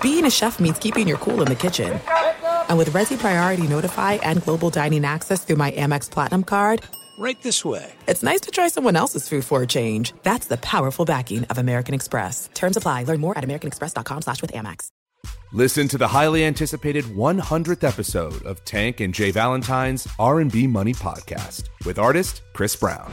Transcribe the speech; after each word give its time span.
Being 0.00 0.24
a 0.24 0.30
chef 0.30 0.58
means 0.60 0.78
keeping 0.78 1.06
your 1.06 1.18
cool 1.18 1.42
in 1.42 1.48
the 1.48 1.54
kitchen. 1.54 2.00
And 2.68 2.78
with 2.78 2.90
Resi 2.90 3.18
Priority 3.18 3.66
Notify 3.66 4.14
and 4.14 4.42
Global 4.42 4.70
Dining 4.70 5.04
Access 5.04 5.44
through 5.44 5.56
my 5.56 5.70
Amex 5.72 6.10
Platinum 6.10 6.44
card, 6.44 6.82
Right 7.18 7.36
this 7.42 7.62
way. 7.66 7.92
it's 8.08 8.22
nice 8.22 8.40
to 8.42 8.50
try 8.50 8.68
someone 8.68 8.96
else's 8.96 9.28
food 9.28 9.44
for 9.44 9.60
a 9.62 9.66
change. 9.66 10.14
That's 10.22 10.46
the 10.46 10.56
powerful 10.56 11.04
backing 11.04 11.44
of 11.44 11.58
American 11.58 11.94
Express. 11.94 12.48
Terms 12.54 12.78
apply. 12.78 13.02
Learn 13.04 13.20
more 13.20 13.36
at 13.36 13.44
americanexpress.com 13.44 14.22
slash 14.22 14.40
with 14.40 14.52
Amex. 14.52 14.88
Listen 15.52 15.86
to 15.88 15.98
the 15.98 16.08
highly 16.08 16.44
anticipated 16.46 17.04
100th 17.04 17.84
episode 17.86 18.42
of 18.46 18.64
Tank 18.64 19.00
and 19.00 19.12
Jay 19.12 19.30
Valentine's 19.32 20.08
R&B 20.18 20.66
Money 20.66 20.94
podcast 20.94 21.64
with 21.84 21.98
artist 21.98 22.40
Chris 22.54 22.74
Brown. 22.74 23.12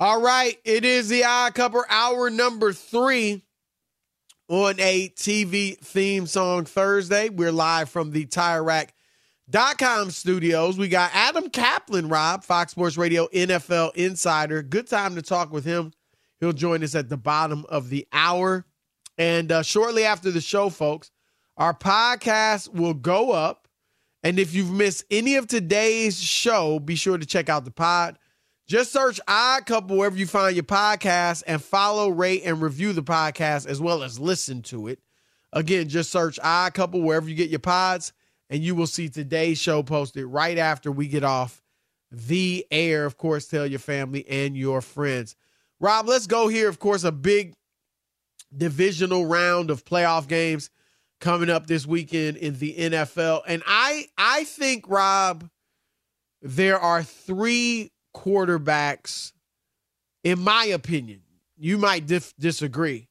All 0.00 0.20
right, 0.20 0.58
it 0.64 0.84
is 0.84 1.08
the 1.08 1.22
Odd 1.22 1.54
Couple 1.54 1.84
hour 1.88 2.28
number 2.28 2.72
three 2.72 3.44
on 4.48 4.74
a 4.80 5.10
TV 5.10 5.78
theme 5.78 6.26
song 6.26 6.64
Thursday. 6.64 7.28
We're 7.28 7.52
live 7.52 7.88
from 7.90 8.10
the 8.10 8.26
TireRack.com 8.26 10.10
studios. 10.10 10.76
We 10.78 10.88
got 10.88 11.12
Adam 11.14 11.48
Caplan, 11.48 12.10
Rob, 12.10 12.42
Fox 12.42 12.72
Sports 12.72 12.96
Radio 12.96 13.28
NFL 13.28 13.94
Insider. 13.94 14.64
Good 14.64 14.88
time 14.88 15.14
to 15.14 15.22
talk 15.22 15.52
with 15.52 15.64
him. 15.64 15.92
He'll 16.40 16.52
join 16.52 16.82
us 16.82 16.96
at 16.96 17.08
the 17.08 17.16
bottom 17.16 17.64
of 17.68 17.88
the 17.88 18.04
hour. 18.12 18.66
And 19.16 19.52
uh, 19.52 19.62
shortly 19.62 20.02
after 20.02 20.32
the 20.32 20.40
show, 20.40 20.70
folks, 20.70 21.12
our 21.56 21.72
podcast 21.72 22.74
will 22.74 22.94
go 22.94 23.30
up. 23.30 23.68
And 24.24 24.40
if 24.40 24.54
you've 24.54 24.72
missed 24.72 25.04
any 25.08 25.36
of 25.36 25.46
today's 25.46 26.20
show, 26.20 26.80
be 26.80 26.96
sure 26.96 27.16
to 27.16 27.24
check 27.24 27.48
out 27.48 27.64
the 27.64 27.70
pod. 27.70 28.18
Just 28.66 28.92
search 28.92 29.20
Odd 29.28 29.66
Couple 29.66 29.98
wherever 29.98 30.16
you 30.16 30.26
find 30.26 30.56
your 30.56 30.64
podcast 30.64 31.42
and 31.46 31.62
follow, 31.62 32.08
rate, 32.08 32.42
and 32.44 32.62
review 32.62 32.94
the 32.94 33.02
podcast 33.02 33.66
as 33.66 33.78
well 33.80 34.02
as 34.02 34.18
listen 34.18 34.62
to 34.62 34.88
it. 34.88 35.00
Again, 35.52 35.88
just 35.88 36.10
search 36.10 36.38
Odd 36.42 36.72
Couple 36.72 37.02
wherever 37.02 37.28
you 37.28 37.34
get 37.34 37.50
your 37.50 37.58
pods, 37.58 38.12
and 38.48 38.62
you 38.62 38.74
will 38.74 38.86
see 38.86 39.08
today's 39.10 39.58
show 39.58 39.82
posted 39.82 40.24
right 40.24 40.56
after 40.56 40.90
we 40.90 41.08
get 41.08 41.24
off 41.24 41.62
the 42.10 42.66
air. 42.70 43.04
Of 43.04 43.18
course, 43.18 43.46
tell 43.46 43.66
your 43.66 43.80
family 43.80 44.26
and 44.28 44.56
your 44.56 44.80
friends. 44.80 45.36
Rob, 45.78 46.08
let's 46.08 46.26
go 46.26 46.48
here. 46.48 46.68
Of 46.68 46.78
course, 46.78 47.04
a 47.04 47.12
big 47.12 47.54
divisional 48.56 49.26
round 49.26 49.70
of 49.70 49.84
playoff 49.84 50.26
games 50.26 50.70
coming 51.20 51.50
up 51.50 51.66
this 51.66 51.86
weekend 51.86 52.38
in 52.38 52.58
the 52.58 52.74
NFL. 52.74 53.42
And 53.46 53.62
I 53.66 54.06
I 54.16 54.44
think, 54.44 54.88
Rob, 54.88 55.48
there 56.40 56.78
are 56.78 57.02
three 57.02 57.90
quarterbacks, 58.14 59.32
in 60.22 60.40
my 60.40 60.64
opinion. 60.66 61.20
You 61.56 61.78
might 61.78 62.06
dif- 62.06 62.34
disagree, 62.38 63.08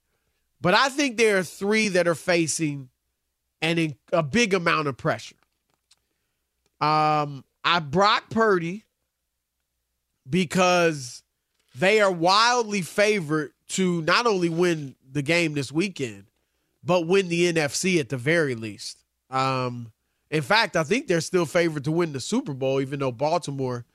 but 0.59 0.74
I 0.74 0.90
think 0.90 1.18
there 1.18 1.38
are 1.38 1.44
three 1.44 1.88
that 1.90 2.08
are 2.08 2.16
facing 2.16 2.90
an 3.62 3.78
in- 3.78 3.96
a 4.12 4.22
big 4.22 4.53
amount 4.53 4.88
of 4.88 4.97
pressure. 4.97 5.36
Um, 6.81 7.46
I 7.64 7.80
Brock 7.80 8.30
Purdy 8.30 8.84
because 10.30 11.24
they 11.75 12.02
are 12.02 12.12
wildly 12.12 12.81
favored 12.81 13.52
to 13.70 14.02
not 14.02 14.28
only 14.28 14.50
win 14.50 14.96
the 15.09 15.22
game 15.22 15.53
this 15.53 15.72
weekend, 15.72 16.25
but 16.84 17.08
win 17.08 17.30
the 17.30 17.52
NFC 17.52 18.00
at 18.00 18.09
the 18.09 18.18
very 18.18 18.56
least. 18.56 18.97
Um, 19.30 19.91
in 20.30 20.41
fact, 20.41 20.75
I 20.75 20.84
think 20.84 21.08
they're 21.08 21.22
still 21.22 21.46
favored 21.46 21.85
to 21.85 21.91
win 21.91 22.14
the 22.14 22.20
Super 22.20 22.53
Bowl, 22.53 22.81
even 22.81 23.00
though 23.00 23.12
Baltimore 23.12 23.85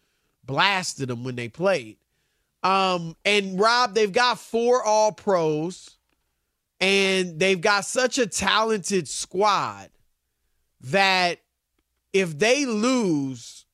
blasted 0.48 1.09
them 1.09 1.22
when 1.22 1.36
they 1.36 1.48
played. 1.48 1.98
Um, 2.64 3.14
and 3.25 3.60
Rob, 3.60 3.94
they've 3.94 4.10
got 4.10 4.41
four 4.41 4.82
All 4.82 5.12
Pros, 5.12 5.97
and 6.81 7.38
they've 7.38 7.60
got 7.60 7.84
such 7.84 8.19
a 8.19 8.26
talented 8.26 9.06
squad 9.06 9.91
that 10.81 11.38
if 12.12 12.37
they 12.37 12.66
lose, 12.66 13.66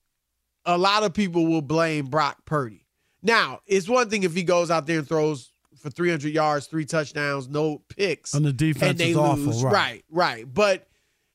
a 0.67 0.77
lot 0.77 1.03
of 1.03 1.15
people 1.15 1.47
will 1.47 1.63
blame 1.63 2.07
Brock 2.07 2.45
Purdy. 2.45 2.85
Now, 3.23 3.61
it's 3.67 3.89
one 3.89 4.11
thing 4.11 4.23
if 4.25 4.35
he 4.35 4.43
goes 4.43 4.71
out 4.71 4.87
there 4.87 4.99
and 4.99 5.09
throws 5.09 5.51
for 5.79 5.89
300 5.89 6.33
yards, 6.33 6.67
three 6.67 6.85
touchdowns, 6.85 7.49
no 7.49 7.83
picks, 7.89 8.35
And 8.35 8.45
the 8.45 8.53
defense 8.53 8.91
and 8.91 8.99
they 8.99 9.11
is 9.11 9.17
awful, 9.17 9.45
lose. 9.45 9.63
right. 9.63 9.73
right, 9.73 10.05
right. 10.11 10.55
But 10.55 10.87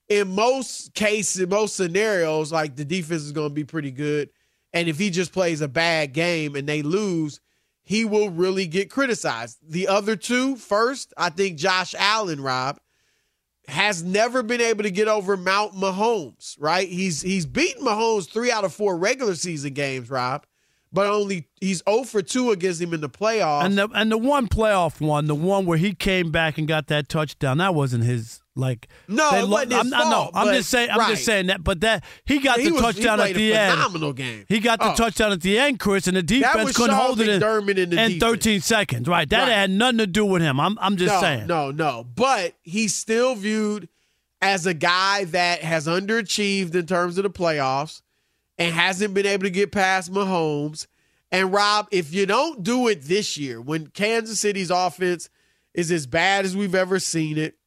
in 0.08 0.34
most 0.36 0.94
cases, 0.94 1.48
most 1.48 1.76
scenarios, 1.76 2.52
like 2.52 2.76
the 2.76 2.86
defense 2.86 3.22
is 3.24 3.32
going 3.32 3.50
to 3.50 3.54
be 3.54 3.64
pretty 3.64 3.92
good. 3.92 4.30
And 4.74 4.88
if 4.88 5.00
he 5.00 5.10
just 5.10 5.34
plays 5.34 5.62
a 5.62 5.68
bad 5.68 6.14
game 6.14 6.56
and 6.56 6.68
they 6.68 6.82
lose, 6.82 7.40
he 7.82 8.06
will 8.06 8.30
really 8.30 8.68
get 8.68 8.92
criticized. 8.92 9.58
The 9.68 9.88
other 9.88 10.16
two, 10.16 10.56
first, 10.56 11.14
I 11.18 11.30
think 11.30 11.58
Josh 11.58 11.96
Allen, 11.98 12.42
Rob, 12.42 12.80
has 13.68 14.04
never 14.04 14.44
been 14.44 14.62
able 14.62 14.84
to 14.84 14.92
get 14.92 15.08
over 15.08 15.38
Mount 15.38 15.74
Mahomes, 15.74 16.56
right? 16.60 16.88
He's 16.88 17.22
he's 17.22 17.46
beaten 17.46 17.86
Mahomes 17.86 18.30
three 18.30 18.52
out 18.52 18.64
of 18.64 18.74
four 18.74 18.98
regular 18.98 19.36
season 19.36 19.74
games, 19.74 20.10
Rob, 20.10 20.46
but 20.92 21.08
only 21.08 21.48
he's 21.60 21.84
0 21.88 22.04
for 22.04 22.22
2 22.22 22.52
against 22.52 22.82
him 22.82 22.94
in 22.94 23.02
the 23.02 23.10
playoffs. 23.10 23.66
And 23.66 23.78
the 23.78 23.90
and 23.94 24.12
the 24.12 24.18
one 24.18 24.48
playoff 24.48 25.00
one, 25.02 25.26
the 25.26 25.36
one 25.36 25.66
where 25.66 25.78
he 25.78 25.94
came 25.94 26.32
back 26.32 26.58
and 26.58 26.68
got 26.68 26.88
that 26.88 27.10
touchdown, 27.10 27.60
that 27.60 27.76
wasn't 27.76 28.04
his 28.04 28.42
like. 28.60 28.88
No, 29.08 29.32
they 29.32 29.40
it 29.40 29.48
wasn't 29.50 29.72
his 29.74 29.94
I'm, 29.94 30.12
fault, 30.12 30.32
I'm 30.34 30.54
just 30.54 30.70
saying. 30.70 30.90
I'm 30.92 31.00
right. 31.00 31.10
just 31.10 31.26
saying 31.26 31.48
that. 31.48 31.64
But 31.64 31.82
that 31.82 32.04
he 32.26 32.40
got 32.40 32.60
He 32.60 32.70
the 32.70 32.76
he 32.76 32.82
touchdown 32.82 33.20
at 33.20 33.34
the 33.34 33.54
end. 33.54 33.74
phenomenal 33.74 34.14
game. 34.14 34.46
He 34.48 34.60
got 34.60 34.80
the 34.80 34.92
Oh. 34.92 34.96
touchdown 34.96 35.32
at 35.32 35.42
the 35.42 35.58
end, 35.58 35.80
Chris, 35.80 36.08
and 36.08 36.16
the 36.18 36.24
defense 36.24 36.74
couldn't 36.76 36.96
Sean 36.96 37.06
hold 37.06 37.22
it 37.22 37.30
in, 37.42 37.94
in 37.94 38.12
in 38.14 38.20
13 38.20 38.62
seconds. 38.62 39.08
Right. 39.08 39.30
That 39.30 39.44
Right. 39.44 39.50
had 39.52 39.72
nothing 39.72 40.00
to 40.00 40.08
do 40.08 40.26
with 40.26 40.42
him. 40.42 40.60
I'm 40.60 40.78
I'm 40.80 40.98
just 40.98 41.14
no, 41.16 41.22
saying. 41.22 41.48
No, 41.48 41.72
no. 41.72 42.06
But 42.16 42.54
he's 42.62 42.94
still 42.96 43.36
viewed 43.36 43.90
as 44.42 44.66
a 44.66 44.74
guy 44.74 45.26
that 45.26 45.62
has 45.64 45.88
underachieved 45.88 46.74
in 46.76 46.86
terms 46.86 47.18
of 47.18 47.24
the 47.24 47.30
playoffs 47.30 48.02
and 48.58 48.74
hasn't 48.74 49.14
been 49.14 49.26
able 49.26 49.44
to 49.44 49.50
get 49.50 49.72
past 49.72 50.12
Mahomes. 50.12 50.88
And 51.32 51.54
Rob, 51.54 51.88
if 51.92 52.12
you 52.14 52.26
don't 52.26 52.64
do 52.64 52.88
it 52.88 53.04
this 53.04 53.38
year, 53.38 53.62
when 53.62 53.88
Kansas 53.88 54.40
City's 54.40 54.72
offense 54.72 55.30
is 55.76 55.92
as 55.92 56.08
bad 56.08 56.44
as 56.44 56.58
we've 56.58 56.74
ever 56.74 57.00
seen 57.00 57.38
it, 57.38 57.59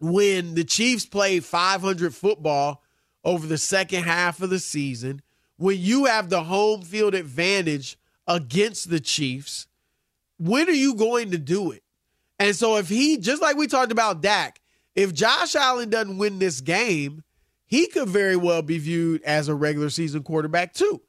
when 0.00 0.54
the 0.54 0.64
Chiefs 0.64 1.06
played 1.06 1.44
500 1.44 2.14
football 2.14 2.82
over 3.24 3.46
the 3.46 3.58
second 3.58 4.04
half 4.04 4.40
of 4.42 4.50
the 4.50 4.58
season, 4.58 5.22
when 5.56 5.78
you 5.78 6.06
have 6.06 6.30
the 6.30 6.44
home 6.44 6.82
field 6.82 7.14
advantage 7.14 7.98
against 8.26 8.90
the 8.90 9.00
Chiefs, 9.00 9.66
when 10.38 10.68
are 10.68 10.72
you 10.72 10.94
going 10.94 11.30
to 11.32 11.38
do 11.38 11.70
it? 11.70 11.82
And 12.38 12.56
so 12.56 12.76
if 12.76 12.88
he, 12.88 13.18
just 13.18 13.42
like 13.42 13.56
we 13.56 13.66
talked 13.66 13.92
about 13.92 14.22
Dak, 14.22 14.60
if 14.94 15.12
Josh 15.12 15.54
Allen 15.54 15.90
doesn't 15.90 16.16
win 16.16 16.38
this 16.38 16.62
game, 16.62 17.22
he 17.66 17.86
could 17.86 18.08
very 18.08 18.36
well 18.36 18.62
be 18.62 18.78
viewed 18.78 19.22
as 19.22 19.48
a 19.48 19.54
regular 19.54 19.90
season 19.90 20.22
quarterback 20.22 20.72
too. 20.72 21.02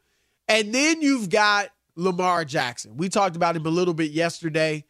And 0.48 0.76
then 0.76 1.02
you've 1.02 1.30
got 1.30 1.70
Lamar 1.96 2.44
Jackson. 2.44 2.98
We 2.98 3.08
talked 3.08 3.38
about 3.38 3.56
him 3.56 3.66
a 3.66 3.70
little 3.70 3.94
bit 3.94 4.12
yesterday. 4.12 4.84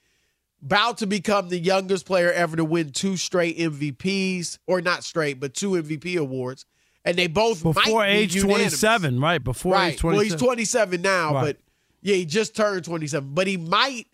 About 0.63 0.99
to 0.99 1.07
become 1.07 1.49
the 1.49 1.57
youngest 1.57 2.05
player 2.05 2.31
ever 2.31 2.55
to 2.55 2.63
win 2.63 2.91
two 2.91 3.17
straight 3.17 3.57
MVPs, 3.57 4.59
or 4.67 4.79
not 4.81 5.03
straight, 5.03 5.39
but 5.39 5.53
two 5.53 5.71
MVP 5.71 6.17
awards. 6.17 6.65
And 7.03 7.17
they 7.17 7.25
both 7.27 7.63
Before 7.63 8.03
be 8.03 8.09
age 8.09 8.35
unanimous. 8.35 8.79
27, 8.79 9.19
right? 9.19 9.43
Before 9.43 9.73
right. 9.73 9.93
age 9.93 9.99
27. 9.99 10.15
Well, 10.15 10.23
he's 10.23 10.35
27 10.35 11.01
now, 11.01 11.33
Right. 11.33 11.41
but 11.41 11.57
yeah, 12.01 12.15
he 12.15 12.25
just 12.25 12.55
turned 12.55 12.85
27. 12.85 13.33
But 13.33 13.47
he 13.47 13.57
might, 13.57 14.05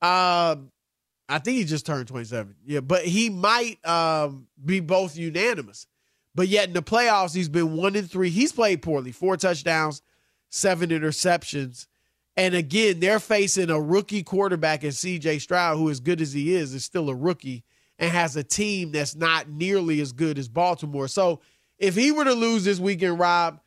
um, 0.00 0.70
I 1.28 1.38
think 1.40 1.58
he 1.58 1.64
just 1.64 1.84
turned 1.84 2.06
27. 2.06 2.54
Yeah, 2.64 2.78
but 2.80 3.04
he 3.04 3.28
might 3.28 3.84
um, 3.84 4.46
be 4.64 4.78
both 4.78 5.16
unanimous. 5.16 5.88
But 6.34 6.46
yet 6.46 6.68
in 6.68 6.74
the 6.74 6.82
playoffs, 6.82 7.34
he's 7.34 7.48
been 7.48 7.76
one 7.76 7.96
in 7.96 8.06
three. 8.06 8.30
He's 8.30 8.52
played 8.52 8.82
poorly, 8.82 9.10
four 9.12 9.36
touchdowns, 9.36 10.00
seven 10.48 10.90
interceptions. 10.90 11.86
And 12.36 12.54
again, 12.54 13.00
they're 13.00 13.20
facing 13.20 13.70
a 13.70 13.80
rookie 13.80 14.22
quarterback 14.22 14.84
in 14.84 14.90
CJ 14.90 15.40
Stroud, 15.40 15.76
who, 15.76 15.90
as 15.90 16.00
good 16.00 16.20
as 16.20 16.32
he 16.32 16.54
is, 16.54 16.72
is 16.72 16.84
still 16.84 17.10
a 17.10 17.14
rookie 17.14 17.64
and 17.98 18.10
has 18.10 18.36
a 18.36 18.42
team 18.42 18.92
that's 18.92 19.14
not 19.14 19.48
nearly 19.48 20.00
as 20.00 20.12
good 20.12 20.38
as 20.38 20.48
Baltimore. 20.48 21.08
So 21.08 21.40
if 21.78 21.94
he 21.94 22.10
were 22.10 22.24
to 22.24 22.32
lose 22.32 22.64
this 22.64 22.78
weekend, 22.78 23.18
Rob, 23.18 23.60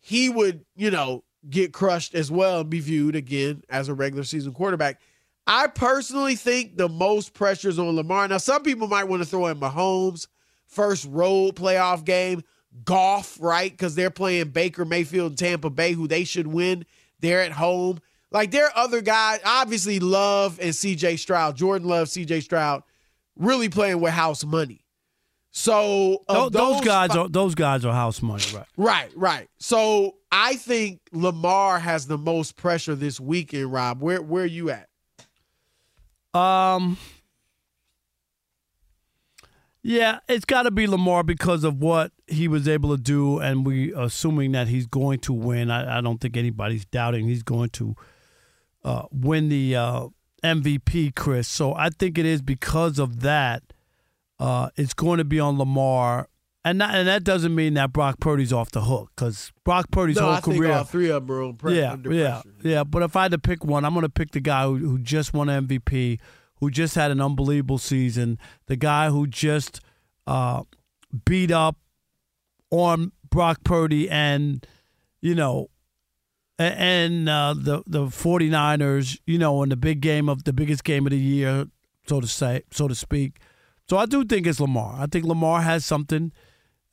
he 0.00 0.28
would, 0.28 0.64
you 0.76 0.90
know, 0.90 1.24
get 1.48 1.72
crushed 1.72 2.14
as 2.14 2.30
well 2.30 2.60
and 2.60 2.70
be 2.70 2.80
viewed 2.80 3.16
again 3.16 3.62
as 3.70 3.88
a 3.88 3.94
regular 3.94 4.24
season 4.24 4.52
quarterback. 4.52 5.00
I 5.46 5.66
personally 5.66 6.36
think 6.36 6.76
the 6.76 6.88
most 6.88 7.32
pressure 7.32 7.70
is 7.70 7.78
on 7.78 7.96
Lamar. 7.96 8.28
Now, 8.28 8.38
some 8.38 8.62
people 8.62 8.86
might 8.86 9.04
want 9.04 9.22
to 9.22 9.28
throw 9.28 9.46
in 9.46 9.58
Mahomes, 9.58 10.26
first 10.66 11.06
road 11.10 11.56
playoff 11.56 12.04
game, 12.04 12.42
golf, 12.84 13.38
right? 13.40 13.70
Because 13.70 13.94
they're 13.94 14.10
playing 14.10 14.50
Baker 14.50 14.84
Mayfield 14.84 15.32
and 15.32 15.38
Tampa 15.38 15.70
Bay, 15.70 15.92
who 15.92 16.06
they 16.06 16.24
should 16.24 16.46
win. 16.46 16.84
They're 17.20 17.42
at 17.42 17.52
home. 17.52 18.00
Like 18.32 18.50
there 18.50 18.66
are 18.66 18.72
other 18.76 19.00
guys, 19.00 19.40
obviously 19.44 19.98
Love 19.98 20.58
and 20.60 20.70
CJ 20.70 21.18
Stroud, 21.18 21.56
Jordan 21.56 21.88
Love, 21.88 22.08
CJ 22.08 22.42
Stroud, 22.42 22.82
really 23.36 23.68
playing 23.68 24.00
with 24.00 24.12
house 24.12 24.44
money. 24.44 24.84
So 25.52 26.22
Tho- 26.28 26.46
of 26.46 26.52
those, 26.52 26.80
guys 26.80 27.10
fi- 27.10 27.18
are 27.18 27.28
those 27.28 27.56
guys 27.56 27.84
are 27.84 27.92
house 27.92 28.22
money, 28.22 28.44
right? 28.54 28.66
Right, 28.76 29.10
right. 29.16 29.48
So 29.58 30.14
I 30.30 30.54
think 30.54 31.00
Lamar 31.10 31.80
has 31.80 32.06
the 32.06 32.18
most 32.18 32.54
pressure 32.54 32.94
this 32.94 33.18
weekend, 33.18 33.72
Rob. 33.72 34.00
Where 34.00 34.22
where 34.22 34.44
are 34.44 34.46
you 34.46 34.70
at? 34.70 34.88
Um. 36.38 36.96
Yeah, 39.82 40.18
it's 40.28 40.44
got 40.44 40.64
to 40.64 40.70
be 40.70 40.86
Lamar 40.86 41.22
because 41.22 41.64
of 41.64 41.78
what 41.80 42.12
he 42.26 42.48
was 42.48 42.68
able 42.68 42.94
to 42.94 43.02
do, 43.02 43.38
and 43.38 43.64
we 43.64 43.94
assuming 43.94 44.52
that 44.52 44.68
he's 44.68 44.86
going 44.86 45.20
to 45.20 45.32
win. 45.32 45.70
I, 45.70 45.98
I 45.98 46.00
don't 46.02 46.20
think 46.20 46.36
anybody's 46.36 46.84
doubting 46.84 47.26
he's 47.26 47.42
going 47.42 47.70
to 47.70 47.96
uh, 48.84 49.04
win 49.10 49.48
the 49.48 49.76
uh, 49.76 50.08
MVP, 50.42 51.14
Chris. 51.14 51.48
So 51.48 51.74
I 51.74 51.90
think 51.90 52.18
it 52.18 52.26
is 52.26 52.42
because 52.42 52.98
of 52.98 53.20
that. 53.20 53.62
Uh, 54.38 54.70
it's 54.76 54.94
going 54.94 55.18
to 55.18 55.24
be 55.24 55.38
on 55.38 55.58
Lamar, 55.58 56.26
and 56.64 56.80
that, 56.80 56.94
and 56.94 57.06
that 57.06 57.24
doesn't 57.24 57.54
mean 57.54 57.74
that 57.74 57.92
Brock 57.92 58.20
Purdy's 58.20 58.54
off 58.54 58.70
the 58.70 58.82
hook 58.82 59.10
because 59.14 59.52
Brock 59.64 59.90
Purdy's 59.90 60.16
no, 60.16 60.22
whole 60.22 60.32
I 60.32 60.40
think 60.40 60.56
career. 60.56 60.72
all 60.72 60.84
three 60.84 61.10
of 61.10 61.26
them 61.26 61.50
are 61.50 61.52
pre- 61.52 61.78
yeah, 61.78 61.96
yeah, 62.08 62.42
yeah. 62.62 62.84
But 62.84 63.02
if 63.02 63.16
I 63.16 63.22
had 63.22 63.32
to 63.32 63.38
pick 63.38 63.66
one, 63.66 63.84
I'm 63.84 63.92
going 63.92 64.02
to 64.02 64.08
pick 64.08 64.30
the 64.30 64.40
guy 64.40 64.64
who, 64.64 64.76
who 64.76 64.98
just 64.98 65.34
won 65.34 65.48
MVP, 65.48 66.18
who 66.56 66.70
just 66.70 66.94
had 66.94 67.10
an 67.10 67.20
unbelievable 67.20 67.76
season, 67.76 68.38
the 68.66 68.76
guy 68.76 69.10
who 69.10 69.26
just 69.26 69.80
uh, 70.26 70.62
beat 71.26 71.50
up 71.50 71.76
on 72.70 73.12
Brock 73.28 73.58
Purdy 73.64 74.08
and, 74.08 74.66
you 75.20 75.34
know, 75.34 75.68
and 76.64 77.28
uh, 77.28 77.54
the 77.56 77.82
the 77.86 78.06
49ers, 78.06 79.18
you 79.26 79.38
know, 79.38 79.62
in 79.62 79.68
the 79.68 79.76
big 79.76 80.00
game 80.00 80.28
of 80.28 80.44
the 80.44 80.52
biggest 80.52 80.84
game 80.84 81.06
of 81.06 81.10
the 81.10 81.18
year, 81.18 81.66
so 82.06 82.20
to 82.20 82.26
say, 82.26 82.62
so 82.70 82.88
to 82.88 82.94
speak. 82.94 83.38
So 83.88 83.96
I 83.96 84.06
do 84.06 84.24
think 84.24 84.46
it's 84.46 84.60
Lamar. 84.60 84.96
I 85.00 85.06
think 85.06 85.24
Lamar 85.24 85.62
has 85.62 85.84
something 85.84 86.32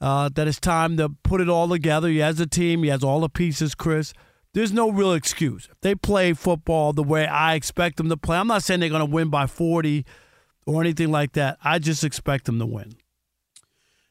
uh, 0.01 0.29
that 0.29 0.47
it's 0.47 0.59
time 0.59 0.97
to 0.97 1.09
put 1.23 1.41
it 1.41 1.49
all 1.49 1.67
together. 1.67 2.07
He 2.07 2.19
has 2.19 2.39
a 2.39 2.47
team. 2.47 2.83
He 2.83 2.89
has 2.89 3.03
all 3.03 3.19
the 3.19 3.29
pieces, 3.29 3.75
Chris. 3.75 4.13
There's 4.53 4.71
no 4.71 4.89
real 4.89 5.13
excuse. 5.13 5.67
If 5.71 5.79
they 5.81 5.93
play 5.93 6.33
football 6.33 6.93
the 6.93 7.03
way 7.03 7.27
I 7.27 7.53
expect 7.53 7.97
them 7.97 8.09
to 8.09 8.17
play, 8.17 8.37
I'm 8.37 8.47
not 8.47 8.63
saying 8.63 8.79
they're 8.79 8.89
going 8.89 9.01
to 9.01 9.05
win 9.05 9.29
by 9.29 9.45
40 9.45 10.05
or 10.65 10.81
anything 10.81 11.11
like 11.11 11.33
that. 11.33 11.57
I 11.63 11.77
just 11.77 12.03
expect 12.03 12.45
them 12.45 12.57
to 12.59 12.65
win. 12.65 12.95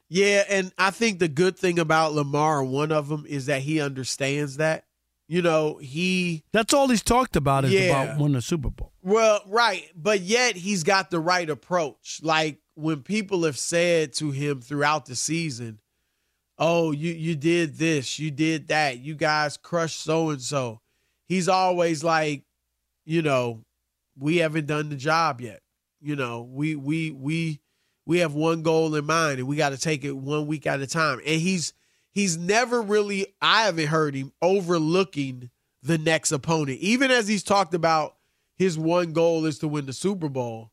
Yeah, 0.09 0.45
and 0.49 0.73
I 0.79 0.91
think 0.91 1.19
the 1.19 1.27
good 1.29 1.59
thing 1.59 1.81
about 1.81 2.13
Lamar, 2.13 2.63
one 2.63 2.93
of 2.93 3.09
them, 3.09 3.25
is 3.29 3.47
that 3.47 3.63
he 3.63 3.81
understands 3.81 4.59
that. 4.59 4.85
You 5.29 5.43
know, 5.43 5.79
he 5.79 6.45
That's 6.53 6.73
all 6.73 6.89
he's 6.89 7.03
talked 7.03 7.35
about 7.37 7.65
is 7.65 7.73
Yeah. 7.73 8.03
about 8.03 8.19
winning 8.19 8.35
the 8.35 8.43
Super 8.43 8.71
Bowl. 8.71 8.93
Well, 9.03 9.41
right, 9.47 9.85
but 9.97 10.21
yet 10.21 10.57
he's 10.57 10.83
got 10.85 11.11
the 11.11 11.19
right 11.21 11.49
approach. 11.51 12.21
Like 12.23 12.61
when 12.75 13.03
people 13.03 13.43
have 13.45 13.59
said 13.59 14.13
to 14.15 14.31
him 14.31 14.61
throughout 14.61 15.07
the 15.07 15.17
season, 15.17 15.81
"Oh, 16.59 16.93
you 16.93 17.13
you 17.13 17.35
did 17.35 17.77
this, 17.77 18.19
you 18.19 18.31
did 18.31 18.69
that, 18.69 18.99
you 18.99 19.15
guys 19.17 19.57
crushed 19.57 20.01
so 20.01 20.31
and 20.31 20.41
so." 20.41 20.81
He's 21.29 21.49
always 21.49 22.05
like, 22.05 22.45
you 23.05 23.21
know, 23.21 23.65
we 24.17 24.37
haven't 24.37 24.67
done 24.67 24.91
the 24.91 24.97
job 24.97 25.41
yet. 25.41 25.61
You 26.01 26.15
know, 26.15 26.43
we 26.43 26.77
we 26.77 27.11
we 27.11 27.61
we 28.07 28.19
have 28.19 28.35
one 28.35 28.63
goal 28.63 28.95
in 28.95 29.05
mind 29.07 29.41
and 29.41 29.49
we 29.49 29.57
got 29.57 29.71
to 29.71 29.79
take 29.79 30.05
it 30.05 30.13
one 30.17 30.47
week 30.47 30.69
at 30.69 30.81
a 30.81 30.87
time. 30.87 31.19
And 31.27 31.41
he's 31.41 31.73
he's 32.17 32.39
never 32.39 32.81
really 32.81 33.27
I 33.43 33.65
haven't 33.65 33.89
heard 33.89 34.15
him 34.15 34.33
overlooking 34.41 35.51
the 35.83 35.99
next 35.99 36.33
opponent. 36.33 36.79
Even 36.81 37.11
as 37.11 37.29
he's 37.29 37.43
talked 37.43 37.75
about 37.75 38.17
his 38.57 38.79
one 38.79 39.13
goal 39.13 39.45
is 39.45 39.59
to 39.59 39.69
win 39.69 39.85
the 39.85 39.93
Super 39.93 40.31
Bowl, 40.31 40.73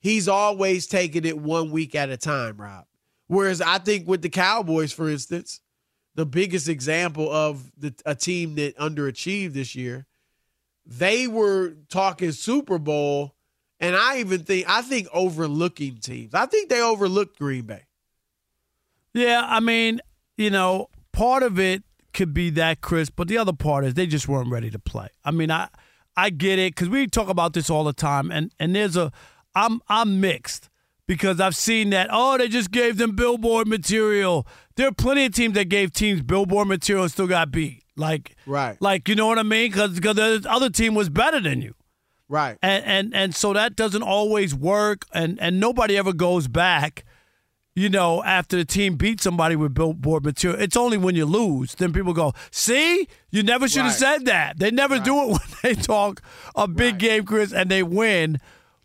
he's 0.00 0.28
always 0.28 0.86
taking 0.86 1.26
it 1.26 1.38
one 1.38 1.70
week 1.70 1.94
at 1.94 2.08
a 2.08 2.16
time, 2.16 2.56
Rob. 2.56 2.86
Whereas 3.26 3.60
I 3.60 3.76
think 3.76 4.08
with 4.08 4.22
the 4.22 4.30
Cowboys, 4.30 4.90
for 4.90 5.10
instance, 5.10 5.60
the 6.14 6.24
biggest 6.24 6.70
example 6.70 7.30
of 7.30 7.70
the, 7.76 7.94
a 8.06 8.14
team 8.14 8.54
that 8.54 8.78
underachieved 8.78 9.52
this 9.52 9.74
year, 9.74 10.06
they 10.86 11.26
were 11.26 11.74
talking 11.90 12.32
Super 12.32 12.78
Bowl, 12.78 13.34
and 13.78 13.94
I 13.94 14.20
even 14.20 14.42
think 14.42 14.64
I 14.66 14.80
think 14.80 15.06
overlooking 15.12 15.98
teams. 15.98 16.32
I 16.32 16.46
think 16.46 16.70
they 16.70 16.80
overlooked 16.80 17.38
Green 17.38 17.66
Bay. 17.66 17.82
Yeah, 19.12 19.44
I 19.46 19.60
mean, 19.60 20.00
you 20.38 20.50
know, 20.50 20.88
part 21.12 21.42
of 21.42 21.58
it 21.58 21.82
could 22.14 22.32
be 22.32 22.48
that, 22.50 22.80
Chris, 22.80 23.10
but 23.10 23.28
the 23.28 23.36
other 23.36 23.52
part 23.52 23.84
is 23.84 23.94
they 23.94 24.06
just 24.06 24.26
weren't 24.28 24.50
ready 24.50 24.70
to 24.70 24.78
play. 24.78 25.08
I 25.24 25.30
mean, 25.30 25.50
I 25.50 25.68
I 26.16 26.30
get 26.30 26.58
it 26.58 26.74
because 26.74 26.88
we 26.88 27.06
talk 27.06 27.28
about 27.28 27.52
this 27.52 27.68
all 27.68 27.84
the 27.84 27.92
time, 27.92 28.30
and 28.30 28.52
and 28.58 28.74
there's 28.74 28.96
a 28.96 29.12
I'm 29.54 29.80
I'm 29.88 30.20
mixed 30.20 30.70
because 31.06 31.40
I've 31.40 31.56
seen 31.56 31.90
that 31.90 32.08
oh 32.10 32.38
they 32.38 32.48
just 32.48 32.70
gave 32.70 32.96
them 32.96 33.14
billboard 33.14 33.68
material. 33.68 34.46
There 34.76 34.88
are 34.88 34.92
plenty 34.92 35.26
of 35.26 35.34
teams 35.34 35.54
that 35.54 35.66
gave 35.68 35.92
teams 35.92 36.22
billboard 36.22 36.68
material 36.68 37.02
and 37.04 37.12
still 37.12 37.26
got 37.26 37.50
beat. 37.50 37.82
Like 37.96 38.36
Right. 38.46 38.80
like 38.80 39.08
you 39.08 39.14
know 39.16 39.26
what 39.26 39.38
I 39.38 39.42
mean? 39.42 39.70
Because 39.70 39.94
the 40.00 40.46
other 40.48 40.70
team 40.70 40.94
was 40.94 41.08
better 41.08 41.40
than 41.40 41.62
you. 41.62 41.74
Right. 42.28 42.58
and 42.62 42.84
and 42.84 43.14
and 43.14 43.34
so 43.34 43.52
that 43.54 43.74
doesn't 43.74 44.02
always 44.02 44.54
work 44.54 45.06
and 45.12 45.40
and 45.40 45.58
nobody 45.58 45.96
ever 45.96 46.12
goes 46.12 46.46
back 46.46 47.04
you 47.78 47.88
know 47.88 48.22
after 48.24 48.56
the 48.56 48.64
team 48.64 48.96
beat 48.96 49.20
somebody 49.20 49.54
with 49.56 49.72
billboard 49.74 50.24
material 50.24 50.60
it's 50.60 50.76
only 50.76 50.96
when 50.96 51.14
you 51.14 51.24
lose 51.24 51.74
then 51.76 51.92
people 51.92 52.12
go 52.12 52.32
see 52.50 53.06
you 53.30 53.42
never 53.42 53.68
should 53.68 53.82
have 53.82 53.90
Right. 53.92 53.98
said 54.18 54.24
that 54.26 54.58
they 54.58 54.70
never 54.70 54.98
do 54.98 55.14
it 55.22 55.26
when 55.32 55.40
they 55.62 55.74
talk 55.74 56.20
a 56.54 56.66
big 56.66 56.94
Right. 56.94 56.98
game 56.98 57.24
chris 57.24 57.52
and 57.52 57.70
they 57.70 57.82
win 57.82 58.38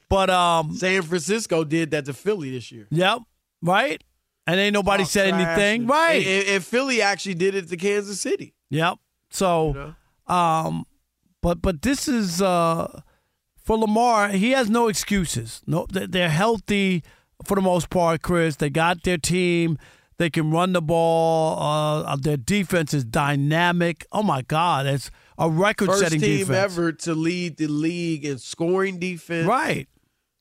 but 0.09 0.29
um 0.29 0.75
San 0.75 1.01
Francisco 1.01 1.63
did 1.63 1.91
that 1.91 2.05
to 2.05 2.13
Philly 2.13 2.51
this 2.51 2.71
year. 2.71 2.87
yep 2.91 3.19
right 3.61 4.03
and 4.45 4.59
ain't 4.59 4.73
nobody 4.73 5.03
Talk 5.03 5.11
said 5.11 5.33
anything 5.33 5.87
right 5.87 6.25
And, 6.25 6.47
and 6.49 6.63
Philly 6.63 7.01
actually 7.01 7.35
did 7.35 7.55
it 7.55 7.69
to 7.69 7.77
Kansas 7.77 8.19
City. 8.19 8.53
Yep. 8.69 8.97
So, 9.29 9.67
You 9.67 9.73
know? 10.29 10.35
um, 10.35 10.85
but 11.41 11.61
but 11.61 11.81
this 11.81 12.07
is 12.07 12.41
uh 12.41 13.01
for 13.63 13.77
Lamar. 13.77 14.29
He 14.29 14.51
has 14.51 14.69
no 14.69 14.89
excuses. 14.89 15.61
No, 15.65 15.85
they're 15.89 16.29
healthy 16.29 17.01
for 17.45 17.55
the 17.55 17.61
most 17.61 17.89
part. 17.89 18.21
Chris, 18.21 18.55
they 18.57 18.69
got 18.69 19.03
their 19.03 19.17
team. 19.17 19.77
They 20.17 20.29
can 20.29 20.51
run 20.51 20.73
the 20.73 20.81
ball. 20.81 21.59
Uh, 22.07 22.15
their 22.15 22.37
defense 22.37 22.93
is 22.93 23.03
dynamic. 23.03 24.05
Oh 24.11 24.21
my 24.23 24.43
God, 24.43 24.85
it's 24.85 25.09
a 25.37 25.49
record-setting 25.49 26.21
team 26.21 26.37
defense. 26.39 26.55
ever 26.57 26.91
to 26.91 27.15
lead 27.15 27.57
the 27.57 27.67
league 27.67 28.23
in 28.23 28.37
scoring 28.37 28.99
defense, 28.99 29.47
Right. 29.47 29.87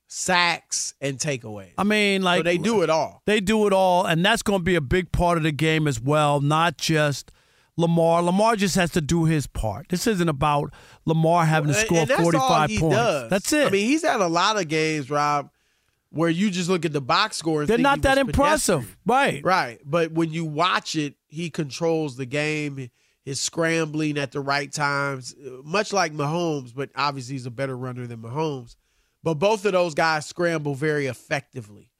sacks, 0.08 0.94
and 1.00 1.18
takeaways. 1.18 1.72
I 1.78 1.84
mean, 1.84 2.22
like 2.22 2.40
so 2.40 2.42
they 2.44 2.58
do 2.58 2.82
it 2.82 2.90
all. 2.90 3.22
They 3.26 3.40
do 3.40 3.66
it 3.66 3.72
all, 3.72 4.04
and 4.04 4.24
that's 4.24 4.42
going 4.42 4.60
to 4.60 4.64
be 4.64 4.74
a 4.74 4.80
big 4.80 5.10
part 5.12 5.38
of 5.38 5.44
the 5.44 5.52
game 5.52 5.88
as 5.88 6.00
well. 6.00 6.40
Not 6.40 6.76
just 6.76 7.32
Lamar. 7.78 8.22
Lamar 8.22 8.56
just 8.56 8.74
has 8.76 8.90
to 8.90 9.00
do 9.00 9.24
his 9.24 9.46
part. 9.46 9.88
This 9.88 10.06
isn't 10.06 10.28
about 10.28 10.72
Lamar 11.06 11.46
having 11.46 11.68
to 11.68 11.74
score 11.74 12.00
and 12.00 12.08
that's 12.08 12.18
all 12.20 12.24
forty-five 12.24 12.70
he 12.70 12.78
points. 12.78 12.96
does. 12.96 13.30
That's 13.30 13.52
it. 13.54 13.66
I 13.68 13.70
mean, 13.70 13.86
he's 13.86 14.02
had 14.04 14.20
a 14.20 14.28
lot 14.28 14.60
of 14.60 14.68
games, 14.68 15.08
Rob, 15.10 15.48
where 16.12 16.30
you 16.30 16.50
just 16.50 16.68
look 16.68 16.84
at 16.84 16.92
the 16.92 17.00
box 17.00 17.36
score. 17.36 17.66
They're 17.66 17.78
not 17.78 18.02
that 18.02 18.18
impressive, 18.18 18.80
pedestrian. 18.80 18.98
right? 19.06 19.44
Right. 19.44 19.80
But 19.84 20.12
when 20.12 20.30
you 20.32 20.44
watch 20.44 20.94
it, 20.94 21.14
he 21.28 21.50
controls 21.50 22.16
the 22.16 22.26
game. 22.26 22.90
his 23.24 23.40
scrambling 23.40 24.18
at 24.18 24.32
the 24.32 24.40
right 24.40 24.72
times, 24.72 25.34
much 25.64 25.92
like 25.92 26.12
Mahomes, 26.12 26.74
but 26.74 26.90
obviously 26.96 27.34
he's 27.34 27.46
a 27.46 27.50
better 27.52 27.76
runner 27.76 28.06
than 28.06 28.18
Mahomes. 28.20 28.74
But 29.22 29.34
both 29.34 29.64
of 29.64 29.72
those 29.72 29.94
guys 29.94 30.26
scramble 30.26 30.74
very 30.74 31.06
effectively. 31.06 31.90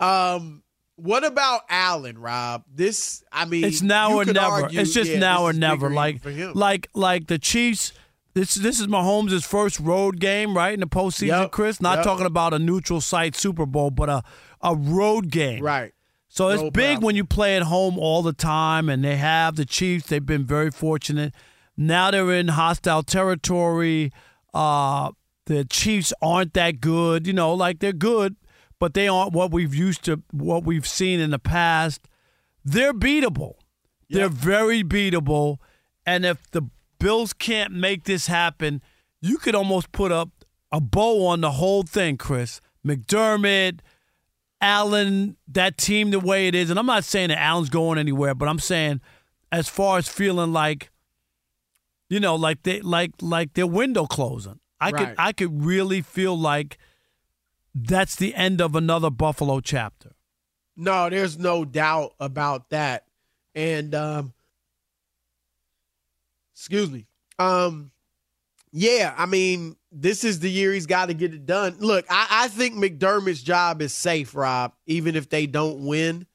Um, 0.00 0.62
what 0.96 1.24
about 1.24 1.62
Allen, 1.68 2.18
Rob? 2.18 2.64
This, 2.72 3.22
I 3.30 3.44
mean, 3.44 3.64
It's 3.64 3.82
now 3.82 4.14
or 4.16 4.24
never. 4.24 4.40
argue, 4.40 4.80
it's 4.80 4.94
just 4.94 5.10
yeah, 5.10 5.18
now 5.18 5.42
or 5.44 5.52
never. 5.52 5.90
Like 5.90 6.22
like 6.54 6.88
like 6.94 7.26
the 7.26 7.38
Chiefs. 7.38 7.92
This 8.34 8.54
this 8.54 8.80
is 8.80 8.86
Mahomes' 8.86 9.44
first 9.44 9.78
road 9.78 10.18
game, 10.20 10.56
right 10.56 10.72
in 10.72 10.80
the 10.80 10.86
postseason, 10.86 11.42
Yep, 11.42 11.50
Chris. 11.52 11.80
Not 11.80 11.98
yep. 11.98 12.04
talking 12.04 12.26
about 12.26 12.54
a 12.54 12.58
neutral 12.58 13.00
site 13.00 13.36
Super 13.36 13.66
Bowl, 13.66 13.90
but 13.90 14.08
a 14.08 14.22
a 14.62 14.74
road 14.74 15.30
game. 15.30 15.62
right. 15.62 15.92
So 16.28 16.48
it's 16.48 16.62
Road 16.62 16.72
big 16.72 16.84
problem. 16.92 17.04
when 17.04 17.16
you 17.16 17.24
play 17.26 17.56
at 17.56 17.62
home 17.64 17.98
all 17.98 18.22
the 18.22 18.32
time, 18.32 18.88
and 18.88 19.04
they 19.04 19.16
have 19.16 19.56
the 19.56 19.66
Chiefs. 19.66 20.06
They've 20.06 20.24
been 20.24 20.46
very 20.46 20.70
fortunate. 20.70 21.34
Now 21.76 22.10
they're 22.10 22.32
in 22.32 22.48
hostile 22.48 23.02
territory. 23.02 24.12
Uh, 24.54 25.10
the 25.44 25.66
Chiefs 25.66 26.14
aren't 26.22 26.54
that 26.54 26.80
good, 26.80 27.26
you 27.26 27.34
know, 27.34 27.52
like 27.52 27.80
they're 27.80 27.92
good, 27.92 28.36
but 28.78 28.94
they 28.94 29.08
aren't 29.08 29.34
what 29.34 29.50
we've 29.50 29.74
used 29.74 30.04
to, 30.04 30.22
what 30.30 30.64
we've 30.64 30.86
seen 30.86 31.20
in 31.20 31.32
the 31.32 31.38
past. 31.38 32.08
They're 32.64 32.94
beatable. 32.94 33.56
They're 34.08 34.28
very 34.30 34.82
beatable, 34.82 35.58
and 36.06 36.24
if 36.24 36.50
the 36.52 36.62
Bills 37.02 37.32
can't 37.32 37.72
make 37.72 38.04
this 38.04 38.28
happen, 38.28 38.80
you 39.20 39.36
could 39.38 39.54
almost 39.54 39.90
put 39.90 40.12
up 40.12 40.30
a 40.70 40.80
bow 40.80 41.26
on 41.26 41.40
the 41.40 41.50
whole 41.52 41.82
thing, 41.82 42.16
Chris. 42.16 42.60
McDermott, 42.86 43.80
Allen, 44.60 45.36
that 45.48 45.76
team 45.76 46.12
the 46.12 46.20
way 46.20 46.46
it 46.46 46.54
is, 46.54 46.70
and 46.70 46.78
I'm 46.78 46.86
not 46.86 47.04
saying 47.04 47.28
that 47.28 47.38
Allen's 47.38 47.70
going 47.70 47.98
anywhere, 47.98 48.34
but 48.34 48.48
I'm 48.48 48.60
saying 48.60 49.00
as 49.50 49.68
far 49.68 49.98
as 49.98 50.08
feeling 50.08 50.52
like, 50.52 50.90
you 52.08 52.20
know, 52.20 52.36
like 52.36 52.62
they 52.62 52.80
like 52.80 53.10
like 53.20 53.54
their 53.54 53.66
window 53.66 54.06
closing. 54.06 54.60
I 54.80 54.90
Right. 54.90 55.08
could 55.08 55.14
I 55.18 55.32
could 55.32 55.64
really 55.64 56.02
feel 56.02 56.38
like 56.38 56.78
that's 57.74 58.14
the 58.16 58.34
end 58.34 58.60
of 58.60 58.76
another 58.76 59.10
Buffalo 59.10 59.60
chapter. 59.60 60.12
No, 60.76 61.10
there's 61.10 61.38
no 61.38 61.64
doubt 61.64 62.14
about 62.20 62.70
that. 62.70 63.06
And 63.54 63.94
um 63.94 64.34
excuse 66.54 66.90
me. 66.90 67.06
Um 67.38 67.90
yeah, 68.74 69.14
I 69.16 69.26
mean, 69.26 69.76
this 69.92 70.24
is 70.24 70.40
the 70.40 70.50
year 70.50 70.72
he's 70.72 70.86
got 70.86 71.06
to 71.06 71.14
get 71.14 71.34
it 71.34 71.44
done. 71.44 71.76
Look, 71.78 72.06
I, 72.08 72.26
I 72.30 72.48
think 72.48 72.74
McDermott's 72.74 73.42
job 73.42 73.82
is 73.82 73.92
safe, 73.92 74.34
Rob, 74.34 74.72
even 74.86 75.14
if 75.14 75.28
they 75.28 75.46
don't 75.46 75.84
win. 75.84 76.26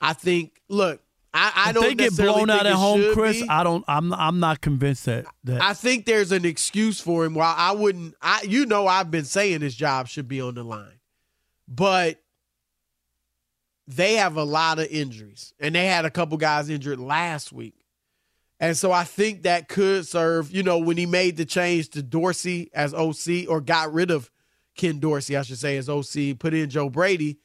I 0.00 0.12
think 0.12 0.60
look, 0.68 1.00
I, 1.32 1.52
I 1.54 1.68
if 1.68 1.74
don't 1.74 1.84
they 1.84 1.94
get 1.94 2.16
blown 2.16 2.50
out 2.50 2.66
at 2.66 2.72
home, 2.72 3.12
Chris, 3.12 3.42
be. 3.42 3.48
I 3.48 3.62
don't. 3.62 3.84
I'm. 3.86 4.12
I'm 4.14 4.40
not 4.40 4.60
convinced 4.60 5.04
that. 5.04 5.26
that 5.44 5.62
I 5.62 5.74
think 5.74 6.06
there's 6.06 6.32
an 6.32 6.44
excuse 6.44 7.00
for 7.00 7.24
him. 7.24 7.34
While 7.34 7.54
I 7.56 7.72
wouldn't, 7.72 8.14
I 8.22 8.42
you 8.42 8.66
know 8.66 8.86
I've 8.86 9.10
been 9.10 9.24
saying 9.24 9.60
his 9.60 9.74
job 9.74 10.08
should 10.08 10.28
be 10.28 10.40
on 10.40 10.54
the 10.54 10.64
line, 10.64 10.98
but 11.68 12.22
they 13.86 14.14
have 14.14 14.36
a 14.36 14.44
lot 14.44 14.78
of 14.78 14.86
injuries, 14.86 15.52
and 15.60 15.74
they 15.74 15.86
had 15.86 16.04
a 16.04 16.10
couple 16.10 16.38
guys 16.38 16.70
injured 16.70 16.98
last 16.98 17.52
week, 17.52 17.85
and 18.58 18.76
so 18.76 18.90
I 18.90 19.04
think 19.04 19.42
that 19.42 19.68
could 19.68 20.06
serve. 20.06 20.50
You 20.50 20.62
know, 20.62 20.78
when 20.78 20.96
he 20.96 21.06
made 21.06 21.36
the 21.36 21.44
change 21.44 21.90
to 21.90 22.02
Dorsey 22.02 22.70
as 22.72 22.94
OC, 22.94 23.48
or 23.48 23.60
got 23.60 23.92
rid 23.92 24.10
of 24.10 24.30
Ken 24.76 24.98
Dorsey, 24.98 25.36
I 25.36 25.42
should 25.42 25.58
say, 25.58 25.76
as 25.76 25.88
OC, 25.88 26.38
put 26.38 26.54
in 26.54 26.70
Joe 26.70 26.88
Brady. 26.88 27.38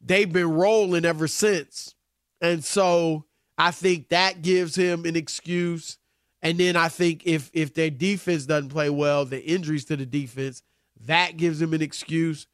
They've 0.00 0.30
been 0.30 0.50
rolling 0.50 1.04
ever 1.04 1.28
since, 1.28 1.94
and 2.40 2.64
so 2.64 3.24
I 3.56 3.70
think 3.70 4.08
that 4.08 4.42
gives 4.42 4.74
him 4.74 5.04
an 5.04 5.16
excuse. 5.16 5.98
And 6.42 6.58
then 6.58 6.74
I 6.74 6.88
think 6.88 7.22
if 7.24 7.50
if 7.52 7.72
their 7.74 7.90
defense 7.90 8.46
doesn't 8.46 8.70
play 8.70 8.90
well, 8.90 9.24
the 9.24 9.42
injuries 9.42 9.84
to 9.86 9.96
the 9.96 10.06
defense, 10.06 10.62
that 11.06 11.36
gives 11.36 11.60
them 11.60 11.72
an 11.72 11.82
excuse. 11.82 12.46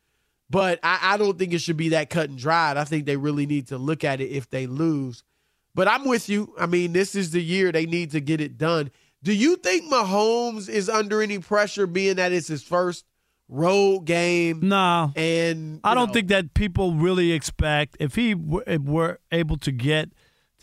But 0.50 0.78
I, 0.82 0.98
I 1.02 1.16
don't 1.16 1.38
think 1.38 1.52
it 1.52 1.60
should 1.60 1.76
be 1.76 1.90
that 1.90 2.10
cut 2.10 2.30
and 2.30 2.38
dried. 2.38 2.76
I 2.76 2.84
think 2.84 3.06
they 3.06 3.16
really 3.16 3.46
need 3.46 3.68
to 3.68 3.78
look 3.78 4.04
at 4.04 4.20
it 4.20 4.30
if 4.30 4.48
they 4.50 4.66
lose. 4.66 5.22
But 5.78 5.86
I'm 5.86 6.06
with 6.06 6.28
you. 6.28 6.52
I 6.58 6.66
mean, 6.66 6.92
this 6.92 7.14
is 7.14 7.30
the 7.30 7.40
year 7.40 7.70
they 7.70 7.86
need 7.86 8.10
to 8.10 8.18
get 8.18 8.40
it 8.40 8.58
done. 8.58 8.90
Do 9.22 9.32
you 9.32 9.54
think 9.54 9.88
Mahomes 9.88 10.68
is 10.68 10.88
under 10.88 11.22
any 11.22 11.38
pressure 11.38 11.86
being 11.86 12.16
that 12.16 12.32
it's 12.32 12.48
his 12.48 12.64
first 12.64 13.04
road 13.48 14.00
game? 14.00 14.58
no. 14.60 15.12
And 15.14 15.78
I 15.84 15.94
don't 15.94 16.08
know, 16.08 16.12
think 16.14 16.30
that 16.30 16.52
people 16.54 16.94
really 16.94 17.30
expect 17.30 17.96
if 18.00 18.16
he 18.16 18.34
were, 18.34 18.64
if 18.66 18.82
were 18.82 19.20
able 19.30 19.56
to 19.58 19.70
get 19.70 20.10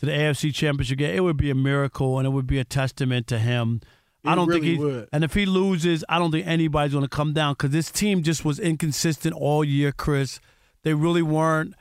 to 0.00 0.04
the 0.04 0.12
AFC 0.12 0.54
Championship 0.54 0.98
game, 0.98 1.16
it 1.16 1.20
would 1.20 1.38
be 1.38 1.48
a 1.48 1.54
miracle 1.54 2.18
and 2.18 2.26
it 2.26 2.30
would 2.30 2.46
be 2.46 2.58
a 2.58 2.64
testament 2.64 3.26
to 3.28 3.38
him. 3.38 3.80
I 4.22 4.34
don't 4.34 4.46
really 4.46 4.60
think 4.60 4.80
he 4.80 4.84
would. 4.84 5.08
and 5.14 5.24
if 5.24 5.32
he 5.32 5.46
loses, 5.46 6.04
I 6.10 6.18
don't 6.18 6.30
think 6.30 6.46
anybody's 6.46 6.92
going 6.92 7.04
to 7.04 7.08
come 7.08 7.32
down 7.32 7.54
because 7.54 7.70
this 7.70 7.90
team 7.90 8.22
just 8.22 8.44
was 8.44 8.58
inconsistent 8.58 9.34
all 9.34 9.64
year, 9.64 9.92
Chris. 9.92 10.40
They 10.82 10.92
really 10.92 11.22
weren't. 11.22 11.74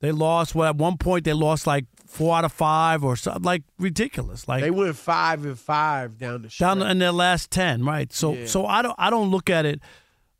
They 0.00 0.10
lost. 0.10 0.54
Well, 0.54 0.70
at 0.70 0.76
one 0.76 0.96
point 0.96 1.26
they 1.26 1.34
lost 1.34 1.66
like 1.66 1.84
four 2.08 2.36
out 2.36 2.44
of 2.44 2.52
five 2.52 3.04
or 3.04 3.14
something 3.16 3.42
like 3.42 3.62
ridiculous. 3.78 4.48
Like 4.48 4.62
they 4.62 4.70
went 4.70 4.96
five 4.96 5.44
and 5.44 5.58
five 5.58 6.18
down 6.18 6.42
the 6.42 6.48
down 6.58 6.82
in 6.82 6.98
their 6.98 7.12
last 7.12 7.50
ten, 7.50 7.84
right? 7.84 8.12
So 8.12 8.32
Yeah. 8.32 8.46
so 8.46 8.66
I 8.66 8.82
don't 8.82 8.96
I 8.98 9.10
don't 9.10 9.30
look 9.30 9.50
at 9.50 9.66
it 9.66 9.80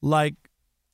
like 0.01 0.35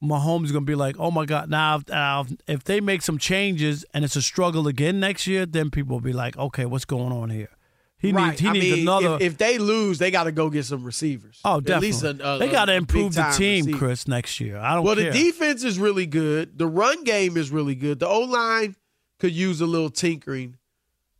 Mahomes 0.02 0.46
is 0.46 0.52
gonna 0.52 0.64
be 0.66 0.74
like, 0.74 0.96
oh 0.98 1.10
my 1.10 1.24
god, 1.24 1.48
now, 1.48 1.80
now 1.88 2.26
if 2.46 2.64
they 2.64 2.80
make 2.80 3.00
some 3.02 3.16
changes 3.18 3.84
and 3.94 4.04
it's 4.04 4.16
a 4.16 4.22
struggle 4.22 4.66
again 4.68 5.00
next 5.00 5.26
year, 5.26 5.46
then 5.46 5.70
people 5.70 5.96
will 5.96 6.00
be 6.02 6.12
like, 6.12 6.36
okay, 6.36 6.66
what's 6.66 6.84
going 6.84 7.12
on 7.12 7.30
here? 7.30 7.48
He 7.96 8.12
right. 8.12 8.30
needs 8.30 8.40
he 8.40 8.48
I 8.48 8.52
needs 8.52 8.66
mean, 8.66 8.82
another. 8.82 9.14
If, 9.14 9.22
if 9.22 9.38
they 9.38 9.56
lose, 9.56 9.98
they 9.98 10.10
got 10.10 10.24
to 10.24 10.32
go 10.32 10.50
get 10.50 10.66
some 10.66 10.84
receivers. 10.84 11.40
oh, 11.42 11.58
At 11.58 11.64
definitely. 11.64 11.88
least 11.88 12.04
uh, 12.04 12.14
a, 12.22 12.34
a, 12.34 12.38
they 12.38 12.48
got 12.50 12.66
to 12.66 12.74
improve 12.74 13.14
the 13.14 13.22
team, 13.34 13.64
receiver. 13.64 13.78
Chris, 13.78 14.06
next 14.06 14.40
year. 14.40 14.58
I 14.58 14.74
don't 14.74 14.82
care. 14.82 14.86
Well, 14.86 14.96
care. 14.96 15.12
the 15.12 15.18
defense 15.22 15.64
is 15.64 15.78
really 15.78 16.04
good. 16.04 16.58
The 16.58 16.66
run 16.66 17.04
game 17.04 17.38
is 17.38 17.50
really 17.50 17.74
good. 17.74 18.00
The 18.00 18.08
O 18.08 18.20
line 18.20 18.76
could 19.20 19.32
use 19.32 19.62
a 19.62 19.66
little 19.66 19.88
tinkering. 19.88 20.58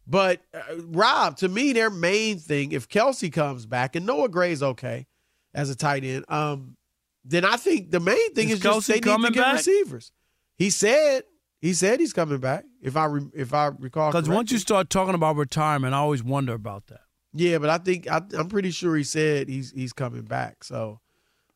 But 0.06 0.42
uh, 0.52 0.60
Rob, 0.88 1.36
to 1.38 1.48
me, 1.48 1.72
their 1.72 1.90
main 1.90 2.38
thing, 2.38 2.72
if 2.72 2.88
Kelce 2.88 3.32
comes 3.32 3.66
back 3.66 3.96
and 3.96 4.04
Noah 4.04 4.28
Gray's 4.28 4.62
okay 4.62 5.06
as 5.54 5.70
a 5.70 5.74
tight 5.74 6.04
end, 6.04 6.24
um, 6.28 6.76
then 7.24 7.44
I 7.44 7.56
think 7.56 7.90
the 7.90 8.00
main 8.00 8.34
thing 8.34 8.48
Is 8.50 8.56
is, 8.56 8.60
just 8.60 8.88
they 8.88 8.94
need 8.94 9.02
to 9.02 9.30
get 9.30 9.36
back? 9.36 9.54
receivers. 9.54 10.12
He 10.56 10.70
said 10.70 11.24
he 11.60 11.72
said 11.72 11.98
he's 12.00 12.12
coming 12.12 12.38
back. 12.38 12.64
If 12.82 12.96
I 12.96 13.06
re, 13.06 13.22
if 13.34 13.54
I 13.54 13.66
recall, 13.78 14.12
Because 14.12 14.28
once 14.28 14.52
you 14.52 14.58
start 14.58 14.90
talking 14.90 15.14
about 15.14 15.36
retirement, 15.36 15.94
I 15.94 15.98
always 15.98 16.22
wonder 16.22 16.52
about 16.52 16.88
that. 16.88 17.00
Yeah, 17.32 17.58
but 17.58 17.70
I 17.70 17.78
think 17.78 18.06
I, 18.10 18.20
I'm 18.38 18.48
pretty 18.48 18.70
sure 18.70 18.94
he 18.94 19.04
said 19.04 19.48
he's 19.48 19.72
he's 19.72 19.94
coming 19.94 20.22
back. 20.22 20.62
So 20.62 21.00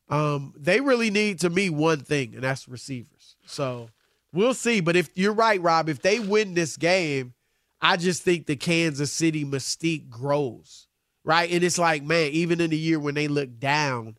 um, 0.09 0.53
they 0.57 0.81
really 0.81 1.11
need 1.11 1.39
to 1.41 1.49
me 1.51 1.69
one 1.69 1.99
thing, 1.99 2.33
and 2.33 2.43
that's 2.43 2.67
receivers. 2.67 3.35
So 3.45 3.89
we'll 4.33 4.55
see. 4.55 4.81
But 4.81 4.95
if 4.95 5.09
you're 5.13 5.33
right, 5.33 5.61
Rob, 5.61 5.87
if 5.87 6.01
they 6.01 6.19
win 6.19 6.55
this 6.55 6.75
game, 6.75 7.33
I 7.81 7.97
just 7.97 8.23
think 8.23 8.45
the 8.45 8.55
Kansas 8.55 9.11
City 9.11 9.45
mystique 9.45 10.09
grows, 10.09 10.87
right? 11.23 11.49
And 11.51 11.63
it's 11.63 11.77
like, 11.77 12.03
man, 12.03 12.31
even 12.31 12.59
in 12.59 12.71
the 12.71 12.77
year 12.77 12.99
when 12.99 13.15
they 13.15 13.27
look 13.27 13.59
down, 13.59 14.17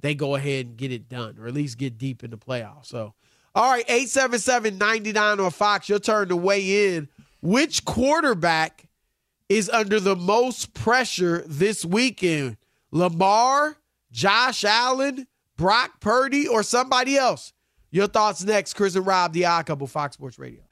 they 0.00 0.14
go 0.14 0.34
ahead 0.34 0.66
and 0.66 0.76
get 0.76 0.92
it 0.92 1.08
done, 1.08 1.36
or 1.38 1.46
at 1.46 1.54
least 1.54 1.78
get 1.78 1.98
deep 1.98 2.24
in 2.24 2.30
the 2.30 2.38
playoffs. 2.38 2.86
So, 2.86 3.14
all 3.54 3.70
right, 3.70 3.86
877-99 3.86 5.44
on 5.44 5.50
Fox, 5.50 5.88
your 5.88 5.98
turn 5.98 6.28
to 6.28 6.36
weigh 6.36 6.94
in. 6.96 7.08
Which 7.42 7.84
quarterback 7.84 8.88
is 9.48 9.68
under 9.68 10.00
the 10.00 10.16
most 10.16 10.74
pressure 10.74 11.44
this 11.46 11.84
weekend? 11.84 12.56
Lamar, 12.90 13.76
Josh 14.10 14.64
Allen, 14.64 15.26
Brock 15.56 16.00
Purdy, 16.00 16.48
or 16.48 16.62
somebody 16.62 17.16
else? 17.16 17.52
Your 17.90 18.06
thoughts 18.06 18.44
next. 18.44 18.74
Chris 18.74 18.94
and 18.94 19.06
Rob, 19.06 19.32
the 19.32 19.46
Odd 19.46 19.66
Couple, 19.66 19.86
Fox 19.86 20.14
Sports 20.14 20.38
Radio. 20.38 20.62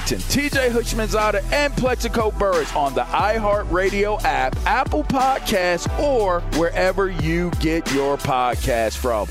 TJ 0.00 0.70
Houshmandzadeh, 0.70 1.42
and 1.52 1.72
Plaxico 1.74 2.30
Burress 2.30 2.74
on 2.74 2.94
the 2.94 3.02
iHeartRadio 3.02 4.22
app, 4.24 4.56
Apple 4.66 5.04
Podcasts, 5.04 5.88
or 5.98 6.40
wherever 6.58 7.10
you 7.10 7.50
get 7.60 7.90
your 7.92 8.16
podcast 8.16 8.96
from. 8.96 9.28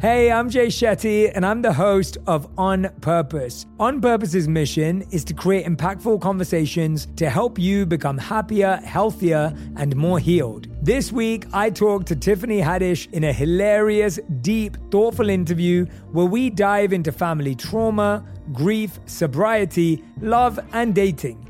Hey, 0.00 0.32
I'm 0.32 0.48
Jay 0.48 0.68
Shetty, 0.68 1.30
and 1.34 1.44
I'm 1.44 1.60
the 1.60 1.74
host 1.74 2.16
of 2.26 2.48
On 2.56 2.88
Purpose. 3.02 3.66
On 3.78 4.00
Purpose's 4.00 4.48
mission 4.48 5.04
is 5.10 5.24
to 5.24 5.34
create 5.34 5.66
impactful 5.66 6.22
conversations 6.22 7.06
to 7.16 7.28
help 7.28 7.58
you 7.58 7.84
become 7.84 8.16
happier, 8.16 8.76
healthier, 8.76 9.54
and 9.76 9.94
more 9.94 10.18
healed. 10.18 10.68
This 10.82 11.12
week, 11.12 11.44
I 11.52 11.68
talked 11.68 12.06
to 12.06 12.16
Tiffany 12.16 12.62
Haddish 12.62 13.12
in 13.12 13.24
a 13.24 13.32
hilarious, 13.32 14.18
deep, 14.40 14.78
thoughtful 14.90 15.28
interview 15.28 15.84
where 16.12 16.24
we 16.24 16.48
dive 16.48 16.94
into 16.94 17.12
family 17.12 17.54
trauma, 17.54 18.24
grief, 18.52 18.98
sobriety, 19.06 20.04
love, 20.20 20.58
and 20.72 20.94
dating. 20.94 21.49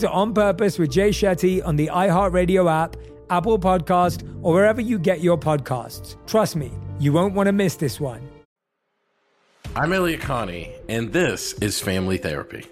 to 0.00 0.10
On 0.10 0.32
Purpose 0.32 0.78
with 0.78 0.90
Jay 0.90 1.10
Shetty 1.10 1.64
on 1.64 1.76
the 1.76 1.88
iHeartRadio 1.88 2.70
app, 2.70 2.96
Apple 3.28 3.58
Podcast, 3.58 4.26
or 4.42 4.54
wherever 4.54 4.80
you 4.80 4.98
get 4.98 5.20
your 5.20 5.38
podcasts. 5.38 6.16
Trust 6.26 6.56
me, 6.56 6.72
you 6.98 7.12
won't 7.12 7.34
want 7.34 7.46
to 7.46 7.52
miss 7.52 7.76
this 7.76 8.00
one. 8.00 8.26
I'm 9.76 9.92
Elliott 9.92 10.20
Connie, 10.20 10.72
and 10.88 11.12
this 11.12 11.52
is 11.54 11.80
Family 11.80 12.16
Therapy. 12.16 12.66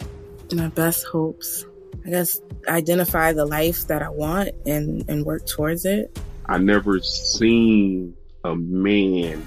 My 0.53 0.69
best 0.69 1.07
hopes. 1.07 1.65
I 2.07 2.11
guess 2.11 2.41
identify 2.67 3.33
the 3.33 3.45
life 3.45 3.87
that 3.89 4.03
I 4.03 4.09
want 4.09 4.51
and, 4.67 5.05
and 5.09 5.25
work 5.25 5.47
towards 5.47 5.85
it. 5.85 6.19
I 6.47 6.59
never 6.59 7.01
seen 7.01 8.17
a 8.45 8.57
man 8.57 9.47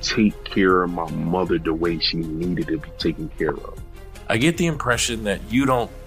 take 0.00 0.42
care 0.44 0.82
of 0.82 0.90
my 0.90 1.08
mother 1.12 1.58
the 1.58 1.72
way 1.72 2.00
she 2.00 2.16
needed 2.16 2.66
to 2.66 2.78
be 2.78 2.90
taken 2.98 3.28
care 3.38 3.54
of. 3.54 3.80
I 4.28 4.36
get 4.36 4.56
the 4.56 4.66
impression 4.66 5.24
that 5.24 5.40
you 5.50 5.64
don't 5.64 5.90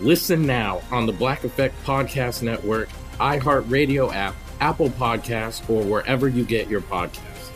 Listen 0.00 0.46
now 0.46 0.80
on 0.90 1.04
the 1.04 1.12
Black 1.12 1.44
Effect 1.44 1.74
Podcast 1.84 2.42
Network, 2.42 2.88
iHeartRadio 3.18 4.14
app, 4.14 4.34
Apple 4.60 4.88
Podcasts, 4.88 5.68
or 5.68 5.82
wherever 5.82 6.26
you 6.26 6.44
get 6.44 6.68
your 6.68 6.80
podcasts. 6.80 7.50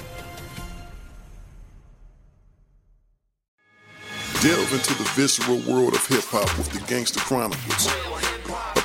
Delve 4.43 4.75
into 4.75 4.95
the 4.95 5.11
visceral 5.15 5.59
world 5.61 5.95
of 5.95 6.07
hip 6.07 6.25
hop 6.25 6.59
with 6.59 6.71
the 6.71 6.81
Gangster 6.87 7.21
Chronicles, 7.21 7.87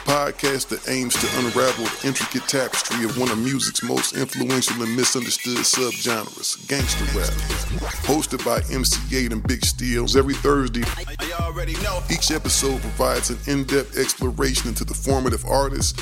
podcast 0.10 0.70
that 0.70 0.90
aims 0.90 1.14
to 1.14 1.28
unravel 1.38 1.86
the 1.86 2.08
intricate 2.08 2.42
tapestry 2.50 3.06
of 3.06 3.16
one 3.20 3.30
of 3.30 3.38
music's 3.38 3.84
most 3.84 4.18
influential 4.18 4.82
and 4.82 4.96
misunderstood 4.96 5.58
subgenres, 5.58 6.68
gangster 6.68 7.06
rap. 7.16 7.30
Hosted 8.10 8.44
by 8.44 8.58
MC 8.74 8.98
Eiht 9.16 9.32
and 9.32 9.46
Big 9.48 9.64
Steels 9.64 10.16
every 10.16 10.34
Thursday. 10.34 10.82
Each 12.10 12.32
episode 12.32 12.82
provides 12.82 13.30
an 13.30 13.38
in-depth 13.46 14.00
exploration 14.00 14.70
into 14.70 14.84
the 14.84 14.96
formative 14.96 15.46
artists, 15.46 16.02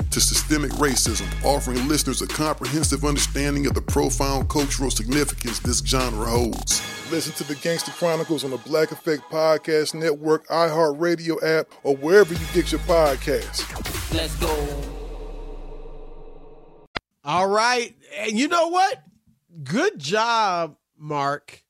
to 0.11 0.21
systemic 0.21 0.71
racism, 0.71 1.27
offering 1.43 1.87
listeners 1.87 2.21
a 2.21 2.27
comprehensive 2.27 3.03
understanding 3.03 3.65
of 3.65 3.73
the 3.73 3.81
profound 3.81 4.49
cultural 4.49 4.91
significance 4.91 5.59
this 5.59 5.79
genre 5.79 6.25
holds. 6.25 6.81
Listen 7.11 7.33
to 7.33 7.43
the 7.43 7.55
Gangster 7.55 7.91
Chronicles 7.91 8.43
on 8.43 8.51
the 8.51 8.57
Black 8.57 8.91
Effect 8.91 9.23
Podcast 9.31 9.93
Network, 9.93 10.47
iHeartRadio 10.47 11.41
app, 11.43 11.67
or 11.83 11.95
wherever 11.95 12.33
you 12.33 12.45
get 12.53 12.71
your 12.71 12.81
podcasts. 12.81 13.65
Let's 14.13 14.35
go. 14.35 14.83
All 17.23 17.47
right. 17.47 17.95
And 18.17 18.37
you 18.37 18.47
know 18.47 18.67
what? 18.67 19.03
Good 19.63 19.99
job, 19.99 20.77
Mark. 20.97 21.63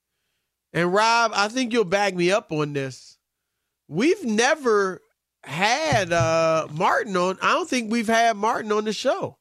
And 0.73 0.93
Rob, 0.93 1.31
I 1.33 1.47
think 1.47 1.73
you'll 1.73 1.83
back 1.83 2.15
me 2.15 2.31
up 2.31 2.51
on 2.51 2.73
this. 2.73 3.17
We've 3.87 4.23
never 4.23 5.01
had 5.43 6.13
uh 6.13 6.67
Martin 6.71 7.15
on. 7.17 7.37
I 7.41 7.53
don't 7.53 7.69
think 7.69 7.91
we've 7.91 8.07
had 8.07 8.35
Martin 8.37 8.71
on 8.71 8.85
the 8.85 8.93
show 8.93 9.37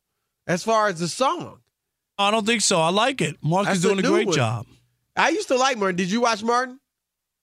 as 0.47 0.63
far 0.63 0.89
as 0.89 0.99
the 1.01 1.09
song. 1.09 1.61
I 2.19 2.31
don't 2.31 2.47
think 2.47 2.61
so. 2.63 2.81
I 2.81 2.91
like 2.91 3.21
it. 3.21 3.37
Mark 3.43 3.67
That's 3.67 3.79
is 3.79 3.83
doing 3.83 3.99
a 3.99 4.03
great 4.03 4.27
one. 4.27 4.37
job. 4.37 4.67
I 5.17 5.31
used 5.31 5.49
to 5.49 5.57
like 5.57 5.79
Martin. 5.79 5.97
Did 5.97 6.11
you 6.11 6.21
watch 6.21 6.43
Martin? 6.43 6.79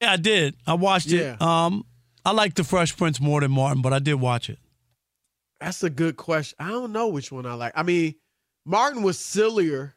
Yeah, 0.02 0.14
I 0.14 0.18
did. 0.18 0.56
I 0.66 0.76
watched 0.76 1.12
it. 1.12 1.42
Um, 1.42 1.84
I 2.24 2.32
like 2.32 2.54
the 2.54 2.64
Fresh 2.64 2.96
Prince 2.98 3.20
more 3.20 3.42
than 3.42 3.52
Martin, 3.52 3.82
but 3.82 3.94
I 3.94 4.00
did 4.00 4.16
watch 4.16 4.50
it. 4.50 4.60
That's 5.60 5.82
a 5.84 5.90
good 5.90 6.18
question. 6.18 6.56
I 6.60 6.70
don't 6.70 6.92
know 6.92 7.08
which 7.08 7.32
one 7.32 7.46
I 7.48 7.56
like. 7.56 7.74
I 7.76 7.82
mean, 7.84 8.16
Martin 8.66 9.02
was 9.02 9.18
sillier. 9.18 9.96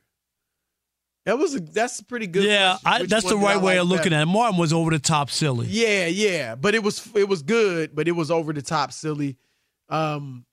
That 1.27 1.39
was 1.39 1.55
a, 1.55 1.61
that's 1.61 2.01
a 2.01 2.05
pretty 2.05 2.27
good. 2.27 2.45
yeah. 2.45 2.79
I, 2.85 3.05
that's 3.05 3.29
the 3.29 3.37
right 3.37 3.61
way 3.61 3.75
like 3.75 3.83
of 3.83 3.89
looking 3.89 4.11
better? 4.11 4.17
at 4.17 4.23
it. 4.23 4.27
Martin 4.27 4.59
was 4.59 4.73
over 4.73 4.91
the 4.91 4.99
top 4.99 5.31
silly. 5.31 5.67
Yeah, 5.69 6.07
yeah, 6.07 6.55
but 6.55 6.75
it 6.75 6.83
was 6.83 7.07
it 7.15 7.29
was 7.29 7.43
good, 7.43 7.95
but 7.95 8.09
it 8.09 8.13
was 8.13 8.31
over 8.31 8.53
the 8.53 8.63
top 8.63 8.93
silly. 8.93 9.37
Um 9.89 10.47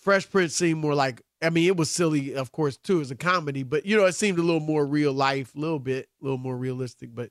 Fresh 0.00 0.30
Prince 0.30 0.54
seemed 0.54 0.80
more 0.80 0.94
like 0.94 1.22
I 1.42 1.50
mean, 1.50 1.66
it 1.66 1.76
was 1.76 1.90
silly, 1.90 2.34
of 2.34 2.52
course, 2.52 2.76
too, 2.76 3.00
as 3.00 3.10
a 3.10 3.16
comedy, 3.16 3.62
but 3.62 3.84
you 3.84 3.96
know, 3.96 4.06
it 4.06 4.14
seemed 4.14 4.38
a 4.38 4.42
little 4.42 4.60
more 4.60 4.86
real 4.86 5.12
life, 5.12 5.54
a 5.54 5.58
little 5.58 5.80
bit, 5.80 6.08
a 6.20 6.24
little 6.24 6.38
more 6.38 6.56
realistic. 6.56 7.14
But 7.14 7.30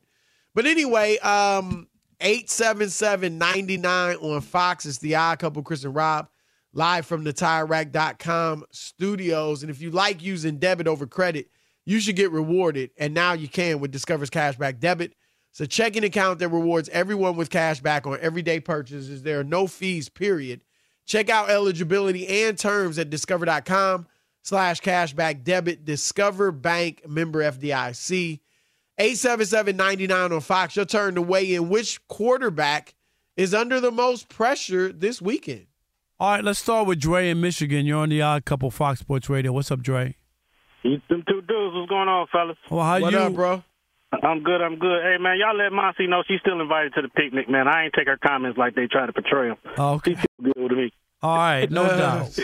but 0.54 0.66
anyway, 0.66 1.18
um 1.20 1.88
877-99 2.22 4.22
on 4.22 4.42
Fox. 4.42 4.86
It's 4.86 5.00
the 5.00 5.16
odd 5.16 5.40
couple, 5.40 5.64
Chris 5.64 5.84
and 5.84 5.96
Rob, 5.96 6.28
live 6.74 7.06
from 7.08 7.24
the 7.24 7.34
TireRack.com 7.34 8.66
studios. 8.72 9.64
And 9.64 9.72
if 9.72 9.82
you 9.82 9.90
like 9.92 10.22
using 10.22 10.60
debit 10.60 10.88
over 10.88 11.08
credit, 11.08 11.48
you 11.86 12.00
should 12.00 12.16
get 12.16 12.32
rewarded. 12.32 12.92
And 12.98 13.14
now 13.14 13.34
you 13.34 13.48
can 13.48 13.80
with 13.80 13.92
Discover's 13.92 14.30
Cashback 14.30 14.80
Debit. 14.80 15.14
It's 15.52 15.62
a 15.62 15.68
checking 15.68 16.04
account 16.04 16.40
that 16.40 16.50
rewards 16.50 16.90
everyone 16.90 17.36
with 17.36 17.50
cash 17.50 17.82
back 17.82 18.08
on 18.08 18.18
everyday 18.22 18.60
purchases. 18.60 19.24
There 19.24 19.40
are 19.40 19.44
no 19.44 19.68
fees, 19.68 20.08
period. 20.08 20.62
Check 21.06 21.30
out 21.30 21.50
eligibility 21.50 22.46
and 22.46 22.58
terms 22.58 22.98
at 22.98 23.10
discover.com 23.10 24.08
slash 24.44 24.82
cashback 24.82 25.44
debit. 25.44 25.84
Discover 25.84 26.54
Bank 26.54 27.08
member 27.08 27.40
FDIC. 27.40 28.40
877-99 29.00 30.32
on 30.32 30.42
Fox. 30.42 30.76
Your 30.76 30.86
turn 30.86 31.16
to 31.16 31.22
weigh 31.22 31.56
in. 31.56 31.70
Which 31.70 32.06
quarterback 32.08 32.94
is 33.36 33.54
under 33.54 33.80
the 33.80 33.92
most 33.92 34.30
pressure 34.30 34.92
this 34.94 35.22
weekend? 35.22 35.68
All 36.20 36.32
right, 36.32 36.44
let's 36.44 36.60
start 36.60 36.88
with 36.88 37.00
Dre 37.00 37.30
in 37.30 37.42
Michigan. 37.42 37.86
You're 37.86 37.98
on 38.00 38.10
the 38.10 38.22
Odd 38.22 38.46
Couple 38.46 38.70
Fox 38.70 39.00
Sports 39.00 39.28
Radio. 39.28 39.52
What's 39.52 39.72
up, 39.72 39.82
Dre? 39.82 40.16
You, 40.84 41.02
them 41.10 41.24
two 41.28 41.42
dudes, 41.42 41.76
what's 41.76 41.90
going 41.90 42.08
on, 42.10 42.28
fellas? 42.32 42.58
Well, 42.70 42.84
how 42.84 43.00
What 43.00 43.14
you? 43.14 43.20
up, 43.20 43.34
bro? 43.34 43.64
I'm 44.24 44.44
good. 44.44 44.62
I'm 44.62 44.78
good. 44.78 45.02
Hey, 45.04 45.18
man, 45.22 45.38
y'all 45.40 45.56
let 45.56 45.72
Monty 45.72 46.06
know 46.08 46.22
she's 46.28 46.40
still 46.42 46.60
invited 46.60 46.94
to 46.96 47.02
the 47.02 47.08
picnic, 47.10 47.50
man. 47.50 47.68
I 47.68 47.86
ain't 47.86 47.94
take 47.94 48.08
her 48.08 48.18
comments 48.18 48.58
like 48.58 48.76
they 48.76 48.88
try 48.88 49.06
to 49.06 49.14
portray 49.14 49.50
them. 49.50 49.58
Oh, 49.78 49.94
okay. 49.96 50.12
She's 50.16 50.20
still 50.40 50.54
good 50.54 50.64
with 50.64 50.72
me. 50.74 50.92
All 51.24 51.38
right, 51.38 51.70
no 51.72 51.84
doubt. 51.98 52.38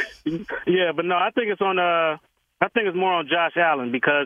yeah, 0.66 0.92
but 0.96 1.04
no, 1.06 1.16
I 1.16 1.30
think 1.36 1.48
it's 1.50 1.62
on. 1.62 1.78
Uh, 1.80 2.18
I 2.60 2.70
think 2.74 2.88
it's 2.90 2.98
more 2.98 3.14
on 3.14 3.30
Josh 3.30 3.54
Allen 3.56 3.92
because 3.92 4.26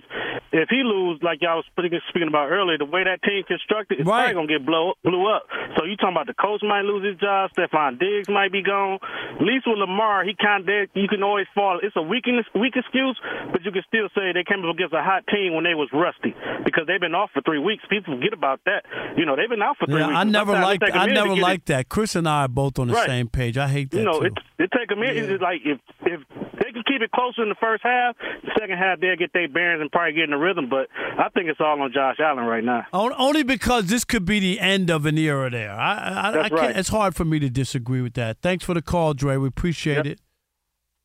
if 0.56 0.70
he 0.72 0.88
lose, 0.88 1.20
like 1.22 1.42
y'all 1.44 1.60
was 1.60 1.68
speaking, 1.68 2.00
speaking 2.08 2.30
about 2.32 2.48
earlier, 2.48 2.78
the 2.80 2.88
way 2.88 3.04
that 3.04 3.20
team 3.28 3.44
constructed, 3.44 4.00
it's 4.00 4.08
Right. 4.08 4.32
probably 4.32 4.48
gonna 4.48 4.60
get 4.60 4.66
blow 4.66 4.94
blew 5.04 5.28
up. 5.28 5.44
So 5.76 5.84
you 5.84 5.98
talking 6.00 6.16
about 6.16 6.28
the 6.32 6.34
coach 6.40 6.64
might 6.64 6.88
lose 6.88 7.04
his 7.04 7.20
job, 7.20 7.52
Stefon 7.52 8.00
Diggs 8.00 8.30
might 8.32 8.52
be 8.56 8.64
gone. 8.64 9.00
At 9.36 9.42
least 9.44 9.68
with 9.68 9.80
Lamar, 9.80 10.24
he 10.24 10.32
kind 10.34 10.64
of 10.64 10.88
you 10.96 11.08
can 11.10 11.24
always 11.24 11.48
fall. 11.54 11.80
It's 11.84 11.96
a 11.98 12.02
weak 12.02 12.24
weak 12.56 12.76
excuse, 12.80 13.20
but 13.52 13.66
you 13.66 13.72
can 13.72 13.84
still 13.88 14.08
say 14.16 14.32
they 14.32 14.46
came 14.48 14.64
up 14.64 14.76
against 14.76 14.94
a 14.96 15.04
hot 15.04 15.28
team 15.28 15.54
when 15.54 15.66
they 15.68 15.76
was 15.76 15.90
rusty 15.92 16.32
because 16.64 16.88
they've 16.88 17.02
been 17.04 17.16
off 17.16 17.32
for 17.36 17.42
three 17.42 17.60
weeks. 17.60 17.84
People 17.90 18.16
forget 18.16 18.32
about 18.32 18.62
that. 18.64 18.86
You 19.18 19.26
know, 19.26 19.36
they've 19.36 19.50
been 19.52 19.62
out 19.62 19.76
for 19.78 19.88
three 19.88 20.00
Yeah, 20.00 20.08
weeks. 20.08 20.20
I 20.20 20.24
never 20.24 20.54
liked. 20.54 20.84
I 20.88 21.06
never 21.08 21.36
liked 21.36 21.66
that. 21.68 21.90
Chris 21.90 22.16
and 22.16 22.30
I 22.30 22.46
are 22.46 22.48
both 22.48 22.80
on 22.80 22.88
the 22.88 22.94
Right. 22.94 23.08
same 23.08 23.28
page. 23.28 23.58
I 23.58 23.68
hate 23.68 23.92
that 23.92 23.98
you 24.00 24.06
know, 24.06 24.20
too. 24.24 24.32
it 24.32 24.34
it 24.58 24.70
take 24.72 24.92
a 24.92 24.96
minute. 24.96 25.18
It's 25.18 25.42
like 25.44 25.60
if 25.66 25.80
if 26.06 26.22
they 26.64 26.72
can 26.72 26.84
keep 26.88 27.02
it 27.02 27.12
closer 27.12 27.44
in 27.44 27.50
the 27.50 27.56
first 27.56 27.84
half, 27.84 28.16
the 28.44 28.52
second 28.60 28.78
half 28.78 29.00
they'll 29.00 29.16
get 29.16 29.34
their 29.34 29.48
bearings 29.48 29.82
and 29.82 29.92
probably 29.92 30.14
get 30.14 30.26
in 30.26 30.32
the 30.32 30.38
rhythm. 30.38 30.70
But 30.70 30.88
I 30.98 31.30
think 31.30 31.50
it's 31.50 31.60
all 31.60 31.82
on 31.82 31.92
Josh 31.94 32.18
Allen 32.20 32.46
right 32.46 32.64
now. 32.64 32.86
Only 32.94 33.44
because 33.44 33.88
this 33.88 34.04
could 34.06 34.26
be 34.26 34.40
the 34.40 34.60
end 34.60 34.90
of 34.90 35.06
an 35.06 35.18
era 35.18 35.50
there. 35.50 35.72
I, 35.72 35.94
I, 35.98 36.30
I 36.30 36.32
That's 36.32 36.50
can't, 36.50 36.62
right. 36.62 36.76
It's 36.78 36.90
hard 36.90 37.16
for 37.16 37.26
me 37.26 37.40
to 37.40 37.50
disagree 37.50 38.02
with 38.02 38.14
that. 38.14 38.38
Thanks 38.42 38.66
for 38.66 38.74
the 38.74 38.82
call, 38.82 39.14
Dre. 39.14 39.38
We 39.38 39.48
appreciate 39.48 40.06
it. 40.06 40.20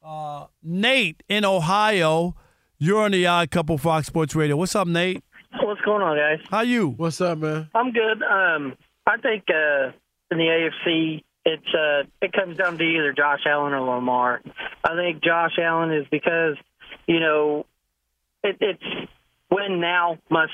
Uh, 0.05 0.46
Nate 0.62 1.22
in 1.29 1.44
Ohio, 1.44 2.37
you're 2.79 3.02
on 3.02 3.11
the 3.11 3.26
Odd 3.26 3.50
Couple 3.50 3.76
Fox 3.76 4.07
Sports 4.07 4.37
Radio. 4.37 4.57
What's 4.57 4.76
up, 4.76 4.87
Nate? 4.87 5.24
What's 5.62 5.81
going 5.81 6.02
on, 6.02 6.16
guys? 6.16 6.46
How 6.50 6.61
you? 6.61 6.90
What's 6.90 7.20
up, 7.20 7.38
man? 7.38 7.68
I'm 7.74 7.90
good. 7.92 8.22
Um, 8.22 8.76
I 9.07 9.16
think 9.16 9.44
uh, 9.48 9.90
in 10.31 10.38
the 10.38 10.70
AFC, 10.87 11.24
it's 11.44 11.74
uh, 11.74 12.02
it 12.20 12.33
comes 12.33 12.57
down 12.57 12.76
to 12.79 12.85
either 12.85 13.12
Josh 13.12 13.40
Allen 13.46 13.72
or 13.72 13.81
Lamar. 13.81 14.42
I 14.85 14.94
think 14.94 15.22
Josh 15.24 15.59
Allen 15.59 15.92
is 15.92 16.07
because 16.11 16.57
you 17.07 17.21
know 17.21 17.66
it, 18.42 18.57
it's 18.61 19.11
win 19.51 19.81
now 19.81 20.19
must. 20.31 20.53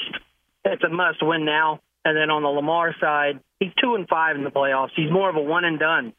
It's 0.65 0.83
a 0.85 0.89
must 0.89 1.23
win 1.23 1.45
now. 1.45 1.81
And 2.05 2.17
then 2.17 2.31
on 2.31 2.43
the 2.43 2.49
Lamar 2.49 2.95
side, 3.01 3.41
he's 3.61 3.71
two 3.81 3.95
and 3.95 4.09
five 4.09 4.37
in 4.37 4.45
the 4.45 4.51
playoffs. 4.51 4.91
He's 4.97 5.11
more 5.11 5.29
of 5.29 5.37
a 5.37 5.43
one 5.43 5.65
and 5.65 5.79
done. 5.79 6.13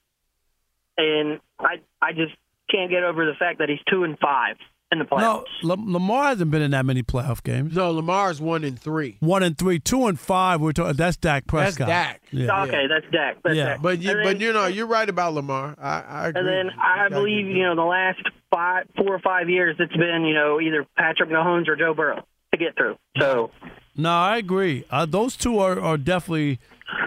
And 0.98 1.40
I 1.60 1.82
I 2.02 2.14
just 2.14 2.34
can't 2.70 2.90
get 2.90 3.04
over 3.04 3.26
the 3.26 3.34
fact 3.38 3.60
that 3.60 3.70
he's 3.70 3.80
two 3.90 4.04
and 4.04 4.18
five 4.20 4.58
in 4.94 5.00
the 5.00 5.06
playoffs. 5.06 5.46
No, 5.64 5.68
Lam- 5.70 5.92
Lamar 5.92 6.24
hasn't 6.26 6.50
been 6.52 6.62
in 6.62 6.72
that 6.72 6.86
many 6.86 7.04
playoff 7.04 7.44
games. 7.44 7.76
No, 7.76 7.92
Lamar's 7.92 8.40
one 8.40 8.64
and 8.64 8.80
three. 8.80 9.18
One 9.20 9.44
and 9.44 9.58
three, 9.58 9.80
two 9.80 10.08
and 10.08 10.18
five. 10.20 10.62
We're 10.62 10.72
talking. 10.72 10.96
That's 10.96 11.18
Dak 11.18 11.46
Prescott. 11.48 11.88
That's 11.88 12.20
Prescott. 12.22 12.22
Dak. 12.32 12.48
Yeah. 12.48 12.64
Okay, 12.64 12.88
that's 12.88 13.12
Dak. 13.12 13.38
That's 13.44 13.56
Yeah. 13.56 13.66
Dak. 13.66 13.82
But 13.82 14.00
you, 14.00 14.12
And 14.12 14.24
but 14.24 14.40
you 14.40 14.54
know, 14.54 14.68
you're 14.68 14.88
right 14.88 15.10
about 15.10 15.34
Lamar. 15.34 15.76
I, 15.82 16.00
I 16.08 16.28
agree. 16.30 16.40
And 16.40 16.48
then. 16.48 16.70
I 16.80 17.10
believe, 17.10 17.48
you 17.48 17.64
know, 17.64 17.76
the 17.76 17.82
last 17.82 18.22
five, 18.52 18.88
four 18.96 19.14
or 19.14 19.20
five 19.20 19.50
years, 19.50 19.76
it's 19.80 19.96
been, 19.96 20.24
you 20.26 20.34
know, 20.34 20.62
either 20.62 20.86
Patrick 20.98 21.30
Mahomes 21.30 21.68
or 21.68 21.76
Joe 21.76 21.94
Burrow 21.94 22.26
to 22.52 22.58
get 22.58 22.76
through. 22.78 22.98
So, 23.20 23.52
No, 23.98 24.10
I 24.12 24.38
agree. 24.38 24.86
Uh, 24.90 25.06
those 25.06 25.36
two 25.36 25.60
are, 25.60 25.80
are 25.80 25.98
definitely 25.98 26.60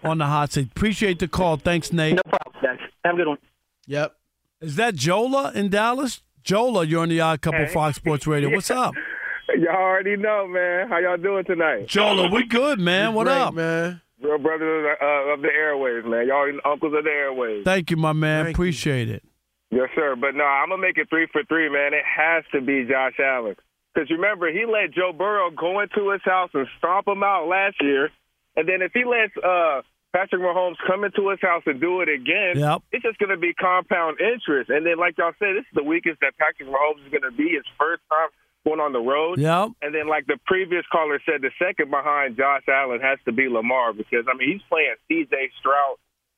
on 0.02 0.18
the 0.18 0.26
hot 0.26 0.52
seat. 0.52 0.68
Appreciate 0.68 1.18
the 1.20 1.28
call. 1.28 1.56
Thanks, 1.56 1.92
Nate. 1.92 2.16
no 2.16 2.22
problem, 2.28 2.54
guys. 2.62 2.78
Have 3.04 3.14
a 3.14 3.16
good 3.18 3.28
one. 3.28 3.38
Yep. 3.86 4.16
Is 4.60 4.76
that 4.76 4.94
Jola 4.96 5.54
in 5.54 5.68
Dallas? 5.68 6.22
Jola, 6.46 6.88
you're 6.88 7.02
on 7.02 7.08
the 7.08 7.20
Odd 7.20 7.40
Couple 7.42 7.66
Hey. 7.66 7.72
Fox 7.72 7.96
Sports 7.96 8.26
Radio. 8.26 8.50
What's 8.50 8.70
up? 8.70 8.94
Y'all 9.58 9.74
already 9.74 10.16
know, 10.16 10.46
man. 10.46 10.88
How 10.88 10.98
y'all 10.98 11.16
doing 11.16 11.44
tonight? 11.44 11.86
Jola, 11.86 12.30
we 12.32 12.44
good, 12.46 12.78
man. 12.78 13.14
What 13.14 13.24
Great, 13.24 13.36
up? 13.36 13.54
man? 13.54 14.00
Real 14.20 14.38
brothers 14.38 14.62
of 14.62 14.82
the, 14.82 14.94
uh, 15.06 15.34
of 15.34 15.42
the 15.42 15.48
airways, 15.48 16.04
man. 16.04 16.26
Y'all 16.28 16.46
uncles 16.64 16.92
of 16.96 17.04
the 17.04 17.10
airways. 17.10 17.64
Thank 17.64 17.90
you, 17.90 17.96
my 17.96 18.12
man. 18.12 18.44
Thank 18.46 18.56
you. 18.56 18.62
Appreciate 18.62 19.08
it. 19.08 19.22
Yes, 19.70 19.88
sir. 19.94 20.14
But 20.16 20.34
no, 20.34 20.44
I'm 20.44 20.68
gonna 20.68 20.82
make 20.82 20.98
it 20.98 21.08
three 21.08 21.26
for 21.32 21.42
three, 21.44 21.68
man. 21.68 21.94
It 21.94 22.04
has 22.04 22.44
to 22.52 22.60
be 22.60 22.84
Josh 22.84 23.14
Allen 23.18 23.56
because 23.94 24.10
remember 24.10 24.50
he 24.52 24.66
let 24.66 24.92
Joe 24.92 25.12
Burrow 25.16 25.50
go 25.50 25.80
into 25.80 26.10
his 26.10 26.22
house 26.24 26.50
and 26.54 26.66
stomp 26.78 27.08
him 27.08 27.22
out 27.22 27.48
last 27.48 27.76
year, 27.80 28.10
and 28.56 28.68
then 28.68 28.82
if 28.82 28.92
he 28.92 29.04
lets 29.04 29.32
uh, 29.42 29.82
Patrick 30.16 30.40
Mahomes 30.40 30.76
come 30.86 31.04
into 31.04 31.28
his 31.28 31.38
house 31.42 31.62
and 31.66 31.78
do 31.78 32.00
it 32.00 32.08
again, 32.08 32.56
Yep. 32.56 32.82
it's 32.92 33.02
just 33.04 33.18
gonna 33.18 33.36
be 33.36 33.52
compound 33.52 34.16
interest. 34.20 34.70
And 34.70 34.86
then, 34.86 34.96
like 34.96 35.18
y'all 35.18 35.36
said, 35.38 35.56
this 35.56 35.68
is 35.68 35.74
the 35.74 35.82
weakest 35.84 36.20
that 36.22 36.32
Patrick 36.38 36.68
Mahomes 36.68 37.04
is 37.04 37.12
gonna 37.12 37.32
be 37.36 37.50
his 37.50 37.64
first 37.78 38.00
time 38.08 38.28
going 38.64 38.80
on 38.80 38.92
the 38.94 38.98
road. 39.00 39.38
Yep. 39.38 39.68
And 39.82 39.94
then, 39.94 40.08
like 40.08 40.26
the 40.26 40.38
previous 40.46 40.84
caller 40.90 41.20
said, 41.26 41.42
the 41.42 41.50
second 41.58 41.90
behind 41.90 42.36
Josh 42.38 42.62
Allen 42.66 43.00
has 43.02 43.18
to 43.26 43.32
be 43.32 43.48
Lamar 43.48 43.92
because 43.92 44.24
I 44.26 44.34
mean 44.36 44.52
he's 44.52 44.62
playing 44.70 44.94
C.J. 45.08 45.50
Stroud. 45.60 45.96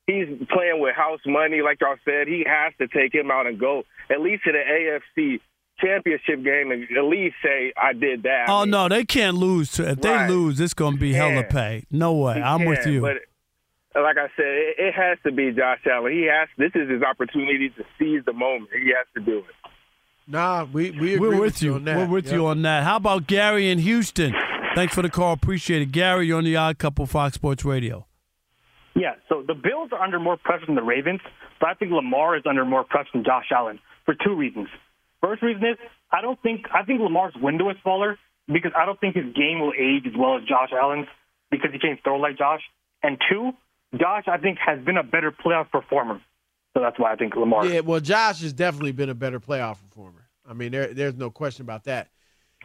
He's 0.08 0.26
playing 0.50 0.80
with 0.80 0.96
house 0.96 1.20
money, 1.26 1.60
like 1.62 1.80
y'all 1.80 1.96
said. 2.04 2.26
He 2.26 2.42
has 2.48 2.72
to 2.80 2.88
take 2.88 3.14
him 3.14 3.30
out 3.30 3.46
and 3.46 3.58
go 3.60 3.84
at 4.10 4.20
least 4.20 4.42
to 4.44 4.52
the 4.52 4.58
AFC 4.58 5.38
Championship 5.78 6.42
game 6.42 6.72
and 6.72 6.84
at 6.96 7.04
least 7.04 7.36
say 7.44 7.72
I 7.76 7.92
did 7.92 8.24
that. 8.24 8.46
Oh 8.48 8.64
no, 8.64 8.88
they 8.88 9.04
can't 9.04 9.36
lose. 9.36 9.70
To, 9.72 9.82
if 9.82 9.88
Right. 10.02 10.26
they 10.26 10.28
lose, 10.28 10.58
it's 10.60 10.74
going 10.74 10.94
to 10.94 11.00
be 11.00 11.12
hella 11.12 11.44
pay. 11.44 11.84
No 11.90 12.12
way. 12.14 12.34
He 12.34 12.40
I'm 12.40 12.64
with 12.64 12.84
you. 12.86 13.00
But 13.02 13.18
like 13.94 14.16
I 14.18 14.28
said, 14.36 14.46
it, 14.46 14.74
it 14.78 14.94
has 14.94 15.18
to 15.24 15.32
be 15.32 15.50
Josh 15.52 15.80
Allen. 15.90 16.12
He 16.12 16.28
has. 16.30 16.48
This 16.56 16.72
is 16.74 16.88
his 16.90 17.02
opportunity 17.02 17.70
to 17.70 17.84
seize 17.98 18.22
the 18.26 18.32
moment. 18.32 18.70
He 18.72 18.88
has 18.96 19.06
to 19.14 19.20
do 19.20 19.38
it. 19.38 19.70
Nah, 20.26 20.64
we 20.64 20.90
we 20.90 21.14
agree 21.14 21.28
We're 21.30 21.40
with 21.40 21.62
you. 21.62 21.74
on 21.74 21.84
that. 21.84 21.96
We're 21.96 22.06
with 22.06 22.26
Yep. 22.26 22.34
you 22.34 22.46
on 22.46 22.62
that. 22.62 22.84
How 22.84 22.96
about 22.96 23.26
Gary 23.26 23.70
in 23.70 23.78
Houston? 23.78 24.34
Thanks 24.74 24.94
for 24.94 25.02
the 25.02 25.08
call. 25.08 25.32
Appreciate 25.32 25.80
it. 25.82 25.90
Gary, 25.92 26.26
you're 26.26 26.38
on 26.38 26.44
the 26.44 26.54
Odd 26.56 26.78
Couple 26.78 27.06
Fox 27.06 27.34
Sports 27.34 27.64
Radio. 27.64 28.06
Yeah, 28.94 29.14
so 29.28 29.42
the 29.46 29.54
Bills 29.54 29.90
are 29.92 30.00
under 30.02 30.18
more 30.18 30.36
pressure 30.36 30.66
than 30.66 30.74
the 30.74 30.82
Ravens, 30.82 31.20
but 31.60 31.68
I 31.70 31.74
think 31.74 31.92
Lamar 31.92 32.36
is 32.36 32.42
under 32.46 32.64
more 32.64 32.84
pressure 32.84 33.10
than 33.14 33.24
Josh 33.24 33.46
Allen 33.54 33.78
for 34.04 34.14
two 34.14 34.34
reasons. 34.34 34.68
First 35.22 35.42
reason 35.42 35.64
is 35.64 35.76
I 36.12 36.20
don't 36.20 36.40
think 36.42 36.66
I 36.74 36.82
think 36.84 37.00
Lamar's 37.00 37.34
window 37.40 37.70
is 37.70 37.76
smaller 37.82 38.18
because 38.46 38.72
I 38.76 38.84
don't 38.86 39.00
think 39.00 39.14
his 39.16 39.32
game 39.34 39.60
will 39.60 39.72
age 39.78 40.04
as 40.06 40.12
well 40.16 40.36
as 40.36 40.42
Josh 40.44 40.70
Allen's 40.78 41.06
because 41.50 41.70
he 41.72 41.78
can't 41.78 42.02
throw 42.04 42.16
like 42.18 42.36
Josh. 42.36 42.60
And 43.02 43.18
two, 43.30 43.52
Josh 43.96 44.24
I 44.28 44.36
think 44.38 44.58
has 44.64 44.80
been 44.84 44.96
a 44.96 45.02
better 45.02 45.32
playoff 45.32 45.70
performer, 45.70 46.20
so 46.74 46.80
that's 46.82 46.98
why 46.98 47.12
I 47.12 47.16
think 47.16 47.34
Lamar. 47.36 47.66
Yeah, 47.66 47.80
well, 47.80 48.00
Josh 48.00 48.40
has 48.42 48.52
definitely 48.52 48.92
been 48.92 49.08
a 49.08 49.14
better 49.14 49.40
playoff 49.40 49.78
performer. 49.88 50.28
I 50.48 50.52
mean, 50.54 50.72
there, 50.72 50.92
there's 50.92 51.14
no 51.16 51.30
question 51.30 51.62
about 51.62 51.84
that. 51.84 52.08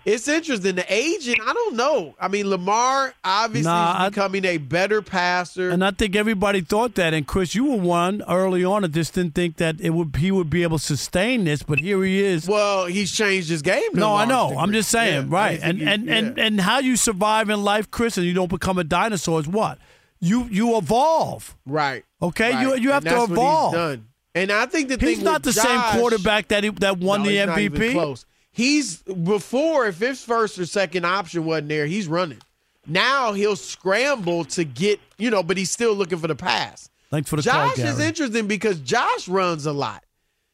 It's 0.06 0.28
interesting. 0.28 0.76
The 0.76 0.94
aging, 0.94 1.38
I 1.42 1.54
don't 1.54 1.78
know. 1.78 2.14
I 2.20 2.28
mean, 2.28 2.50
Lamar 2.50 3.14
obviously 3.24 3.72
Nah, 3.72 4.04
is 4.04 4.10
becoming 4.10 4.44
a 4.44 4.58
better 4.58 5.02
passer. 5.02 5.70
And 5.70 5.82
I 5.84 5.92
think 5.92 6.14
everybody 6.18 6.60
thought 6.60 6.96
that. 6.96 7.14
And 7.14 7.26
Chris, 7.26 7.56
you 7.56 7.64
were 7.72 7.78
one 7.78 8.22
early 8.28 8.66
on 8.66 8.82
that 8.82 8.92
just 8.92 9.14
didn't 9.14 9.34
think 9.34 9.58
that 9.58 9.80
it 9.80 9.92
would 9.92 10.14
he 10.18 10.30
would 10.30 10.50
be 10.50 10.64
able 10.64 10.78
to 10.78 10.84
sustain 10.84 11.46
this, 11.46 11.64
but 11.64 11.80
here 11.80 12.04
he 12.04 12.22
is. 12.22 12.50
Well, 12.50 12.86
he's 12.88 13.14
changed 13.14 13.48
his 13.50 13.62
game. 13.62 13.82
No, 13.94 14.14
I 14.14 14.26
know. 14.26 14.50
degree. 14.50 14.62
I'm 14.62 14.74
just 14.74 14.90
saying, 14.90 15.30
Yeah, 15.32 15.36
right? 15.38 15.62
think 15.62 15.64
And 15.70 15.78
he- 15.80 15.88
and, 15.88 16.10
and 16.10 16.38
and 16.40 16.60
how 16.62 16.80
you 16.80 16.98
survive 16.98 17.50
in 17.50 17.64
life, 17.64 17.90
Chris, 17.90 18.18
and 18.18 18.26
you 18.28 18.34
don't 18.34 18.50
become 18.50 18.78
a 18.78 18.84
dinosaur 18.84 19.40
is 19.40 19.48
what 19.48 19.78
you 20.24 20.46
you 20.46 20.78
evolve. 20.78 21.56
Right. 21.66 22.06
Okay, 22.22 22.54
right. 22.54 22.62
you 22.62 22.76
you 22.76 22.92
have 22.92 23.04
to 23.04 23.24
evolve. 23.24 24.00
And 24.36 24.52
I 24.52 24.66
think 24.66 24.90
the 24.90 24.98
He's 24.98 25.18
thing 25.18 25.26
not 25.26 25.44
the 25.44 25.50
with 25.50 25.58
same 25.58 25.80
quarterback 25.92 26.48
that 26.48 26.64
he, 26.64 26.72
that 26.72 26.98
won 26.98 27.22
No, 27.22 27.30
the 27.30 27.38
he's 27.38 27.46
not 27.46 27.58
MVP. 27.58 28.26
He's 28.52 28.98
before 28.98 29.88
if 29.88 30.00
his 30.00 30.24
first 30.24 30.58
or 30.58 30.66
second 30.66 31.06
option 31.06 31.46
wasn't 31.46 31.70
there, 31.70 31.86
he's 31.86 32.08
running. 32.08 32.40
Now 32.88 33.34
he'll 33.34 33.56
scramble 33.56 34.46
to 34.46 34.64
get, 34.64 35.00
you 35.18 35.30
know, 35.30 35.44
but 35.44 35.58
he's 35.58 35.72
still 35.72 35.94
looking 35.94 36.18
for 36.18 36.28
the 36.28 36.36
pass. 36.36 36.90
Thanks 37.12 37.30
for 37.30 37.36
the 37.36 37.44
call, 37.44 37.70
Josh 37.70 37.80
is 37.80 38.00
interesting 38.00 38.48
because 38.48 38.80
Josh 38.80 39.28
runs 39.28 39.66
a 39.66 39.72
lot. 39.72 40.04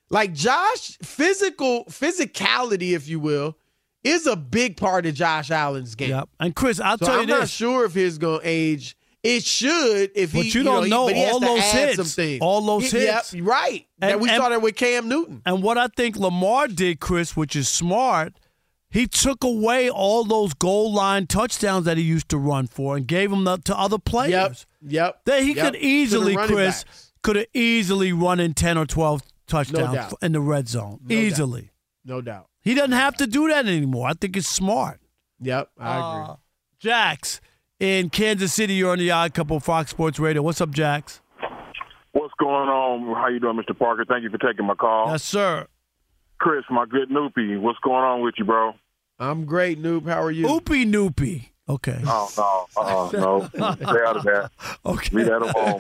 Like 0.10 0.34
Josh, 0.34 0.97
physical 1.01 1.86
physicality, 1.86 2.95
if 2.95 3.08
you 3.08 3.19
will, 3.19 3.55
is 4.03 4.27
a 4.27 4.36
big 4.36 4.75
part 4.75 5.05
of 5.05 5.13
Josh 5.13 5.51
Allen's 5.51 5.95
game. 5.95 6.10
Yep. 6.10 6.29
And 6.39 6.55
Chris, 6.55 6.79
I'll 6.79 6.97
so 6.97 7.05
tell 7.05 7.15
you 7.15 7.21
I'm 7.21 7.27
not 7.39 7.49
sure 7.49 7.86
if 7.86 7.93
he's 7.93 8.17
gonna 8.17 8.39
age. 8.43 8.97
It 9.21 9.43
should 9.43 10.12
if 10.15 10.32
But 10.34 10.45
he. 10.45 10.49
you 10.51 10.63
don't 10.63 10.89
know, 10.89 11.08
know 11.08 11.13
he, 11.13 11.23
but 11.25 11.34
all 11.34 11.39
those 11.41 11.63
hits. 11.63 12.39
All 12.41 12.62
those 12.65 12.89
He- 12.91 12.99
hits. 12.99 13.34
Yep, 13.34 13.43
right. 13.45 13.86
And- 14.01 14.12
And, 14.12 14.21
we 14.21 14.29
and- 14.29 14.41
saw 14.41 14.49
that 14.49 14.62
with 14.62 14.75
Cam 14.77 15.10
Newton. 15.10 15.41
And 15.45 15.62
what 15.62 15.77
I 15.77 15.88
think 15.88 16.15
Lamar 16.15 16.67
did, 16.69 16.99
Chris, 17.01 17.36
which 17.36 17.53
is 17.55 17.67
smart, 17.67 18.34
he 18.89 19.08
took 19.08 19.43
away 19.43 19.89
all 19.89 20.23
those 20.23 20.53
goal 20.53 20.93
line 20.93 21.27
touchdowns 21.27 21.84
that 21.86 21.97
he 21.97 22.03
used 22.03 22.29
to 22.29 22.38
run 22.38 22.67
for 22.67 22.95
and 22.95 23.05
gave 23.08 23.29
them 23.29 23.45
to 23.45 23.77
other 23.77 23.97
players. 23.99 24.65
Yep. 24.82 25.25
That 25.25 25.43
he 25.43 25.53
Yep. 25.53 25.65
could 25.73 25.75
easily, 25.82 26.36
Chris, 26.36 26.84
backs. 26.86 27.12
could 27.21 27.36
have 27.36 27.47
easily 27.53 28.13
run 28.13 28.39
in 28.39 28.53
10 28.53 28.77
or 28.77 28.86
12 28.86 29.21
touchdowns 29.47 29.93
doubt. 29.95 30.13
in 30.21 30.32
the 30.32 30.39
red 30.41 30.69
zone. 30.69 30.99
No 31.03 31.10
doubt. 31.10 31.23
easily. 31.23 31.71
No 32.05 32.21
doubt. 32.21 32.47
He 32.62 32.73
doesn't 32.73 32.93
have 32.93 33.15
to 33.17 33.27
do 33.27 33.49
that 33.49 33.67
anymore. 33.67 34.08
I 34.08 34.13
think 34.13 34.38
it's 34.38 34.47
smart. 34.47 35.01
Yep, 35.41 35.69
I 35.77 35.95
agree. 35.97 36.32
Uh, 36.32 36.36
Jax 36.79 37.41
in 37.79 38.09
Kansas 38.09 38.53
City, 38.53 38.73
you're 38.73 38.91
on 38.91 38.99
the 38.99 39.11
Odd 39.11 39.33
Couple 39.33 39.59
Fox 39.59 39.91
Sports 39.91 40.19
Radio. 40.19 40.41
What's 40.41 40.61
up, 40.61 40.71
Jax? 40.71 41.21
What's 42.11 42.33
going 42.39 42.69
on? 42.69 43.15
How 43.15 43.27
you 43.27 43.39
doing, 43.39 43.57
Mr. 43.57 43.77
Parker? 43.77 44.05
Thank 44.05 44.23
you 44.23 44.29
for 44.29 44.37
taking 44.37 44.65
my 44.65 44.75
call. 44.75 45.11
Yes, 45.11 45.23
sir. 45.23 45.67
Chris, 46.39 46.63
my 46.69 46.85
good 46.85 47.09
Noopy, 47.09 47.59
what's 47.59 47.79
going 47.79 48.03
on 48.03 48.21
with 48.21 48.35
you, 48.37 48.45
bro? 48.45 48.73
I'm 49.19 49.45
great, 49.45 49.81
Noob. 49.81 50.07
How 50.07 50.23
are 50.23 50.31
you? 50.31 50.47
Oopie 50.47 50.85
noopy. 50.89 51.49
Okay. 51.67 51.99
Oh 52.05 52.31
no, 52.37 52.81
uh, 52.81 53.09
no, 53.13 53.47
stay 53.75 54.03
out 54.05 54.17
of 54.17 54.23
that. 54.23 54.49
Okay. 54.85 55.15
Leave 55.15 55.25
that 55.27 55.41
alone, 55.41 55.79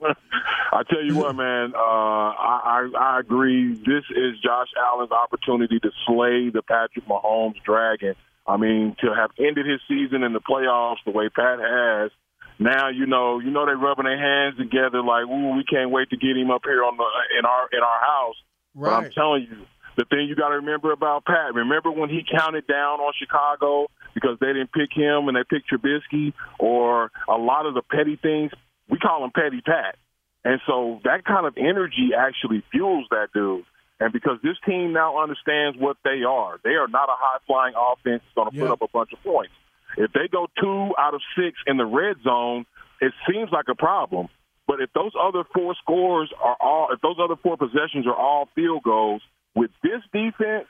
bro. 0.00 0.14
I 0.72 0.82
tell 0.90 1.02
you 1.02 1.16
what, 1.16 1.34
man. 1.36 1.72
Uh, 1.74 1.78
I, 1.78 2.60
I 2.64 2.98
I 2.98 3.20
agree. 3.20 3.72
This 3.74 4.04
is 4.10 4.38
Josh 4.44 4.68
Allen's 4.78 5.12
opportunity 5.12 5.78
to 5.80 5.90
slay 6.06 6.50
the 6.50 6.60
Patrick 6.60 7.06
Mahomes 7.06 7.62
dragon. 7.64 8.14
I 8.50 8.56
mean, 8.56 8.96
to 9.00 9.14
have 9.14 9.30
ended 9.38 9.64
his 9.64 9.80
season 9.86 10.24
in 10.24 10.32
the 10.32 10.40
playoffs 10.40 10.98
the 11.06 11.12
way 11.12 11.28
Pat 11.28 11.60
has. 11.60 12.10
Now 12.58 12.88
you 12.88 13.06
know, 13.06 13.38
you 13.38 13.50
know 13.50 13.64
they're 13.64 13.76
rubbing 13.76 14.04
their 14.04 14.18
hands 14.18 14.58
together 14.58 15.02
like, 15.02 15.24
"Ooh, 15.24 15.54
we 15.56 15.62
can't 15.64 15.90
wait 15.90 16.10
to 16.10 16.16
get 16.16 16.36
him 16.36 16.50
up 16.50 16.62
here 16.64 16.82
on 16.82 16.96
the 16.96 17.06
in 17.38 17.46
our 17.46 17.68
in 17.72 17.78
our 17.78 18.00
house." 18.00 18.36
But 18.74 18.90
I'm 18.90 19.10
telling 19.12 19.46
you, 19.48 19.66
the 19.96 20.04
thing 20.04 20.26
you 20.28 20.34
got 20.34 20.48
to 20.48 20.56
remember 20.56 20.90
about 20.90 21.24
Pat. 21.24 21.54
Remember 21.54 21.90
when 21.92 22.10
he 22.10 22.22
counted 22.24 22.66
down 22.66 23.00
on 23.00 23.12
Chicago 23.18 23.86
because 24.14 24.36
they 24.40 24.48
didn't 24.48 24.72
pick 24.72 24.90
him 24.92 25.28
and 25.28 25.36
they 25.36 25.44
picked 25.48 25.70
Trubisky, 25.70 26.34
or 26.58 27.12
a 27.28 27.36
lot 27.36 27.66
of 27.66 27.74
the 27.74 27.82
petty 27.82 28.16
things. 28.16 28.50
We 28.88 28.98
call 28.98 29.24
him 29.24 29.30
Petty 29.30 29.60
Pat, 29.60 29.96
and 30.44 30.60
so 30.66 31.00
that 31.04 31.24
kind 31.24 31.46
of 31.46 31.54
energy 31.56 32.10
actually 32.18 32.64
fuels 32.72 33.06
that 33.10 33.28
dude. 33.32 33.64
And 34.00 34.12
because 34.12 34.38
this 34.42 34.56
team 34.66 34.92
now 34.94 35.22
understands 35.22 35.78
what 35.78 35.98
they 36.04 36.22
are, 36.26 36.58
they 36.64 36.70
are 36.70 36.88
not 36.88 37.08
a 37.08 37.16
high 37.16 37.38
flying 37.46 37.74
offense 37.76 38.22
that's 38.24 38.34
going 38.34 38.50
to 38.50 38.56
Yeah. 38.56 38.62
put 38.62 38.70
up 38.72 38.82
a 38.82 38.88
bunch 38.88 39.12
of 39.12 39.22
points. 39.22 39.52
If 39.98 40.12
they 40.12 40.26
go 40.28 40.46
two 40.58 40.94
out 40.98 41.14
of 41.14 41.20
six 41.36 41.58
in 41.66 41.76
the 41.76 41.84
red 41.84 42.16
zone, 42.24 42.64
it 43.00 43.12
seems 43.30 43.50
like 43.52 43.66
a 43.68 43.74
problem. 43.74 44.28
But 44.66 44.80
if 44.80 44.90
those 44.94 45.12
other 45.20 45.42
four 45.52 45.74
scores 45.82 46.32
are 46.42 46.56
all, 46.60 46.88
if 46.92 47.00
those 47.02 47.16
other 47.22 47.36
four 47.42 47.56
possessions 47.56 48.06
are 48.06 48.14
all 48.14 48.48
field 48.54 48.82
goals, 48.84 49.20
with 49.54 49.70
this 49.82 50.00
defense, 50.12 50.68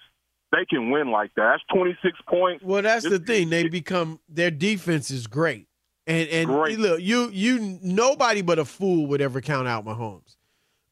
they 0.52 0.64
can 0.68 0.90
win 0.90 1.10
like 1.10 1.32
that. 1.36 1.58
That's 1.58 1.62
26 1.78 2.18
points. 2.26 2.64
Well, 2.64 2.82
that's 2.82 3.08
the 3.08 3.18
thing. 3.18 3.50
They 3.50 3.68
become 3.68 4.18
their 4.28 4.50
defense 4.50 5.10
is 5.10 5.26
great, 5.26 5.68
and 6.06 6.28
and 6.30 6.48
Great. 6.48 6.78
look, 6.78 7.00
you 7.00 7.28
you 7.30 7.78
nobody 7.82 8.40
but 8.42 8.58
a 8.58 8.64
fool 8.64 9.06
would 9.08 9.20
ever 9.20 9.40
count 9.42 9.68
out 9.68 9.84
Mahomes, 9.84 10.36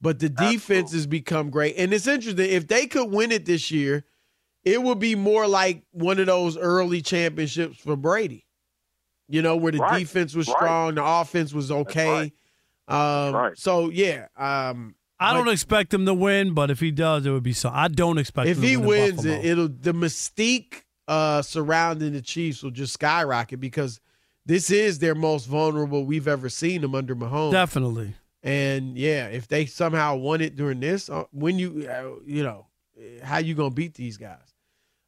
but 0.01 0.19
the 0.19 0.29
defense 0.29 0.93
has 0.93 1.07
become 1.07 1.51
great, 1.51 1.75
and 1.77 1.93
it's 1.93 2.07
interesting. 2.07 2.51
If 2.51 2.67
they 2.69 2.87
could 2.87 3.11
win 3.11 3.33
it 3.33 3.45
this 3.45 3.71
year, 3.71 4.05
it 4.65 4.83
would 4.83 4.99
be 4.99 5.15
more 5.15 5.47
like 5.47 5.83
one 5.93 6.19
of 6.19 6.27
those 6.27 6.57
early 6.57 7.01
championships 7.03 7.79
for 7.79 7.97
Brady. 7.97 8.45
You 9.29 9.43
know, 9.43 9.57
where 9.57 9.73
the 9.73 9.79
Right. 9.79 9.99
defense 10.01 10.35
was 10.35 10.49
Right. 10.49 10.57
strong, 10.57 10.95
the 10.95 11.05
offense 11.05 11.53
was 11.53 11.71
okay. 11.71 12.33
Right. 12.89 13.29
Um, 13.29 13.55
So 13.57 13.91
yeah, 13.91 14.29
um, 14.37 14.95
I 15.21 15.33
don't 15.33 15.49
expect 15.49 15.93
him 15.93 16.07
to 16.07 16.15
win, 16.15 16.55
but 16.55 16.71
if 16.71 16.81
he 16.81 16.91
does, 16.91 17.27
it 17.27 17.31
would 17.31 17.43
be 17.43 17.53
so. 17.53 17.71
I 17.73 17.89
don't 17.89 18.19
expect 18.19 18.49
if 18.49 18.57
him 18.57 18.63
to 18.63 18.69
he 18.69 18.77
win 18.77 18.89
wins 18.89 19.25
it, 19.25 19.45
it'll 19.45 19.69
the 19.69 19.93
mystique 19.93 20.83
uh, 21.09 21.43
surrounding 21.43 22.13
the 22.13 22.23
Chiefs 22.23 22.63
will 22.63 22.71
just 22.71 22.93
skyrocket 22.95 23.61
because 23.61 24.01
this 24.47 24.71
is 24.71 24.99
their 25.01 25.15
most 25.15 25.47
vulnerable 25.47 26.07
we've 26.07 26.29
ever 26.29 26.49
seen 26.49 26.81
them 26.83 26.95
under 26.95 27.15
Mahomes. 27.17 27.53
Definitely. 27.53 28.15
And 28.49 28.97
yeah, 28.97 29.27
if 29.27 29.47
they 29.47 29.67
somehow 29.67 30.17
won 30.17 30.41
it 30.41 30.57
during 30.57 30.81
this, 30.81 31.11
uh, 31.11 31.25
when 31.33 31.59
you 31.59 31.87
uh, 31.87 32.13
you 32.25 32.43
know 32.43 32.65
how 33.23 33.37
you 33.37 33.55
gonna 33.55 33.69
beat 33.69 33.93
these 33.93 34.17
guys? 34.17 34.55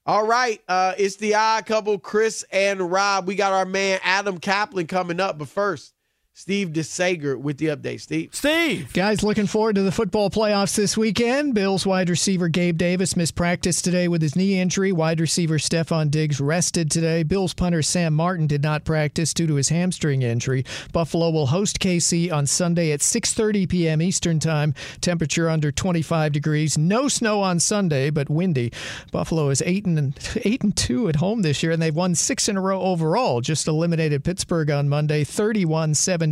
All 0.05 0.26
right, 0.26 0.61
uh, 0.68 0.92
it's 0.98 1.16
the 1.16 1.35
odd 1.37 1.64
couple, 1.64 1.98
Chris 1.98 2.44
and 2.53 2.92
Rob. 2.92 3.26
We 3.26 3.37
got 3.37 3.55
our 3.55 3.64
man 3.64 3.98
Adam 4.05 4.38
Caplan 4.40 4.87
coming 4.87 5.20
up, 5.20 5.38
but 5.38 5.48
first, 5.48 5.94
Steve 6.33 6.69
DeSager 6.69 7.37
with 7.37 7.59
the 7.59 7.66
update. 7.66 8.01
Steve. 8.01 8.33
Steve. 8.33 8.93
Guys, 8.93 9.23
looking 9.23 9.49
forward 9.49 9.75
to 9.75 9.83
the 9.83 9.93
football 9.93 10.31
playoffs 10.31 10.77
this 10.77 10.97
weekend. 10.97 11.55
Bills 11.55 11.85
wide 11.85 12.09
receiver 12.09 12.49
Gabe 12.49 12.79
Davis 12.79 13.16
missed 13.16 13.35
practice 13.35 13.83
today 13.83 14.07
with 14.09 14.23
his 14.23 14.37
knee 14.37 14.59
injury. 14.59 14.93
Wide 14.93 15.21
receiver 15.21 15.59
Stefon 15.59 16.09
Diggs 16.11 16.40
rested 16.40 16.88
today. 16.90 17.25
Bills 17.25 17.53
punter 17.53 17.83
Sam 17.83 18.14
Martin 18.14 18.47
did 18.47 18.62
not 18.62 18.85
practice 18.85 19.35
due 19.35 19.49
to 19.49 19.57
his 19.57 19.69
hamstring 19.69 20.23
injury. 20.23 20.64
Buffalo 20.93 21.31
will 21.31 21.49
host 21.49 21.81
KC 21.81 22.33
on 22.33 22.47
Sunday 22.47 22.93
at 22.93 23.01
6:30 23.01 23.69
p.m. 23.69 24.01
Eastern 24.01 24.38
Time. 24.38 24.73
Temperature 25.01 25.51
under 25.51 25.73
25 25.73 26.33
degrees. 26.33 26.79
No 26.79 27.09
snow 27.09 27.43
on 27.43 27.59
Sunday, 27.59 28.09
but 28.09 28.31
windy. 28.31 28.73
Buffalo 29.11 29.51
is 29.51 29.62
8 29.66 29.85
and 29.85 30.19
8 30.45 30.62
and 30.62 30.77
2 30.77 31.09
at 31.09 31.16
home 31.16 31.43
this 31.43 31.62
year 31.62 31.73
and 31.73 31.83
they've 31.83 31.95
won 31.95 32.14
6 32.14 32.49
in 32.49 32.57
a 32.57 32.61
row 32.61 32.81
overall. 32.81 33.40
Just 33.40 33.66
eliminated 33.66 34.25
Pittsburgh 34.25 34.71
on 34.71 34.88
Monday 34.88 35.25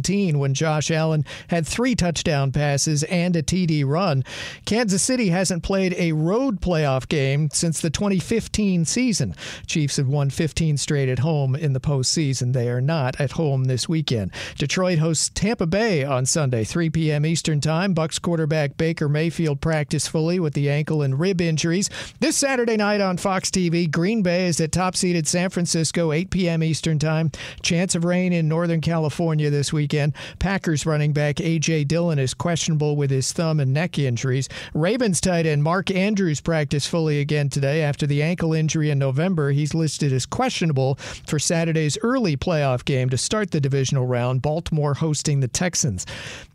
31-17 0.03 0.37
when 0.37 0.55
Josh 0.55 0.91
Allen 0.91 1.25
had 1.49 1.67
3 1.67 1.95
touchdown 1.95 2.53
passes 2.53 3.03
and 3.05 3.37
a 3.37 3.43
TD 3.43 3.85
run. 3.87 4.25
Kansas 4.65 5.03
City 5.03 5.29
hasn't 5.29 5.63
played 5.63 5.95
a 5.97 6.13
road 6.13 6.61
playoff 6.61 7.09
game 7.09 7.49
since 7.53 7.81
the 7.81 7.91
2015 7.91 8.85
season. 8.85 9.35
Chiefs 9.67 9.97
have 9.97 10.09
won 10.09 10.31
15 10.31 10.77
straight 10.77 11.09
at 11.09 11.21
home 11.21 11.55
in 11.55 11.73
the 11.73 11.81
postseason. 11.81 12.53
They 12.53 12.69
are 12.69 12.81
not 12.81 13.21
at 13.21 13.33
home 13.33 13.65
this 13.65 13.89
weekend. 13.89 14.33
Detroit 14.57 14.99
hosts 14.99 15.31
Tampa 15.35 15.67
Bay 15.67 16.05
on 16.05 16.27
Sunday, 16.27 16.65
3 16.65 16.91
p.m. 16.91 17.27
Eastern 17.27 17.61
Time. 17.61 17.95
Bucs 17.95 18.21
quarterback 18.21 18.77
Baker 18.77 19.09
Mayfield 19.09 19.61
practiced 19.61 20.11
fully 20.11 20.41
with 20.41 20.55
the 20.55 20.71
ankle 20.71 21.03
and 21.03 21.19
rib 21.19 21.41
injuries. 21.41 21.91
This 22.21 22.37
Saturday 22.37 22.77
night 22.77 23.01
on 23.01 23.17
Fox 23.17 23.51
TV, 23.51 23.91
Green 23.91 24.23
Bay 24.23 24.47
is 24.47 24.61
at 24.61 24.73
top-seeded 24.73 25.27
San 25.27 25.51
Francisco, 25.51 26.13
8 26.13 26.31
p.m. 26.31 26.63
Eastern 26.63 26.99
Time. 26.99 27.31
Chance 27.63 27.95
of 27.95 28.05
rain 28.05 28.33
in 28.33 28.49
Northern 28.49 28.81
California 28.81 29.51
this 29.51 29.73
weekend. 29.79 30.13
Packers 30.41 30.85
running 30.85 31.13
back 31.13 31.41
A.J. 31.41 31.85
Dillon 31.85 32.19
is 32.19 32.35
questionable 32.35 32.97
with 32.97 33.13
his 33.13 33.33
thumb 33.33 33.61
and 33.61 33.73
neck 33.73 33.97
injuries. 33.97 34.49
Ravens 34.75 35.21
tight 35.21 35.47
end 35.47 35.63
Mark 35.63 35.89
Andrews 35.93 36.41
practiced 36.41 36.89
fully 36.89 37.21
again 37.21 37.49
today 37.49 37.83
after 37.83 38.05
the 38.05 38.21
ankle 38.21 38.53
injury 38.53 38.91
in 38.91 38.99
November. 38.99 39.53
He's 39.53 39.75
listed 39.75 40.13
as 40.13 40.27
questionable 40.27 40.97
for 40.97 41.39
Saturday's 41.39 41.97
early 42.03 42.37
playoff 42.37 42.85
game 42.85 43.09
to 43.11 43.17
start 43.17 43.53
the 43.53 43.61
divisional 43.61 44.05
round, 44.05 44.43
Baltimore 44.43 44.95
hosting 44.95 45.39
the 45.39 45.47
Texans. 45.47 46.05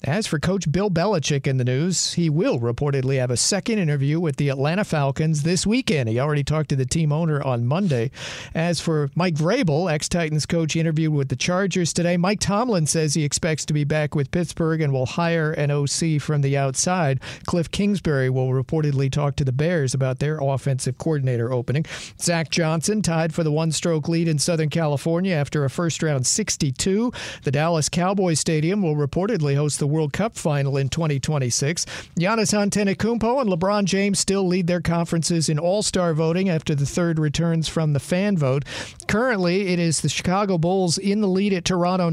As 0.04 0.28
for 0.28 0.38
coach 0.38 0.70
Bill 0.70 0.90
Belichick 0.90 1.48
in 1.48 1.56
the 1.56 1.64
news, 1.64 2.14
he 2.14 2.30
will 2.30 2.60
reportedly 2.60 3.20
have 3.20 3.32
a 3.32 3.38
second 3.38 3.80
interview 3.80 4.20
with 4.20 4.36
the 4.36 4.50
Atlanta 4.50 4.84
Falcons 4.84 5.44
this 5.44 5.66
weekend. 5.66 6.10
He 6.10 6.20
already 6.20 6.44
talked 6.44 6.68
to 6.70 6.76
the 6.76 6.86
team 6.86 7.14
owner 7.14 7.42
on 7.42 7.66
Monday. 7.66 8.12
As 8.54 8.82
for 8.82 9.10
Mike 9.16 9.36
Vrabel, 9.36 9.90
ex-Titans 9.90 10.46
coach 10.46 10.76
interviewed 10.76 11.14
with 11.14 11.30
the 11.30 11.36
Chargers 11.38 11.94
today. 11.94 12.18
Mike 12.18 12.42
Tomlin 12.42 12.86
says 12.86 13.13
he 13.14 13.24
expects 13.24 13.66
to 13.66 13.74
be 13.74 13.84
back 13.84 14.16
with 14.16 14.32
Pittsburgh 14.32 14.82
and 14.82 14.94
will 14.94 15.06
hire 15.06 15.52
an 15.52 15.72
OC 15.72 16.20
from 16.20 16.42
the 16.42 16.58
outside. 16.58 17.20
Cliff 17.46 17.70
Kingsbury 17.72 18.30
will 18.30 18.50
reportedly 18.50 19.12
talk 19.12 19.36
to 19.38 19.46
the 19.46 19.52
Bears 19.52 19.94
about 19.94 20.20
their 20.20 20.40
offensive 20.42 20.98
coordinator 20.98 21.52
opening. 21.52 21.86
Zach 22.20 22.50
Johnson 22.50 23.02
tied 23.02 23.34
for 23.34 23.44
the 23.44 23.52
one-stroke 23.52 24.08
lead 24.08 24.28
in 24.28 24.40
Southern 24.40 24.70
California 24.70 25.34
after 25.34 25.66
a 25.66 25.70
first-round 25.70 26.26
62. 26.26 27.12
The 27.44 27.52
Dallas 27.52 27.90
Cowboys 27.90 28.40
Stadium 28.40 28.82
will 28.82 28.96
reportedly 28.96 29.56
host 29.56 29.80
the 29.80 29.88
World 29.88 30.14
Cup 30.14 30.36
final 30.36 30.78
in 30.78 30.90
2026. 30.90 31.86
Giannis 32.18 32.54
Antetokounmpo 32.54 33.42
and 33.42 33.50
LeBron 33.50 33.86
James 33.86 34.20
still 34.20 34.46
lead 34.46 34.68
their 34.68 34.82
conferences 34.82 35.50
in 35.50 35.60
All-Star 35.60 36.14
voting 36.14 36.50
after 36.50 36.76
the 36.76 36.86
third 36.86 37.20
returns 37.20 37.68
from 37.68 37.94
the 37.94 38.00
fan 38.00 38.38
vote. 38.38 38.64
Currently, 39.08 39.68
it 39.68 39.80
is 39.80 40.02
the 40.02 40.10
Chicago 40.10 40.58
Bulls 40.58 40.98
in 40.98 41.22
the 41.22 41.28
lead 41.28 41.54
at 41.54 41.66
Toronto 41.66 42.10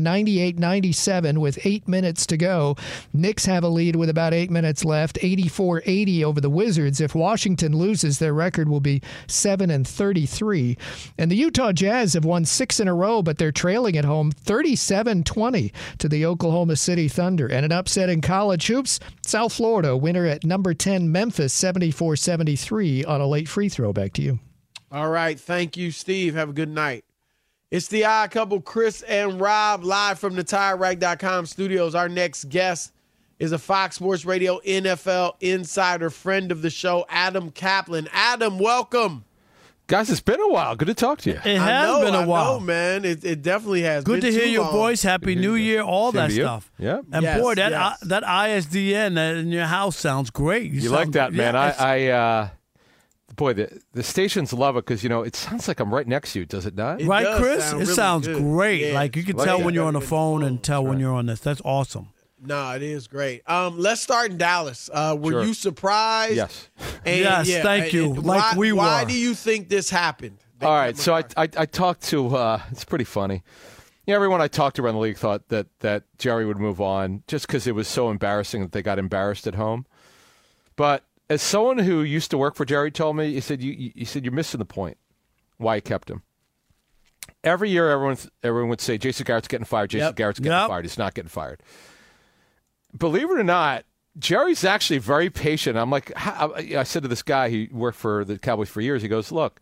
98-97 0.91 1.39
with 1.39 1.59
8 1.65 1.89
minutes 1.89 2.27
to 2.27 2.37
go. 2.37 2.77
Knicks 3.13 3.47
have 3.47 3.65
a 3.65 3.69
lead 3.69 3.97
with 3.97 4.09
about 4.09 4.35
8 4.35 4.51
minutes 4.51 4.85
left, 4.85 5.19
84-80 5.21 6.23
over 6.23 6.41
the 6.41 6.51
Wizards. 6.51 7.01
If 7.01 7.15
Washington 7.15 7.77
loses, 7.77 8.19
their 8.19 8.35
record 8.35 8.69
will 8.69 8.81
be 8.81 9.03
7 9.27 9.71
and 9.71 9.87
33. 9.87 10.77
And 11.19 11.31
the 11.31 11.37
Utah 11.37 11.73
Jazz 11.73 12.15
have 12.15 12.25
won 12.25 12.45
6 12.45 12.81
in 12.81 12.89
a 12.89 12.95
row, 12.95 13.23
but 13.23 13.39
they're 13.39 13.53
trailing 13.53 13.97
at 13.97 14.05
home 14.05 14.33
37-20 14.33 15.73
to 15.99 16.09
the 16.09 16.27
Oklahoma 16.27 16.77
City 16.77 17.09
Thunder. 17.09 17.47
And 17.47 17.65
an 17.65 17.73
upset 17.73 18.09
in 18.09 18.21
college 18.21 18.67
hoops, 18.67 19.01
South 19.25 19.53
Florida 19.53 19.97
winner 19.97 20.27
at 20.27 20.45
number 20.45 20.75
10 20.75 21.11
Memphis 21.11 21.59
74-73 21.59 23.07
on 23.09 23.21
a 23.21 23.27
late 23.27 23.49
free 23.49 23.69
throw. 23.69 23.93
Back 23.93 24.13
to 24.15 24.23
you. 24.23 24.39
All 24.93 25.09
right. 25.09 25.39
Thank 25.39 25.77
you, 25.77 25.91
Steve. 25.91 26.35
Have 26.35 26.51
a 26.51 26.53
good 26.53 26.69
night. 26.69 27.05
It's 27.71 27.87
the 27.87 28.05
odd 28.05 28.33
couple, 28.33 28.61
Chris 28.61 29.03
and 29.03 29.41
Rob, 29.41 29.85
live 29.85 30.19
from 30.19 30.35
the 30.35 30.43
TireRack.com 30.43 31.47
studios. 31.47 31.95
Our 31.95 32.09
next 32.09 32.49
guest 32.49 32.93
is 33.39 33.53
a 33.53 33.59
Fox 33.59 33.97
Sports 33.97 34.25
Radio 34.25 34.59
NFL 34.67 35.35
insider, 35.41 36.11
friend 36.11 36.51
of 36.51 36.63
the 36.63 36.71
show, 36.71 37.07
Adam 37.09 37.53
Caplan. 37.53 38.09
Adam, 38.13 38.59
welcome. 38.59 39.25
Guys, 39.87 40.11
it's 40.11 40.21
been 40.21 40.41
a 40.41 40.49
while. 40.49 40.75
Good 40.77 40.89
to 40.89 40.95
talk 40.95 41.19
to 41.21 41.31
you. 41.31 41.37
It 41.37 41.47
I 41.61 41.65
has 41.65 41.89
know, 41.89 42.01
been 42.05 42.15
a 42.15 42.19
I 42.21 42.27
while. 42.27 42.55
know, 42.59 42.67
man. 42.67 43.05
It, 43.05 43.25
it 43.25 43.43
definitely 43.43 43.83
has. 43.83 44.03
Good 44.05 44.21
been 44.21 44.31
to 44.33 44.37
hear 44.37 44.47
too 44.47 44.51
your 44.51 44.63
long. 44.65 44.73
voice. 44.73 45.03
Happy 45.03 45.35
New 45.37 45.55
Year, 45.55 45.83
all 45.83 46.13
Same 46.13 46.29
that 46.29 46.33
stuff. 46.33 46.71
Yeah. 46.79 47.01
And 47.13 47.23
Yes, 47.23 47.41
boy, 47.41 47.55
that 47.57 47.71
yes. 47.73 47.99
I, 48.03 48.07
that 48.07 48.23
ISDN 48.25 49.39
in 49.41 49.49
your 49.49 49.67
house 49.67 49.97
sounds 49.97 50.31
great. 50.31 50.71
You 50.73 50.81
sound- 50.83 50.93
like 50.93 51.11
that, 51.13 51.33
man? 51.33 51.55
Yeah, 51.55 51.75
I, 51.79 51.97
I 51.99 52.07
uh, 52.09 52.49
boy, 53.37 53.55
the 53.55 53.81
the 53.93 54.03
stations 54.03 54.53
love 54.53 54.77
it 54.77 54.85
because 54.87 55.03
you 55.03 55.09
know 55.09 55.23
it 55.23 55.35
sounds 55.37 55.69
like 55.69 55.81
I'm 55.81 55.93
right 55.93 56.07
next 56.07 56.33
to 56.35 56.41
you. 56.41 56.47
Does 56.47 56.67
it 56.67 56.75
not? 56.77 57.01
It 57.01 57.07
right, 57.07 57.23
does 57.25 57.41
Chris? 57.41 57.65
sound 57.65 57.75
it 57.75 57.85
really 57.85 57.95
sounds 57.95 58.27
good. 58.29 58.43
great. 58.43 58.81
Yeah. 58.89 58.95
Like 58.95 59.17
you 59.17 59.23
can 59.23 59.37
Like 59.37 59.47
tell 59.47 59.63
when 59.63 59.75
you're 59.75 59.87
on 59.87 59.95
the 59.95 60.01
phone 60.01 60.43
and 60.43 60.63
tell 60.63 60.85
when 60.85 60.99
you're 61.01 61.15
on 61.15 61.27
this. 61.27 61.41
That's 61.41 61.61
awesome. 61.65 62.09
No, 62.43 62.71
it 62.73 62.83
is 62.83 63.07
great. 63.07 63.43
Um, 63.49 63.79
let's 63.79 64.01
start 64.01 64.31
in 64.31 64.39
Dallas. 64.39 64.89
Uh, 64.93 65.15
were 65.19 65.33
Sure. 65.33 65.45
you 65.45 65.55
surprised? 65.55 66.37
Yes. 66.37 66.69
And, 67.05 67.21
Yes, 67.21 67.49
yeah, 67.49 67.63
thank 67.63 67.93
you. 67.95 68.13
and 68.13 68.25
Like 68.25 68.53
why, 68.53 68.59
we 68.59 68.73
were. 68.73 68.79
Why 68.79 69.05
do 69.07 69.15
you 69.17 69.35
think 69.35 69.69
this 69.71 69.89
happened? 69.89 70.37
All 70.63 70.69
right, 70.71 70.95
so 70.97 71.15
I, 71.15 71.25
I 71.37 71.49
I 71.57 71.65
talked 71.67 72.03
to 72.09 72.37
uh, 72.37 72.61
it's 72.71 72.85
pretty 72.85 73.05
funny. 73.05 73.43
Yeah, 74.07 74.17
everyone 74.17 74.43
I 74.43 74.49
talked 74.49 74.77
to 74.77 74.83
around 74.83 74.95
the 74.97 75.01
league 75.01 75.17
thought 75.17 75.49
that 75.49 75.67
that 75.81 76.03
Jerry 76.19 76.45
would 76.45 76.59
move 76.59 76.79
on 76.81 77.23
just 77.27 77.47
because 77.47 77.67
it 77.67 77.75
was 77.75 77.89
so 77.89 78.11
embarrassing 78.11 78.61
that 78.61 78.73
they 78.73 78.83
got 78.83 78.99
embarrassed 78.99 79.47
at 79.47 79.55
home. 79.55 79.87
But 80.77 81.05
as 81.31 81.41
someone 81.41 81.79
who 81.79 82.03
used 82.03 82.31
to 82.33 82.37
work 82.39 82.55
for 82.57 82.67
Jerry 82.67 82.91
told 82.91 83.17
me, 83.17 83.33
he 83.33 83.41
said 83.41 83.63
you 83.63 83.73
you- 83.73 83.93
he 83.95 84.05
said 84.05 84.25
you're 84.25 84.33
missing 84.33 84.59
the 84.59 84.67
point. 84.67 84.99
Why 85.57 85.77
he 85.77 85.81
kept 85.81 86.11
him. 86.11 86.23
Every 87.43 87.71
year, 87.71 87.89
everyone 87.91 88.19
everyone 88.43 88.69
would 88.71 88.81
say 88.83 88.99
Jason 88.99 89.25
Garrett's 89.25 89.49
getting 89.49 89.65
fired. 89.65 89.91
Jason 89.91 90.09
Yep. 90.09 90.17
Garrett's 90.17 90.41
getting 90.41 90.53
Yep. 90.59 90.69
fired. 90.69 90.85
He's 90.85 90.99
not 90.99 91.15
getting 91.15 91.29
fired. 91.31 91.63
Believe 92.97 93.31
it 93.31 93.39
or 93.39 93.45
not, 93.45 93.85
Jerry's 94.19 94.65
actually 94.65 94.99
very 94.99 95.31
patient. 95.31 95.79
I'm 95.79 95.91
like, 95.91 96.13
I 96.17 96.83
said 96.83 97.03
to 97.03 97.09
this 97.09 97.23
guy, 97.23 97.49
he 97.49 97.69
worked 97.71 97.97
for 97.97 98.25
the 98.25 98.39
Cowboys 98.39 98.69
for 98.69 98.81
years. 98.81 99.01
He 99.03 99.09
goes, 99.09 99.31
look, 99.31 99.61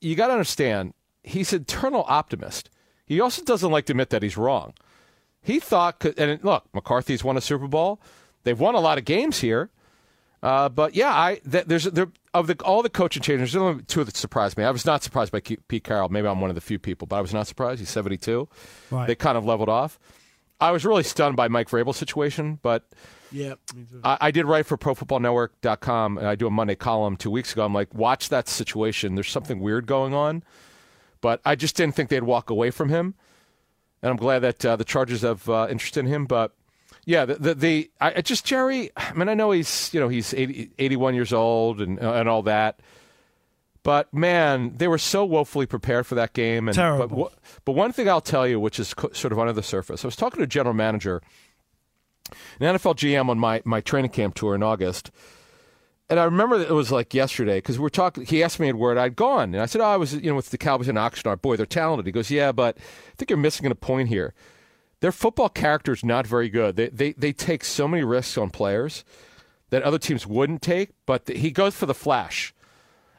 you 0.00 0.14
got 0.14 0.28
to 0.28 0.32
understand, 0.34 0.94
he's 1.24 1.52
an 1.52 1.62
eternal 1.62 2.04
optimist. 2.06 2.70
He 3.04 3.20
also 3.20 3.42
doesn't 3.42 3.70
like 3.72 3.86
to 3.86 3.92
admit 3.92 4.10
that 4.10 4.22
he's 4.22 4.36
wrong. 4.36 4.74
He 5.42 5.58
thought, 5.58 6.04
and 6.16 6.42
look, 6.44 6.66
McCarthy's 6.72 7.24
won 7.24 7.36
a 7.36 7.40
Super 7.40 7.66
Bowl. 7.66 8.00
They've 8.44 8.58
won 8.58 8.76
a 8.76 8.80
lot 8.80 8.96
of 8.98 9.04
games 9.04 9.40
here. 9.40 9.70
Uh, 10.42 10.68
but 10.68 10.94
yeah, 10.94 11.10
I 11.12 11.40
th- 11.50 11.66
there's 11.66 11.84
there 11.84 12.08
of 12.34 12.48
the 12.48 12.56
all 12.64 12.82
the 12.82 12.90
coaching 12.90 13.22
changes. 13.22 13.52
There's 13.52 13.62
only 13.62 13.84
two 13.84 14.02
that 14.02 14.16
surprised 14.16 14.58
me. 14.58 14.64
I 14.64 14.70
was 14.70 14.84
not 14.84 15.02
surprised 15.02 15.30
by 15.30 15.38
Ke- 15.40 15.58
Pete 15.68 15.84
Carroll. 15.84 16.08
Maybe 16.08 16.26
I'm 16.26 16.40
one 16.40 16.50
of 16.50 16.54
the 16.56 16.60
few 16.60 16.78
people, 16.80 17.06
but 17.06 17.16
I 17.16 17.20
was 17.20 17.32
not 17.32 17.46
surprised. 17.46 17.78
He's 17.78 17.90
72. 17.90 18.48
Right. 18.90 19.06
They 19.06 19.14
kind 19.14 19.38
of 19.38 19.44
leveled 19.44 19.68
off. 19.68 20.00
I 20.60 20.70
was 20.72 20.84
really 20.84 21.02
stunned 21.04 21.36
by 21.36 21.46
Mike 21.48 21.68
Vrabel's 21.68 21.96
situation, 21.96 22.58
but 22.62 22.88
Yeah. 23.32 23.54
I, 24.04 24.18
I 24.20 24.30
did 24.30 24.46
write 24.46 24.66
for 24.66 24.76
ProFootballNetwork.com, 24.78 26.18
and 26.18 26.26
I 26.26 26.34
do 26.34 26.46
a 26.46 26.50
Monday 26.50 26.74
column 26.76 27.16
two 27.16 27.30
weeks 27.30 27.52
ago. 27.52 27.64
I'm 27.64 27.74
like, 27.74 27.92
watch 27.94 28.28
that 28.28 28.48
situation. 28.48 29.14
There's 29.14 29.30
something 29.30 29.60
weird 29.60 29.86
going 29.86 30.14
on, 30.14 30.42
but 31.20 31.40
I 31.44 31.54
just 31.56 31.76
didn't 31.76 31.94
think 31.96 32.10
they'd 32.10 32.22
walk 32.22 32.50
away 32.50 32.70
from 32.70 32.88
him, 32.90 33.14
and 34.02 34.10
I'm 34.10 34.16
glad 34.16 34.40
that 34.40 34.64
uh, 34.64 34.76
the 34.76 34.84
Chargers 34.84 35.22
have 35.22 35.48
uh, 35.48 35.66
interest 35.70 35.96
in 35.96 36.06
him. 36.06 36.26
But 36.26 36.52
yeah, 37.04 37.24
the 37.24 37.34
the, 37.34 37.54
the 37.54 37.90
I, 38.00 38.20
just 38.20 38.44
Jerry. 38.44 38.90
I 38.96 39.12
mean, 39.14 39.28
I 39.28 39.34
know 39.34 39.50
he's 39.50 39.92
you 39.92 40.00
know 40.00 40.08
he's 40.08 40.32
80, 40.34 40.72
81 40.78 41.14
years 41.14 41.32
old 41.32 41.80
and 41.80 42.02
uh, 42.02 42.14
and 42.14 42.28
all 42.28 42.42
that. 42.42 42.80
But 43.84 44.14
man, 44.14 44.74
they 44.76 44.86
were 44.86 44.98
so 44.98 45.24
woefully 45.24 45.66
prepared 45.66 46.06
for 46.06 46.14
that 46.14 46.34
game. 46.34 46.68
And, 46.68 46.74
Terrible. 46.76 47.24
But, 47.24 47.32
but 47.64 47.72
one 47.72 47.92
thing 47.92 48.08
I'll 48.08 48.20
tell 48.20 48.46
you, 48.46 48.60
which 48.60 48.78
is 48.78 48.94
co- 48.94 49.10
sort 49.12 49.32
of 49.32 49.40
under 49.40 49.52
the 49.52 49.62
surface, 49.62 50.04
I 50.04 50.06
was 50.06 50.14
talking 50.14 50.38
to 50.38 50.44
a 50.44 50.46
general 50.46 50.72
manager 50.74 51.20
an 52.60 52.76
NFL 52.76 52.96
GM 52.96 53.28
on 53.28 53.38
my, 53.38 53.62
my 53.64 53.80
training 53.80 54.10
camp 54.10 54.34
tour 54.34 54.54
in 54.54 54.62
August. 54.62 55.10
And 56.08 56.20
I 56.20 56.24
remember 56.24 56.58
that 56.58 56.68
it 56.68 56.74
was 56.74 56.92
like 56.92 57.14
yesterday 57.14 57.58
because 57.58 57.78
we 57.78 57.82
were 57.84 57.90
talking. 57.90 58.26
He 58.26 58.42
asked 58.42 58.60
me 58.60 58.70
where 58.72 58.98
I'd 58.98 59.16
gone, 59.16 59.54
and 59.54 59.62
I 59.62 59.66
said, 59.66 59.80
"Oh, 59.80 59.86
I 59.86 59.96
was, 59.96 60.12
you 60.12 60.28
know, 60.28 60.34
with 60.34 60.50
the 60.50 60.58
Cowboys 60.58 60.88
in 60.88 60.96
Oxnard. 60.96 61.40
Boy, 61.40 61.56
they're 61.56 61.64
talented." 61.64 62.04
He 62.04 62.12
goes, 62.12 62.30
"Yeah, 62.30 62.52
but 62.52 62.76
I 62.76 63.14
think 63.16 63.30
you're 63.30 63.38
missing 63.38 63.64
a 63.66 63.74
point 63.74 64.08
here. 64.10 64.34
Their 65.02 65.12
football 65.12 65.48
character 65.50 65.92
is 65.92 66.04
not 66.04 66.26
very 66.26 66.48
good. 66.48 66.76
They 66.76 66.88
they 66.88 67.12
they 67.12 67.32
take 67.32 67.64
so 67.64 67.86
many 67.86 68.04
risks 68.04 68.38
on 68.38 68.50
players 68.50 69.04
that 69.70 69.82
other 69.82 69.98
teams 69.98 70.26
wouldn't 70.26 70.62
take. 70.62 70.90
But 71.06 71.28
he 71.28 71.50
goes 71.50 71.74
for 71.74 71.86
the 71.86 71.94
flash. 71.94 72.54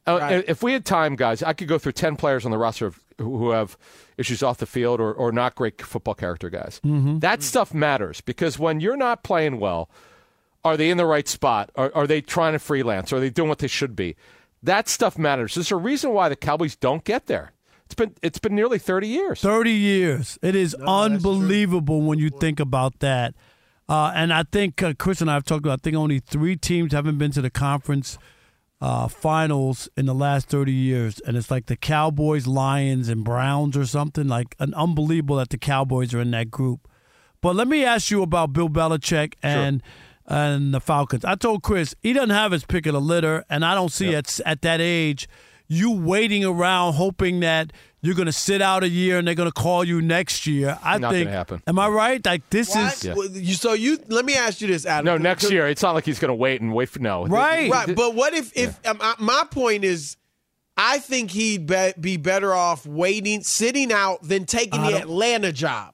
Uh, 0.08 0.18
Right. 0.20 0.46
If 0.48 0.64
we 0.64 0.74
had 0.74 0.86
time, 0.86 1.16
guys, 1.16 1.42
I 1.44 1.54
could 1.54 1.68
go 1.68 1.78
through 1.78 1.92
ten 1.94 2.16
players 2.16 2.46
on 2.46 2.52
the 2.52 2.58
roster 2.58 2.88
of, 2.88 3.00
who 3.20 3.52
have 3.52 3.78
issues 4.18 4.42
off 4.44 4.58
the 4.58 4.66
field 4.66 5.00
or, 5.00 5.14
or 5.14 5.32
not 5.32 5.56
great 5.56 5.82
football 5.82 6.14
character 6.16 6.50
guys. 6.50 6.80
That 7.20 7.42
stuff 7.44 7.74
matters 7.74 8.22
because 8.22 8.58
when 8.60 8.80
you're 8.80 8.98
not 8.98 9.24
playing 9.24 9.60
well, 9.60 9.90
are 10.66 10.78
they 10.78 10.90
in 10.90 10.98
the 10.98 11.06
right 11.06 11.28
spot? 11.28 11.70
Are, 11.76 11.92
are 11.96 12.08
they 12.08 12.22
trying 12.22 12.54
to 12.54 12.60
freelance? 12.60 13.12
Are 13.14 13.20
they 13.20 13.30
doing 13.30 13.50
what 13.50 13.60
they 13.60 13.68
should 13.68 13.96
be? 13.96 14.16
That 14.62 14.88
stuff 14.90 15.18
matters. 15.18 15.56
There's 15.56 15.72
a 15.72 15.76
reason 15.76 16.12
why 16.12 16.30
the 16.30 16.36
Cowboys 16.38 16.76
don't 16.76 17.04
get 17.04 17.26
there. 17.28 17.53
It's 17.94 18.00
been 18.00 18.16
it's 18.24 18.40
been 18.40 18.56
nearly 18.56 18.80
30 18.80 19.08
years. 19.08 19.42
30 19.42 19.72
years. 19.72 20.40
It 20.42 20.56
is 20.56 20.74
unbelievable 20.74 22.02
when 22.02 22.18
you 22.18 22.32
think 22.32 22.60
about 22.60 23.00
that. 23.02 23.36
Uh, 23.88 24.12
and 24.16 24.34
I 24.34 24.42
think 24.42 24.82
uh, 24.82 24.96
Chris 24.98 25.22
and 25.22 25.30
I 25.30 25.36
have 25.36 25.44
talked 25.44 25.64
about. 25.64 25.82
I 25.82 25.84
think 25.84 25.96
only 25.96 26.18
three 26.18 26.56
teams 26.56 26.92
haven't 26.92 27.20
been 27.20 27.30
to 27.34 27.42
the 27.42 27.52
conference 27.52 28.18
uh, 28.82 29.08
finals 29.08 29.90
in 29.96 30.08
the 30.08 30.16
last 30.16 30.50
30 30.50 30.72
years, 30.72 31.20
and 31.20 31.38
it's 31.38 31.52
like 31.52 31.68
the 31.68 31.76
Cowboys, 31.76 32.48
Lions, 32.48 33.10
and 33.10 33.24
Browns 33.24 33.78
or 33.78 33.86
something. 33.86 34.28
Like 34.28 34.56
an 34.58 34.74
unbelievable 34.74 35.36
that 35.36 35.50
the 35.50 35.60
Cowboys 35.60 36.16
are 36.16 36.22
in 36.22 36.32
that 36.32 36.50
group. 36.50 36.88
But 37.42 37.56
let 37.56 37.68
me 37.68 37.86
ask 37.86 38.10
you 38.10 38.24
about 38.24 38.54
Bill 38.54 38.70
Belichick 38.70 39.36
and 39.44 39.84
and 40.26 40.74
the 40.74 40.82
Falcons. 40.82 41.24
I 41.26 41.36
told 41.36 41.62
Chris 41.62 41.94
he 42.02 42.14
doesn't 42.14 42.32
have 42.32 42.54
his 42.54 42.66
pick 42.66 42.88
of 42.88 42.94
the 42.94 43.02
litter, 43.02 43.46
and 43.52 43.64
I 43.64 43.76
don't 43.76 43.92
see 43.92 44.16
at 44.16 44.40
at 44.48 44.64
that 44.64 44.82
age 44.82 45.28
you 45.68 45.92
waiting 45.92 46.44
around 46.46 46.94
hoping 46.94 47.40
that 47.42 47.72
you're 48.02 48.16
going 48.16 48.26
to 48.26 48.32
sit 48.34 48.62
out 48.62 48.84
a 48.84 48.90
year 48.90 49.18
and 49.18 49.28
they're 49.28 49.34
going 49.36 49.50
to 49.50 49.54
call 49.62 49.84
you 49.84 50.02
next 50.02 50.46
year. 50.46 50.78
I 50.84 50.98
Not 50.98 51.14
think. 51.14 51.26
gonna 51.26 51.38
happen. 51.38 51.64
Am 51.66 51.80
I 51.80 51.88
right? 51.88 52.24
Like 52.26 52.50
this 52.50 52.70
What? 52.76 52.94
is 52.94 53.04
Yeah. 53.06 53.54
So 53.56 53.74
you 53.74 53.98
let 54.10 54.26
me 54.26 54.36
ask 54.36 54.60
you 54.60 54.68
this, 54.68 54.86
Adam. 54.86 55.06
No, 55.06 55.18
next 55.18 55.50
year. 55.50 55.68
It's 55.68 55.82
not 55.82 55.96
like 55.96 56.06
he's 56.06 56.20
going 56.20 56.30
to 56.30 56.36
wait 56.36 56.60
and 56.62 56.74
wait 56.74 56.90
for 56.90 57.00
no. 57.00 57.26
Right. 57.26 57.72
Right, 57.72 57.96
but 57.96 58.14
what 58.14 58.34
if 58.34 58.56
if 58.58 58.78
um, 58.86 58.98
uh, 59.00 59.16
my 59.20 59.44
point 59.50 59.86
is, 59.86 60.18
I 60.76 61.00
think 61.00 61.32
he'd 61.32 61.66
be, 61.68 61.94
be 62.00 62.18
better 62.18 62.54
off 62.54 62.86
waiting, 62.86 63.42
sitting 63.44 63.92
out 63.92 64.24
than 64.24 64.46
taking 64.46 64.82
the 64.82 64.98
Atlanta 64.98 65.52
job. 65.54 65.94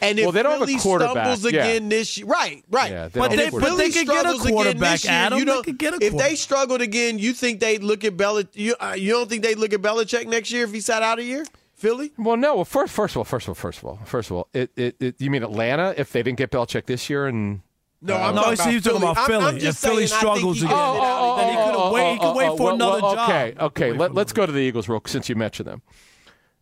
And 0.00 0.18
if 0.18 0.24
Well, 0.26 0.32
they 0.32 0.42
don't 0.42 0.52
have 0.52 0.62
a 0.62 0.66
Philly 0.66 0.78
quarterback, 0.78 1.12
stumbles 1.38 1.52
yeah. 1.52 1.64
again 1.64 1.88
this 1.88 2.16
year, 2.18 2.26
right, 2.26 2.64
right. 2.70 2.90
Yeah, 2.90 3.08
they 3.08 3.20
But 3.20 3.30
they- 3.30 3.44
have 3.46 3.52
but 3.52 3.76
they 3.76 3.90
could 3.90 4.06
get 4.06 4.16
a 4.16 4.18
struggles 4.20 4.42
again 4.42 4.52
quarterback, 4.54 5.04
year, 5.04 5.12
Adam. 5.12 5.38
You 5.38 5.44
They 5.44 5.50
don't, 5.52 5.64
could 5.64 5.78
get 5.78 5.94
a 5.94 5.98
if 6.04 6.16
they 6.16 6.34
struggled 6.36 6.80
again, 6.80 7.18
you 7.18 7.32
think 7.32 7.60
they'd 7.60 7.82
look 7.82 8.04
at 8.04 8.16
Belichick? 8.16 8.48
You, 8.54 8.74
uh, 8.80 8.94
you 8.96 9.12
don't 9.12 9.28
think 9.28 9.42
they'd 9.42 9.58
look 9.58 9.72
at 9.72 9.80
Belichick 9.82 10.26
next 10.26 10.50
year 10.52 10.64
if 10.64 10.72
he 10.72 10.80
sat 10.80 11.02
out 11.02 11.18
a 11.18 11.24
year? 11.24 11.44
Philly? 11.74 12.12
Well, 12.18 12.36
no. 12.36 12.56
Well, 12.56 12.64
first, 12.64 12.92
first 12.92 13.12
of 13.14 13.18
all, 13.18 13.24
first 13.24 13.46
of 13.46 13.50
all, 13.50 13.54
first 13.54 13.78
of 13.78 13.84
all, 13.84 13.98
first 14.04 14.30
of 14.30 14.36
all, 14.36 14.48
it, 14.52 14.70
it, 14.76 14.96
it, 15.00 15.20
you 15.20 15.30
mean 15.30 15.42
Atlanta? 15.42 15.94
If 15.96 16.12
they 16.12 16.22
didn't 16.22 16.38
get 16.38 16.50
Belichick 16.50 16.86
this 16.86 17.08
year, 17.08 17.26
and 17.26 17.60
No, 18.02 18.14
uh, 18.14 18.18
I'm 18.18 18.34
No, 18.34 18.42
talking 18.42 18.56
see, 18.56 18.62
about 18.62 18.72
he's 18.72 18.82
talking 18.82 19.00
Philly. 19.00 19.10
about 19.12 19.18
I'm- 19.18 19.26
Philly. 19.30 19.44
I'm 19.44 19.58
just 19.58 19.84
If 19.84 19.90
Philly 19.90 20.06
saying, 20.06 20.18
struggles 20.20 20.56
again. 20.58 20.68
could 20.70 20.76
sit 20.76 21.02
out 21.02 21.36
Then 21.36 21.46
he 21.48 21.52
again. 21.54 21.74
could've 21.74 21.92
wait- 21.92 22.12
he 22.12 22.18
could 22.18 22.34
wait 22.36 22.46
for 22.56 22.64
well, 22.64 22.74
another 22.74 23.02
well, 23.02 23.14
job. 23.14 23.28
Okay, 23.30 23.54
okay. 23.60 23.92
Let, 23.92 24.14
let's 24.14 24.32
go 24.32 24.44
to 24.46 24.52
the 24.52 24.58
Eagles 24.60 24.88
real 24.88 25.02
since 25.06 25.28
you 25.28 25.34
mentioned 25.36 25.68
them. 25.68 25.82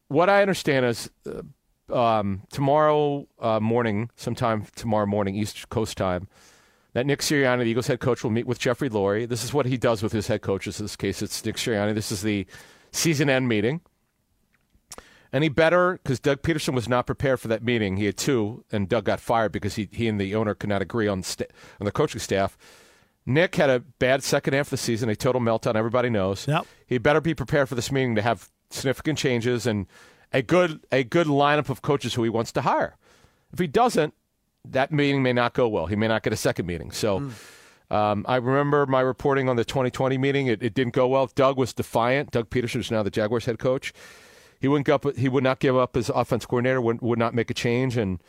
What 0.08 0.28
I 0.30 0.40
understand 0.42 0.84
is 0.86 1.10
uh, 1.26 1.42
um, 1.90 2.42
tomorrow 2.50 3.26
uh, 3.40 3.60
morning, 3.60 4.10
sometime 4.16 4.66
tomorrow 4.74 5.06
morning, 5.06 5.34
East 5.34 5.68
Coast 5.68 5.96
time, 5.96 6.28
that 6.92 7.06
Nick 7.06 7.20
Sirianni, 7.20 7.64
the 7.64 7.70
Eagles 7.70 7.86
head 7.86 8.00
coach, 8.00 8.22
will 8.22 8.30
meet 8.30 8.46
with 8.46 8.58
Jeffrey 8.58 8.88
Lurie. 8.88 9.28
This 9.28 9.44
is 9.44 9.52
what 9.52 9.66
he 9.66 9.76
does 9.76 10.02
with 10.02 10.12
his 10.12 10.26
head 10.28 10.42
coaches. 10.42 10.80
In 10.80 10.84
this 10.84 10.96
case, 10.96 11.22
it's 11.22 11.44
Nick 11.44 11.56
Sirianni. 11.56 11.94
This 11.94 12.10
is 12.10 12.22
the 12.22 12.46
season 12.90 13.28
end 13.28 13.48
meeting. 13.48 13.80
Any 15.32 15.48
better, 15.48 16.00
because 16.02 16.20
Doug 16.20 16.42
Pederson 16.42 16.72
was 16.72 16.88
not 16.88 17.04
prepared 17.04 17.40
for 17.40 17.48
that 17.48 17.62
meeting. 17.62 17.96
He 17.96 18.06
had 18.06 18.16
two, 18.16 18.64
and 18.72 18.88
Doug 18.88 19.04
got 19.04 19.20
fired 19.20 19.52
because 19.52 19.74
he, 19.74 19.88
he 19.92 20.08
and 20.08 20.20
the 20.20 20.34
owner 20.34 20.54
could 20.54 20.70
not 20.70 20.80
agree 20.80 21.08
on, 21.08 21.22
sta- 21.22 21.48
on 21.80 21.84
the 21.84 21.92
coaching 21.92 22.20
staff. 22.20 22.56
Nick 23.26 23.56
had 23.56 23.68
a 23.68 23.80
bad 23.80 24.22
second 24.22 24.54
half 24.54 24.68
of 24.68 24.70
the 24.70 24.76
season, 24.76 25.08
a 25.08 25.16
total 25.16 25.40
meltdown. 25.40 25.74
Everybody 25.74 26.08
knows. 26.08 26.46
Yep. 26.46 26.64
He 26.86 26.98
better 26.98 27.20
be 27.20 27.34
prepared 27.34 27.68
for 27.68 27.74
this 27.74 27.90
meeting 27.90 28.14
to 28.14 28.22
have 28.22 28.48
significant 28.70 29.18
changes 29.18 29.66
and 29.66 29.86
a 30.32 30.42
good 30.42 30.84
a 30.92 31.04
good 31.04 31.26
lineup 31.26 31.68
of 31.68 31.82
coaches 31.82 32.14
who 32.14 32.22
he 32.22 32.28
wants 32.28 32.52
to 32.52 32.62
hire. 32.62 32.96
If 33.52 33.58
he 33.58 33.66
doesn't, 33.66 34.14
that 34.64 34.92
meeting 34.92 35.22
may 35.22 35.32
not 35.32 35.54
go 35.54 35.68
well. 35.68 35.86
He 35.86 35.96
may 35.96 36.08
not 36.08 36.22
get 36.22 36.32
a 36.32 36.36
second 36.36 36.66
meeting. 36.66 36.90
So. 36.90 37.30
Um, 37.88 38.26
I 38.26 38.34
remember 38.34 38.84
my 38.86 39.00
reporting 39.00 39.48
on 39.48 39.54
the 39.54 39.64
2020 39.64 40.18
meeting. 40.18 40.48
It, 40.48 40.60
it 40.60 40.74
didn't 40.74 40.92
go 40.92 41.06
well. 41.06 41.30
Doug 41.32 41.56
was 41.56 41.72
defiant. 41.72 42.32
Doug 42.32 42.50
Pederson 42.50 42.80
is 42.80 42.90
now 42.90 43.04
the 43.04 43.10
Jaguars 43.10 43.44
head 43.44 43.60
coach. 43.60 43.92
He 44.60 44.68
wouldn't 44.68 44.88
up, 44.88 45.16
he 45.16 45.28
would 45.28 45.44
not 45.44 45.60
give 45.60 45.76
up 45.76 45.94
his 45.94 46.08
offense 46.08 46.46
coordinator. 46.46 46.80
Would, 46.80 47.00
would 47.00 47.18
not 47.18 47.34
make 47.34 47.50
a 47.50 47.54
change, 47.54 47.96
and 47.96 48.20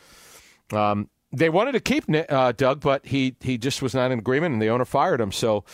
um, 0.72 1.08
they 1.32 1.48
wanted 1.48 1.72
to 1.72 1.80
keep 1.80 2.04
uh, 2.08 2.52
Doug, 2.52 2.80
but 2.80 3.06
he 3.06 3.36
he 3.40 3.58
just 3.58 3.82
was 3.82 3.94
not 3.94 4.10
in 4.10 4.18
agreement, 4.18 4.52
and 4.52 4.62
the 4.62 4.68
owner 4.68 4.84
fired 4.84 5.20
him. 5.20 5.32
So 5.32 5.64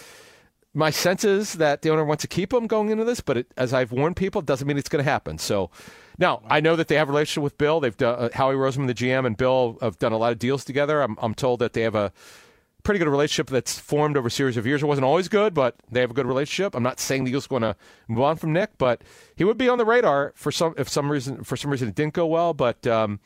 my 0.72 0.90
sense 0.90 1.24
is 1.24 1.54
that 1.54 1.82
the 1.82 1.90
owner 1.90 2.04
wants 2.04 2.22
to 2.22 2.28
keep 2.28 2.52
him 2.52 2.66
going 2.66 2.90
into 2.90 3.04
this, 3.04 3.20
but 3.20 3.37
it, 3.37 3.52
as 3.56 3.72
I've 3.72 3.92
warned 3.92 4.16
people, 4.16 4.40
it 4.40 4.46
doesn't 4.46 4.66
mean 4.66 4.78
it's 4.78 4.88
going 4.88 5.04
to 5.04 5.10
happen. 5.10 5.38
So 5.38 5.70
now 6.18 6.42
I 6.48 6.61
know 6.61 6.77
that 6.77 6.88
they 6.88 6.96
have 6.96 7.09
a 7.09 7.12
relationship 7.12 7.42
with 7.42 7.59
Bill. 7.59 7.81
They've 7.81 7.96
done, 7.96 8.18
uh, 8.18 8.29
Howie 8.35 8.55
Roseman, 8.55 8.87
the 8.87 8.94
GM, 8.94 9.27
and 9.27 9.37
Bill 9.37 9.79
have 9.81 9.98
done 9.98 10.12
a 10.12 10.18
lot 10.18 10.33
of 10.33 10.38
deals 10.38 10.64
together. 10.64 11.03
I'm, 11.03 11.16
I'm 11.20 11.35
told 11.35 11.61
that 11.61 11.72
they 11.72 11.83
have 11.83 11.94
a 11.94 12.12
pretty 12.85 12.98
good 12.98 13.09
relationship 13.09 13.48
that's 13.48 13.79
formed 13.79 14.16
over 14.16 14.29
a 14.29 14.31
series 14.31 14.57
of 14.57 14.66
years. 14.66 14.83
It 14.83 14.87
wasn't 14.87 15.07
always 15.07 15.29
good, 15.29 15.55
but 15.55 15.74
they 15.90 16.00
have 16.00 16.11
a 16.11 16.14
good 16.14 16.27
relationship. 16.27 16.77
I'm 16.77 16.83
not 16.83 17.00
saying 17.00 17.24
the 17.24 17.31
Eagles 17.31 17.46
going 17.46 17.62
to 17.62 17.74
move 18.09 18.22
on 18.22 18.36
from 18.36 18.53
Nick, 18.53 18.78
but 18.78 19.03
he 19.34 19.43
would 19.43 19.59
be 19.59 19.68
on 19.68 19.78
the 19.78 19.84
radar 19.84 20.32
for 20.36 20.53
some 20.53 20.74
if 20.76 20.88
some 20.88 21.11
reason 21.11 21.43
for 21.43 21.57
some 21.57 21.70
reason 21.70 21.88
it 21.88 21.95
didn't 21.95 22.14
go 22.14 22.26
well. 22.26 22.55
But 22.55 22.86
um, 22.86 23.20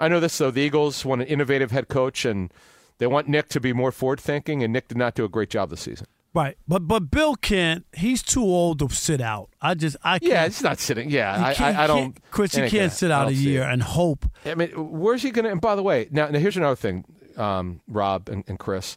I 0.00 0.08
know 0.08 0.18
this 0.18 0.36
though: 0.38 0.50
the 0.50 0.62
Eagles 0.62 1.04
want 1.04 1.20
an 1.20 1.28
innovative 1.28 1.70
head 1.70 1.88
coach, 1.88 2.24
and 2.24 2.52
they 2.96 3.06
want 3.06 3.28
Nick 3.28 3.48
to 3.50 3.60
be 3.60 3.72
more 3.72 3.92
forward 3.92 4.20
thinking. 4.20 4.64
And 4.64 4.72
Nick 4.72 4.88
did 4.88 4.98
not 4.98 5.14
do 5.14 5.24
a 5.24 5.28
great 5.28 5.50
job 5.50 5.70
this 5.70 5.82
season. 5.82 6.06
Right, 6.38 6.56
but 6.68 6.86
but 6.86 7.10
Bill 7.10 7.34
can't. 7.34 7.84
He's 7.92 8.22
too 8.22 8.42
old 8.44 8.78
to 8.78 8.88
sit 8.90 9.20
out. 9.20 9.50
I 9.60 9.74
just 9.74 9.96
I 10.04 10.20
can't. 10.20 10.30
Yeah, 10.30 10.44
it's 10.44 10.62
not 10.62 10.78
sitting. 10.78 11.10
Yeah, 11.10 11.34
I, 11.34 11.64
I, 11.64 11.82
I 11.82 11.86
don't. 11.88 11.98
can't- 11.98 12.30
Chris, 12.30 12.54
you 12.54 12.60
it 12.60 12.66
ain't 12.66 12.72
can't 12.72 12.92
sit 12.92 13.10
out 13.10 13.26
a 13.26 13.34
year 13.34 13.64
and 13.64 13.82
hope. 13.82 14.24
I 14.44 14.54
mean, 14.54 14.70
where's 14.70 15.22
he 15.22 15.32
going 15.32 15.46
to? 15.46 15.50
And 15.50 15.60
by 15.60 15.74
the 15.74 15.82
way, 15.82 16.06
now, 16.12 16.28
now 16.28 16.38
here's 16.38 16.56
another 16.56 16.76
thing, 16.76 17.04
um, 17.36 17.80
Rob 17.88 18.28
and, 18.28 18.44
and 18.46 18.56
Chris. 18.56 18.96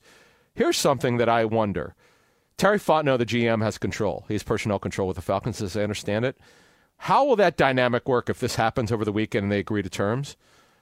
Here's 0.53 0.77
something 0.77 1.17
that 1.17 1.29
I 1.29 1.45
wonder. 1.45 1.95
Terry 2.57 2.77
Fontenot, 2.77 3.17
the 3.17 3.25
GM, 3.25 3.63
has 3.63 3.79
control. 3.79 4.23
He 4.27 4.35
has 4.35 4.43
personnel 4.43 4.77
control 4.77 5.07
with 5.07 5.15
the 5.15 5.23
Falcons, 5.23 5.63
as 5.63 5.75
I 5.75 5.81
understand 5.81 6.25
it. 6.25 6.37
How 6.97 7.25
will 7.25 7.37
that 7.37 7.57
dynamic 7.57 8.07
work 8.07 8.29
if 8.29 8.39
this 8.39 8.53
happens 8.53 8.91
over 8.91 9.03
the 9.03 9.11
weekend 9.11 9.45
and 9.45 9.51
they 9.51 9.57
agree 9.57 9.81
to 9.81 9.89
terms? 9.89 10.35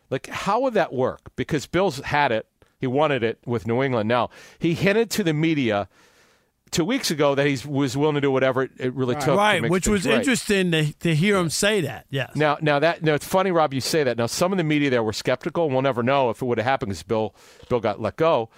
Like, 0.10 0.28
how 0.28 0.60
would 0.60 0.74
that 0.74 0.92
work? 0.92 1.22
Because 1.38 1.68
Bill's 1.68 2.00
had 2.00 2.34
it. 2.34 2.48
He 2.82 2.88
wanted 2.88 3.24
it 3.24 3.40
with 3.46 3.66
New 3.66 3.82
England. 3.82 4.10
Now, 4.10 4.30
he 4.58 4.74
hinted 4.74 5.10
to 5.12 5.24
the 5.24 5.34
media 5.34 5.88
two 6.72 6.86
weeks 6.86 7.12
ago 7.12 7.36
that 7.36 7.46
he 7.48 7.58
was 7.68 7.96
willing 7.96 8.16
to 8.16 8.22
do 8.22 8.32
whatever 8.32 8.64
it, 8.64 8.72
it 8.78 8.94
really 8.94 9.16
took. 9.16 9.38
right, 9.38 9.62
make 9.62 9.72
which 9.72 9.88
was 9.88 10.06
right. 10.06 10.16
interesting 10.16 10.72
to, 10.72 10.94
to 11.00 11.16
hear 11.16 11.38
him 11.38 11.50
say 11.50 11.82
that. 11.82 12.06
Yes. 12.10 12.36
Now, 12.36 12.58
now 12.62 12.80
that 12.80 13.04
now 13.04 13.14
it's 13.14 13.28
funny, 13.28 13.52
Rob. 13.52 13.74
You 13.74 13.82
say 13.82 14.04
that. 14.04 14.18
Now, 14.18 14.26
some 14.26 14.52
of 14.52 14.58
the 14.58 14.64
media 14.64 14.90
there 14.90 15.04
were 15.04 15.14
skeptical, 15.14 15.66
and 15.66 15.74
we'll 15.74 15.82
never 15.82 16.04
know 16.04 16.30
if 16.30 16.42
it 16.42 16.46
would 16.46 16.58
have 16.58 16.66
happened 16.66 16.90
because 16.90 17.04
Bill 17.04 17.36
Bill 17.70 17.80
got 17.80 18.02
let 18.02 18.16
go. 18.16 18.50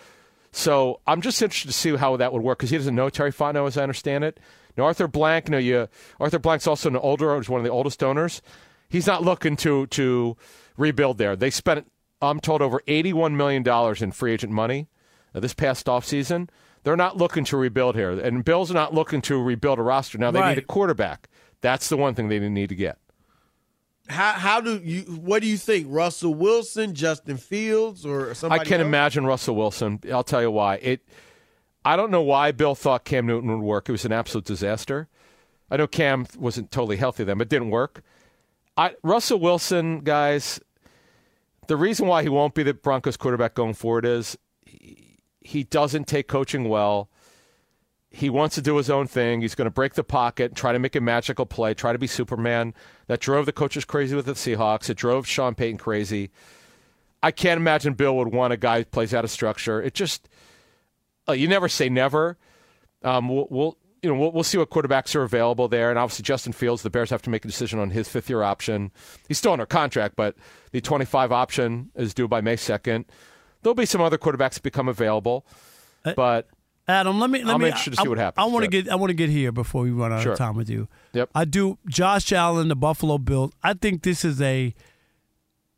So 0.51 0.99
I'm 1.07 1.21
just 1.21 1.41
interested 1.41 1.69
to 1.69 1.73
see 1.73 1.95
how 1.95 2.17
that 2.17 2.33
would 2.33 2.41
work 2.41 2.59
because 2.59 2.71
he 2.71 2.77
doesn't 2.77 2.95
know 2.95 3.09
Terry 3.09 3.31
Fontenot, 3.31 3.67
as 3.67 3.77
I 3.77 3.83
understand 3.83 4.23
it. 4.23 4.39
Now, 4.77 4.83
Arthur 4.83 5.07
Blank, 5.07 5.49
no, 5.49 5.57
you 5.57 5.87
Arthur 6.19 6.39
Blank's 6.39 6.67
also 6.67 6.89
an 6.89 6.97
older, 6.97 7.35
he's 7.37 7.49
one 7.49 7.59
of 7.59 7.65
the 7.65 7.71
oldest 7.71 8.03
owners. 8.03 8.41
He's 8.89 9.07
not 9.07 9.23
looking 9.23 9.55
to 9.57 9.87
to 9.87 10.37
rebuild 10.77 11.17
there. 11.17 11.35
They 11.35 11.49
spent, 11.49 11.89
I'm 12.21 12.39
told, 12.39 12.61
over 12.61 12.81
81 12.87 13.37
million 13.37 13.63
dollars 13.63 14.01
in 14.01 14.11
free 14.11 14.33
agent 14.33 14.51
money 14.51 14.89
uh, 15.33 15.39
this 15.39 15.53
past 15.53 15.85
offseason. 15.85 16.49
They're 16.83 16.97
not 16.97 17.17
looking 17.17 17.43
to 17.45 17.57
rebuild 17.57 17.95
here, 17.95 18.11
and 18.11 18.43
Bill's 18.43 18.71
are 18.71 18.75
not 18.75 18.93
looking 18.93 19.21
to 19.23 19.41
rebuild 19.41 19.77
a 19.79 19.83
roster. 19.83 20.17
Now 20.17 20.31
they 20.31 20.39
Right. 20.39 20.55
need 20.55 20.63
a 20.63 20.65
quarterback. 20.65 21.29
That's 21.61 21.89
the 21.89 21.97
one 21.97 22.15
thing 22.15 22.27
they 22.29 22.39
need 22.39 22.69
to 22.69 22.75
get. 22.75 22.97
How 24.07 24.31
how 24.33 24.61
do 24.61 24.81
you 24.83 25.01
what 25.03 25.41
do 25.41 25.47
you 25.47 25.57
think? 25.57 25.85
Russell 25.89 26.33
Wilson, 26.33 26.95
Justin 26.95 27.37
Fields, 27.37 28.05
or 28.05 28.33
somebody? 28.33 28.61
I 28.61 28.65
can't 28.65 28.81
else? 28.81 28.87
imagine 28.87 29.25
Russell 29.25 29.55
Wilson. 29.55 29.99
I'll 30.11 30.23
tell 30.23 30.41
you 30.41 30.51
why. 30.51 30.75
It. 30.77 31.07
I 31.85 31.95
don't 31.95 32.11
know 32.11 32.21
why 32.21 32.51
Bill 32.51 32.75
thought 32.75 33.05
Cam 33.05 33.25
Newton 33.25 33.49
would 33.51 33.65
work. 33.65 33.89
It 33.89 33.91
was 33.91 34.05
an 34.05 34.11
absolute 34.11 34.45
disaster. 34.45 35.07
I 35.69 35.77
know 35.77 35.87
Cam 35.87 36.25
wasn't 36.37 36.71
totally 36.71 36.97
healthy 36.97 37.23
then, 37.23 37.37
but 37.37 37.43
it 37.43 37.49
didn't 37.49 37.69
work. 37.69 38.03
I, 38.77 38.95
Russell 39.03 39.39
Wilson, 39.39 40.01
guys, 40.01 40.59
the 41.67 41.75
reason 41.77 42.07
why 42.07 42.21
he 42.23 42.29
won't 42.29 42.53
be 42.53 42.63
the 42.63 42.73
Broncos 42.73 43.17
quarterback 43.17 43.53
going 43.55 43.73
forward 43.73 44.05
is 44.05 44.37
he, 44.65 45.10
he 45.41 45.63
doesn't 45.63 46.07
take 46.07 46.27
coaching 46.27 46.69
well. 46.69 47.09
He 48.09 48.29
wants 48.29 48.55
to 48.55 48.61
do 48.61 48.75
his 48.75 48.89
own 48.89 49.07
thing. 49.07 49.41
He's 49.41 49.55
going 49.55 49.65
to 49.65 49.71
break 49.71 49.93
the 49.93 50.03
pocket, 50.03 50.53
try 50.53 50.73
to 50.73 50.79
make 50.79 50.95
a 50.95 51.01
magical 51.01 51.45
play, 51.45 51.73
try 51.73 51.93
to 51.93 51.99
be 51.99 52.07
Superman. 52.07 52.73
That 53.07 53.21
drove 53.21 53.45
the 53.45 53.53
coaches 53.53 53.85
crazy 53.85 54.15
with 54.15 54.25
the 54.25 54.33
Seahawks. 54.33 54.89
It 54.89 54.97
drove 54.97 55.27
Sean 55.27 55.55
Payton 55.55 55.77
crazy. 55.77 56.29
I 57.23 57.31
can't 57.31 57.57
imagine 57.57 57.93
Bill 57.93 58.17
would 58.17 58.33
want 58.33 58.51
a 58.51 58.57
guy 58.57 58.79
who 58.79 58.85
plays 58.85 59.13
out 59.13 59.23
of 59.23 59.31
structure. 59.31 59.81
It 59.81 59.93
just 59.93 60.27
uh, 61.27 61.33
you 61.33 61.47
never 61.47 61.69
say 61.69 61.87
never. 61.87 62.37
Um, 63.03 63.29
we'll, 63.29 63.47
we'll 63.49 63.77
you 64.01 64.09
know 64.09 64.19
we'll, 64.19 64.31
we'll 64.31 64.43
see 64.43 64.57
what 64.57 64.71
quarterbacks 64.71 65.15
are 65.15 65.23
available 65.23 65.67
there, 65.67 65.89
and 65.89 65.99
obviously 65.99 66.23
Justin 66.23 66.51
Fields. 66.51 66.81
The 66.81 66.89
Bears 66.89 67.11
have 67.11 67.21
to 67.23 67.29
make 67.29 67.45
a 67.45 67.47
decision 67.47 67.79
on 67.79 67.91
his 67.91 68.09
fifth 68.09 68.29
year 68.29 68.43
option. 68.43 68.91
He's 69.27 69.37
still 69.37 69.53
under 69.53 69.65
contract, 69.65 70.15
but 70.15 70.35
the 70.71 70.81
twenty 70.81 71.05
five 71.05 71.31
option 71.31 71.91
is 71.95 72.13
due 72.13 72.27
by 72.27 72.41
May 72.41 72.55
second. 72.55 73.05
There'll 73.61 73.75
be 73.75 73.85
some 73.85 74.01
other 74.01 74.17
quarterbacks 74.17 74.61
become 74.61 74.87
available, 74.87 75.45
but 76.15 76.47
Adam, 76.87 77.19
let 77.19 77.29
me. 77.29 77.43
Let 77.43 77.55
I'm 77.55 77.61
me, 77.61 77.67
interested 77.67 77.91
to 77.95 78.01
see 78.01 78.07
what 78.07 78.17
happens. 78.17 78.43
I 78.43 78.47
want 78.51 78.65
to 78.65 78.69
get. 78.69 78.89
I 78.89 78.95
want 78.95 79.09
to 79.11 79.15
get 79.15 79.29
here 79.29 79.51
before 79.51 79.83
we 79.83 79.91
run 79.91 80.11
out 80.11 80.23
Sure. 80.23 80.31
of 80.33 80.37
time 80.37 80.55
with 80.55 80.69
you. 80.69 80.87
Yep. 81.13 81.29
I 81.35 81.45
do. 81.45 81.77
Josh 81.87 82.31
Allen, 82.31 82.67
the 82.69 82.75
Buffalo 82.75 83.17
Bills. 83.17 83.51
I 83.63 83.73
think 83.73 84.01
this 84.03 84.25
is 84.25 84.41
a 84.41 84.73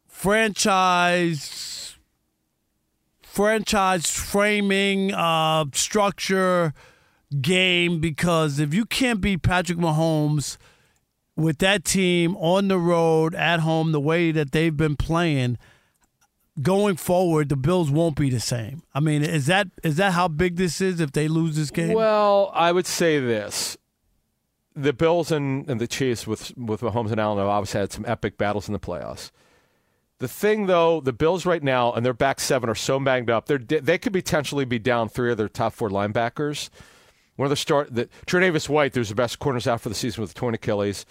franchise, 0.07 1.97
franchise 3.21 4.09
framing 4.09 5.13
uh, 5.13 5.65
structure 5.73 6.73
game 7.41 7.99
because 7.99 8.59
if 8.59 8.73
you 8.73 8.85
can't 8.85 9.19
beat 9.19 9.41
Patrick 9.41 9.77
Mahomes 9.77 10.57
with 11.35 11.57
that 11.57 11.83
team 11.83 12.37
on 12.37 12.67
the 12.67 12.77
road 12.77 13.33
at 13.35 13.59
home 13.59 13.91
the 13.91 13.99
way 13.99 14.31
that 14.31 14.51
they've 14.51 14.77
been 14.77 14.95
playing 14.95 15.57
going 16.61 16.95
forward 16.95 17.49
the 17.49 17.55
bills 17.55 17.89
won't 17.89 18.15
be 18.15 18.29
the 18.29 18.39
same 18.39 18.83
i 18.93 18.99
mean 18.99 19.23
is 19.23 19.47
that 19.47 19.67
is 19.83 19.95
that 19.95 20.13
how 20.13 20.27
big 20.27 20.55
this 20.55 20.79
is 20.81 20.99
if 20.99 21.11
they 21.11 21.27
lose 21.27 21.55
this 21.55 21.71
game 21.71 21.93
Well, 21.93 22.51
I 22.53 22.71
would 22.71 22.85
say 22.85 23.19
this: 23.19 23.75
the 24.75 24.93
Bills 24.93 25.31
and, 25.31 25.69
and 25.69 25.79
the 25.81 25.87
Chiefs 25.87 26.25
with 26.27 26.55
with 26.57 26.81
Mahomes 26.81 27.11
and 27.11 27.19
Allen 27.19 27.37
have 27.39 27.47
obviously 27.47 27.79
had 27.79 27.91
some 27.91 28.05
epic 28.07 28.37
battles 28.37 28.67
in 28.67 28.73
the 28.73 28.79
playoffs. 28.79 29.31
The 30.19 30.27
thing, 30.27 30.67
though, 30.67 31.01
the 31.01 31.11
Bills 31.13 31.45
right 31.45 31.61
now 31.61 31.91
and 31.91 32.05
their 32.05 32.13
back 32.13 32.39
seven 32.39 32.69
are 32.69 32.75
so 32.75 32.99
banged 32.99 33.29
up. 33.29 33.47
They 33.47 33.57
they 33.57 33.97
could 33.97 34.13
potentially 34.13 34.65
be 34.65 34.79
down 34.79 35.09
three 35.09 35.31
of 35.31 35.37
their 35.37 35.49
top 35.49 35.73
four 35.73 35.89
linebackers. 35.89 36.69
One 37.35 37.45
of 37.47 37.49
the 37.49 37.55
start 37.55 37.93
that 37.95 38.09
Tre'Davious 38.27 38.69
White, 38.69 38.93
who's 38.95 39.09
the 39.09 39.15
best 39.15 39.39
corners 39.39 39.67
out 39.67 39.81
for 39.81 39.89
the 39.89 39.95
season 39.95 40.21
with 40.21 40.33
torn 40.33 40.53
Achilles. 40.53 41.05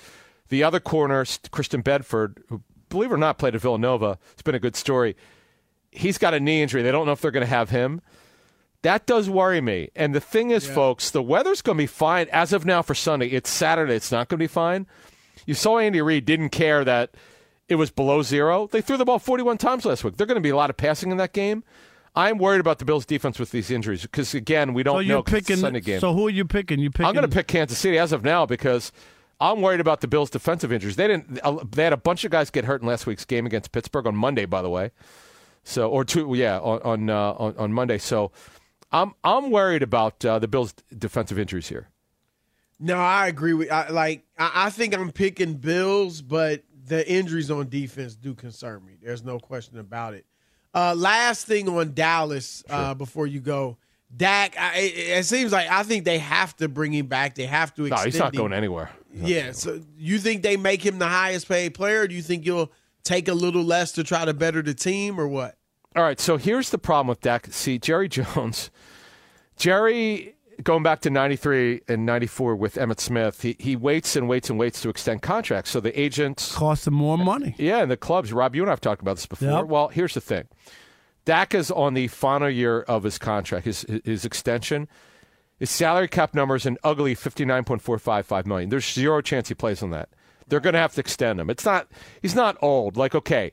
The 0.48 0.62
other 0.62 0.80
corner, 0.80 1.24
Christian 1.50 1.82
Benford, 1.82 2.38
who 2.48 2.62
believe 2.92 3.10
it 3.10 3.14
or 3.14 3.18
not 3.18 3.38
played 3.38 3.54
at 3.54 3.60
Villanova. 3.60 4.18
It's 4.32 4.42
been 4.42 4.54
a 4.54 4.60
good 4.60 4.76
story. 4.76 5.16
He's 5.90 6.18
got 6.18 6.34
a 6.34 6.40
knee 6.40 6.62
injury. 6.62 6.82
They 6.82 6.92
don't 6.92 7.06
know 7.06 7.12
if 7.12 7.20
they're 7.20 7.30
going 7.30 7.44
to 7.46 7.50
have 7.50 7.70
him. 7.70 8.00
That 8.82 9.06
does 9.06 9.28
worry 9.30 9.60
me. 9.60 9.90
And 9.94 10.14
the 10.14 10.20
thing 10.20 10.50
is, 10.50 10.66
folks, 10.66 11.10
the 11.10 11.22
weather's 11.22 11.62
going 11.62 11.76
to 11.78 11.82
be 11.82 11.86
fine 11.86 12.26
as 12.32 12.52
of 12.52 12.64
now 12.66 12.82
for 12.82 12.94
Sunday. 12.94 13.28
It's 13.28 13.48
Saturday. 13.50 13.94
It's 13.94 14.10
not 14.10 14.28
going 14.28 14.38
to 14.38 14.42
be 14.42 14.48
fine. 14.48 14.86
You 15.46 15.54
saw 15.54 15.78
Andy 15.78 16.00
Reid 16.02 16.24
didn't 16.24 16.48
care 16.50 16.84
that 16.84 17.10
it 17.68 17.76
was 17.76 17.90
below 17.90 18.22
zero. 18.22 18.66
They 18.66 18.80
threw 18.80 18.96
the 18.96 19.04
ball 19.04 19.18
41 19.20 19.58
times 19.58 19.84
last 19.84 20.02
week. 20.02 20.16
There're 20.16 20.26
going 20.26 20.34
to 20.36 20.40
be 20.40 20.50
a 20.50 20.56
lot 20.56 20.70
of 20.70 20.76
passing 20.76 21.10
in 21.10 21.16
that 21.18 21.32
game. 21.32 21.62
I'm 22.14 22.38
worried 22.38 22.60
about 22.60 22.78
the 22.78 22.84
Bills' 22.84 23.06
defense 23.06 23.38
with 23.38 23.52
these 23.52 23.70
injuries 23.70 24.02
because, 24.02 24.34
again, 24.34 24.74
we 24.74 24.82
don't 24.82 24.96
so 24.96 25.00
know. 25.00 25.06
you're 25.06 25.22
'cause 25.22 25.34
it's 25.34 25.48
a 25.48 25.52
picking 25.52 25.60
Sunday 25.60 25.80
game. 25.80 26.00
so 26.00 26.12
who 26.12 26.26
are 26.26 26.30
you 26.30 26.44
picking 26.44 26.78
you 26.80 26.90
picking 26.90 27.06
I'm 27.06 27.14
going 27.14 27.28
to 27.28 27.34
pick 27.34 27.46
Kansas 27.46 27.78
City 27.78 27.98
as 27.98 28.12
of 28.12 28.22
now 28.24 28.44
because 28.46 28.92
I'm 29.42 29.60
worried 29.60 29.80
about 29.80 30.00
the 30.00 30.06
Bills' 30.06 30.30
defensive 30.30 30.72
injuries. 30.72 30.94
They 30.94 31.08
didn't. 31.08 31.40
They 31.72 31.82
had 31.82 31.92
a 31.92 31.96
bunch 31.96 32.24
of 32.24 32.30
guys 32.30 32.48
get 32.48 32.64
hurt 32.64 32.80
in 32.80 32.86
last 32.86 33.06
week's 33.06 33.24
game 33.24 33.44
against 33.44 33.72
Pittsburgh 33.72 34.06
on 34.06 34.14
Monday, 34.14 34.44
by 34.46 34.62
the 34.62 34.70
way. 34.70 34.92
So 35.64 35.90
or 35.90 36.04
two, 36.04 36.32
yeah, 36.34 36.60
on 36.60 36.80
on 36.82 37.10
uh, 37.10 37.32
on, 37.32 37.56
on 37.56 37.72
Monday. 37.72 37.98
So 37.98 38.30
I'm 38.92 39.14
I'm 39.24 39.50
worried 39.50 39.82
about 39.82 40.24
uh, 40.24 40.38
the 40.38 40.46
Bills' 40.46 40.74
defensive 40.96 41.40
injuries 41.40 41.68
here. 41.68 41.88
No, 42.78 42.96
I 42.96 43.26
agree 43.26 43.54
with. 43.54 43.70
I, 43.70 43.88
like, 43.90 44.24
I, 44.38 44.66
I 44.66 44.70
think 44.70 44.94
I'm 44.94 45.10
picking 45.12 45.54
Bills, 45.54 46.22
but 46.22 46.62
the 46.86 47.08
injuries 47.08 47.50
on 47.50 47.68
defense 47.68 48.14
do 48.14 48.34
concern 48.34 48.84
me. 48.84 48.94
There's 49.02 49.24
no 49.24 49.38
question 49.38 49.78
about 49.78 50.14
it. 50.14 50.26
Uh, 50.74 50.94
last 50.96 51.46
thing 51.46 51.68
on 51.68 51.94
Dallas 51.94 52.64
uh, 52.68 52.94
before 52.94 53.26
you 53.26 53.40
go, 53.40 53.76
Dak. 54.14 54.58
I, 54.58 54.78
it, 54.78 55.18
it 55.18 55.26
seems 55.26 55.52
like 55.52 55.70
I 55.70 55.82
think 55.82 56.04
they 56.04 56.18
have 56.18 56.56
to 56.58 56.68
bring 56.68 56.92
him 56.92 57.06
back. 57.06 57.34
They 57.34 57.46
have 57.46 57.74
to. 57.74 57.88
No, 57.88 57.96
he's 57.96 58.18
not 58.18 58.34
him. 58.34 58.38
going 58.38 58.52
anywhere. 58.52 58.90
Yeah. 59.14 59.52
So 59.52 59.80
you 59.96 60.18
think 60.18 60.42
they 60.42 60.56
make 60.56 60.84
him 60.84 60.98
the 60.98 61.08
highest 61.08 61.48
paid 61.48 61.74
player? 61.74 62.00
Or 62.02 62.08
do 62.08 62.14
you 62.14 62.22
think 62.22 62.44
you'll 62.46 62.72
take 63.04 63.28
a 63.28 63.34
little 63.34 63.62
less 63.64 63.92
to 63.92 64.04
try 64.04 64.24
to 64.24 64.34
better 64.34 64.62
the 64.62 64.74
team, 64.74 65.18
or 65.20 65.26
what? 65.28 65.56
All 65.94 66.02
right, 66.02 66.18
so 66.18 66.38
here's 66.38 66.70
the 66.70 66.78
problem 66.78 67.08
with 67.08 67.20
Dak. 67.20 67.48
See, 67.50 67.78
Jerry 67.78 68.08
Jones, 68.08 68.70
Jerry, 69.58 70.34
going 70.62 70.82
back 70.82 71.00
to 71.02 71.10
93 71.10 71.82
and 71.86 72.06
94 72.06 72.56
with 72.56 72.76
Emmitt 72.76 72.98
Smith, 73.00 73.42
he, 73.42 73.56
he 73.58 73.76
waits 73.76 74.16
and 74.16 74.26
waits 74.28 74.48
and 74.48 74.58
waits 74.58 74.80
to 74.82 74.88
extend 74.88 75.20
contracts. 75.20 75.70
So 75.70 75.80
the 75.80 75.98
agents. 75.98 76.54
cost 76.54 76.86
them 76.86 76.94
more 76.94 77.18
money 77.18 77.54
Yeah, 77.58 77.82
and 77.82 77.90
the 77.90 77.98
clubs. 77.98 78.32
Rob, 78.32 78.54
you 78.54 78.62
and 78.62 78.70
I 78.70 78.72
have 78.72 78.80
talked 78.80 79.02
about 79.02 79.16
this 79.16 79.26
before. 79.26 79.48
Yep. 79.48 79.66
Well, 79.66 79.88
here's 79.88 80.14
the 80.14 80.20
thing 80.22 80.48
Dak 81.24 81.54
is 81.54 81.70
on 81.70 81.94
the 81.94 82.08
final 82.08 82.50
year 82.50 82.80
of 82.82 83.04
his 83.04 83.18
contract, 83.18 83.64
his, 83.64 83.86
his 84.04 84.24
extension. 84.24 84.88
His 85.58 85.70
salary 85.70 86.08
cap 86.08 86.34
number 86.34 86.56
is 86.56 86.66
an 86.66 86.78
ugly 86.82 87.14
59.455 87.14 88.46
million. 88.46 88.68
There's 88.68 88.92
zero 88.92 89.20
chance 89.20 89.48
he 89.48 89.54
plays 89.54 89.82
on 89.82 89.90
that. 89.90 90.08
They're 90.48 90.60
going 90.60 90.74
to 90.74 90.80
have 90.80 90.94
to 90.94 91.00
extend 91.00 91.40
him. 91.40 91.48
It's 91.48 91.64
not, 91.64 91.88
he's 92.20 92.34
not 92.34 92.56
old. 92.60 92.96
Like, 92.96 93.14
okay, 93.14 93.52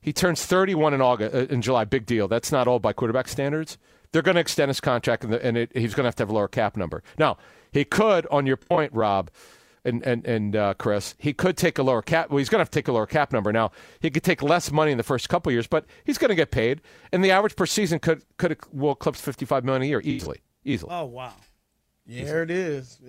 he 0.00 0.12
turns 0.12 0.44
31 0.46 0.94
in 0.94 1.00
August, 1.00 1.34
uh, 1.34 1.38
in 1.52 1.60
July. 1.60 1.84
Big 1.84 2.06
deal. 2.06 2.28
That's 2.28 2.52
not 2.52 2.68
old 2.68 2.82
by 2.82 2.92
quarterback 2.92 3.26
standards. 3.26 3.78
They're 4.12 4.22
going 4.22 4.36
to 4.36 4.40
extend 4.40 4.68
his 4.68 4.80
contract, 4.80 5.24
and, 5.24 5.32
the, 5.32 5.44
and 5.44 5.56
it, 5.56 5.72
he's 5.74 5.94
going 5.94 6.04
to 6.04 6.08
have 6.08 6.14
to 6.16 6.22
have 6.22 6.30
a 6.30 6.34
lower 6.34 6.46
cap 6.46 6.76
number. 6.76 7.02
Now, 7.18 7.36
he 7.72 7.84
could, 7.84 8.26
on 8.30 8.46
your 8.46 8.56
point, 8.56 8.92
Rob, 8.92 9.30
and 9.84 10.02
and 10.06 10.24
and 10.26 10.56
uh, 10.56 10.74
Chris, 10.74 11.14
he 11.18 11.32
could 11.32 11.56
take 11.56 11.78
a 11.78 11.82
lower 11.82 12.02
cap. 12.02 12.30
Well, 12.30 12.38
he's 12.38 12.48
going 12.48 12.58
to 12.58 12.62
have 12.62 12.70
to 12.70 12.78
take 12.78 12.88
a 12.88 12.92
lower 12.92 13.06
cap 13.06 13.32
number. 13.32 13.52
Now, 13.52 13.70
he 14.00 14.10
could 14.10 14.22
take 14.24 14.42
less 14.42 14.72
money 14.72 14.90
in 14.92 14.98
the 14.98 15.04
first 15.04 15.28
couple 15.28 15.52
years, 15.52 15.66
but 15.66 15.84
he's 16.04 16.18
going 16.18 16.30
to 16.30 16.34
get 16.34 16.50
paid, 16.50 16.80
and 17.12 17.24
the 17.24 17.30
average 17.30 17.56
per 17.56 17.66
season 17.66 17.98
could 17.98 18.22
could 18.38 18.56
will 18.72 18.92
eclipse 18.92 19.20
55 19.20 19.64
million 19.64 19.82
a 19.82 19.86
year 19.86 20.00
easily, 20.04 20.40
easily. 20.64 20.90
oh 20.94 21.04
wow 21.04 21.32
Yeah, 22.06 22.24
there 22.24 22.42
it 22.42 22.50
is. 22.50 22.98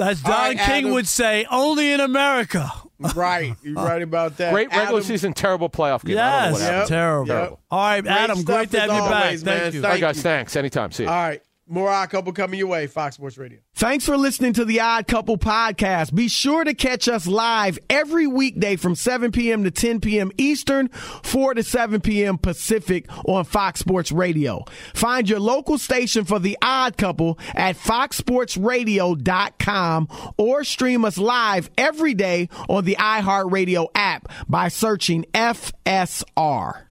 as 0.00 0.22
don 0.22 0.30
right, 0.30 0.58
king 0.58 0.84
Adam. 0.84 0.92
would 0.92 1.06
say 1.08 1.46
only 1.50 1.92
in 1.92 2.00
america 2.00 2.70
Right, 3.14 3.54
you're 3.62 3.74
right 3.74 4.02
about 4.02 4.36
that. 4.38 4.52
Great 4.52 4.68
regular 4.68 4.88
Adam- 4.88 5.02
season, 5.02 5.32
terrible 5.32 5.70
playoff 5.70 6.04
game. 6.04 6.18
I 6.18 6.20
don't 6.20 6.30
know 6.30 6.44
yes 6.44 6.52
what 6.52 6.60
happened. 6.62 6.88
terrible 6.88 7.26
Terrible. 7.26 7.60
all 7.70 7.78
right 7.80 8.00
Great 8.02 8.12
adam 8.12 8.42
great 8.42 8.70
to 8.72 8.80
have 8.80 8.90
you 8.90 8.98
back 9.00 9.10
man. 9.10 9.38
thank 9.38 9.74
you 9.74 9.82
All 9.84 9.90
right, 9.90 10.00
guys. 10.00 10.16
you. 10.16 10.22
Thanks. 10.22 10.56
Anytime. 10.56 10.92
See 10.92 11.04
you. 11.04 11.08
All 11.08 11.14
right. 11.14 11.42
More 11.70 11.88
Odd 11.88 12.10
Couple 12.10 12.32
coming 12.32 12.58
your 12.58 12.66
way, 12.68 12.86
Fox 12.88 13.14
Sports 13.14 13.38
Radio. 13.38 13.60
Thanks 13.76 14.04
for 14.04 14.16
listening 14.16 14.54
to 14.54 14.64
the 14.64 14.80
Odd 14.80 15.06
Couple 15.06 15.38
podcast. 15.38 16.12
Be 16.14 16.26
sure 16.28 16.64
to 16.64 16.74
catch 16.74 17.06
us 17.08 17.28
live 17.28 17.78
every 17.88 18.26
weekday 18.26 18.74
from 18.76 18.96
7 18.96 19.30
p.m. 19.30 19.62
to 19.64 19.70
10 19.70 20.00
p.m. 20.00 20.32
Eastern, 20.36 20.88
4 20.88 21.54
to 21.54 21.62
7 21.62 22.00
p.m. 22.00 22.38
Pacific 22.38 23.06
on 23.24 23.44
Fox 23.44 23.78
Sports 23.80 24.10
Radio. 24.10 24.64
Find 24.94 25.28
your 25.28 25.40
local 25.40 25.78
station 25.78 26.24
for 26.24 26.40
the 26.40 26.58
Odd 26.60 26.96
Couple 26.96 27.38
at 27.54 27.76
foxsportsradio.com 27.76 30.08
or 30.36 30.64
stream 30.64 31.04
us 31.04 31.18
live 31.18 31.70
every 31.78 32.14
day 32.14 32.48
on 32.68 32.84
the 32.84 32.96
iHeartRadio 32.98 33.86
app 33.94 34.28
by 34.48 34.66
searching 34.68 35.24
FSR. 35.32 36.89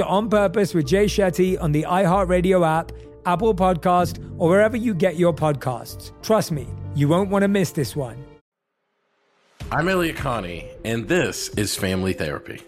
to 0.00 0.06
On 0.06 0.30
Purpose 0.30 0.72
with 0.72 0.86
Jay 0.86 1.04
Shetty 1.04 1.60
on 1.60 1.72
the 1.72 1.82
iHeartRadio 1.82 2.66
app, 2.66 2.90
Apple 3.26 3.54
Podcast, 3.54 4.18
or 4.38 4.48
wherever 4.48 4.74
you 4.74 4.94
get 4.94 5.16
your 5.16 5.34
podcasts. 5.34 6.10
Trust 6.22 6.52
me, 6.52 6.66
you 6.94 7.06
won't 7.06 7.28
want 7.28 7.42
to 7.42 7.48
miss 7.48 7.72
this 7.72 7.94
one. 7.94 8.24
I'm 9.70 9.88
Elliott 9.88 10.16
Connie, 10.16 10.70
and 10.86 11.06
this 11.06 11.50
is 11.50 11.76
Family 11.76 12.14
Therapy. 12.14 12.62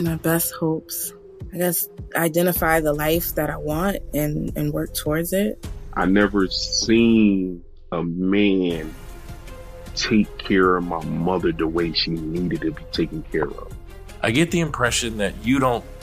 My 0.00 0.14
best 0.16 0.54
hopes. 0.54 1.12
I 1.52 1.58
guess 1.58 1.86
identify 2.16 2.80
the 2.80 2.94
life 2.94 3.34
that 3.34 3.50
I 3.50 3.58
want 3.58 3.98
and, 4.14 4.50
and 4.56 4.72
work 4.72 4.94
towards 4.94 5.34
it. 5.34 5.66
I 5.92 6.06
never 6.06 6.46
seen 6.46 7.62
a 7.92 8.02
man 8.02 8.94
take 9.96 10.38
care 10.38 10.78
of 10.78 10.84
my 10.84 11.04
mother 11.04 11.52
the 11.52 11.66
way 11.66 11.92
she 11.92 12.12
needed 12.12 12.62
to 12.62 12.70
be 12.70 12.82
taken 12.92 13.22
care 13.24 13.50
of. 13.50 13.70
I 14.22 14.30
get 14.30 14.50
the 14.50 14.60
impression 14.60 15.18
that 15.18 15.34
you 15.44 15.58
don't 15.58 15.84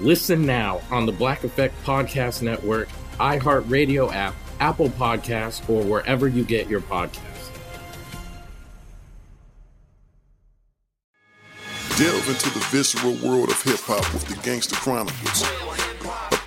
Listen 0.00 0.44
now 0.44 0.80
on 0.90 1.06
the 1.06 1.12
Black 1.12 1.44
Effect 1.44 1.74
Podcast 1.84 2.42
Network, 2.42 2.88
iHeartRadio 3.20 4.12
app, 4.12 4.34
Apple 4.60 4.88
Podcasts, 4.90 5.68
or 5.68 5.82
wherever 5.84 6.28
you 6.28 6.44
get 6.44 6.68
your 6.68 6.80
podcasts. 6.80 7.20
Delve 11.96 12.28
into 12.28 12.50
the 12.50 12.66
visceral 12.70 13.14
world 13.24 13.50
of 13.50 13.62
hip 13.62 13.78
hop 13.82 14.12
with 14.12 14.24
the 14.26 14.34
Gangster 14.42 14.74
Chronicles, 14.74 15.44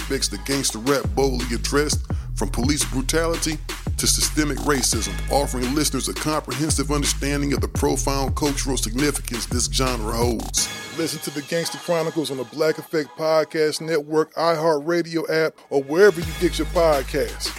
that 0.00 0.40
gangster 0.44 0.78
rap 0.78 1.04
boldly 1.14 1.54
addressed, 1.54 2.06
from 2.34 2.48
police 2.48 2.84
brutality 2.84 3.58
to 3.98 4.06
systemic 4.06 4.58
racism, 4.58 5.14
offering 5.30 5.74
listeners 5.74 6.08
a 6.08 6.14
comprehensive 6.14 6.90
understanding 6.90 7.52
of 7.52 7.60
the 7.60 7.68
profound 7.68 8.34
cultural 8.34 8.76
significance 8.76 9.46
this 9.46 9.66
genre 9.66 10.12
holds. 10.12 10.68
Listen 10.98 11.20
to 11.20 11.30
the 11.30 11.42
Gangster 11.42 11.78
Chronicles 11.78 12.30
on 12.30 12.36
the 12.36 12.44
Black 12.44 12.78
Effect 12.78 13.10
Podcast 13.16 13.80
Network, 13.80 14.34
iHeartRadio 14.34 15.28
app, 15.30 15.54
or 15.70 15.82
wherever 15.82 16.20
you 16.20 16.32
get 16.40 16.58
your 16.58 16.66
podcasts. 16.68 17.50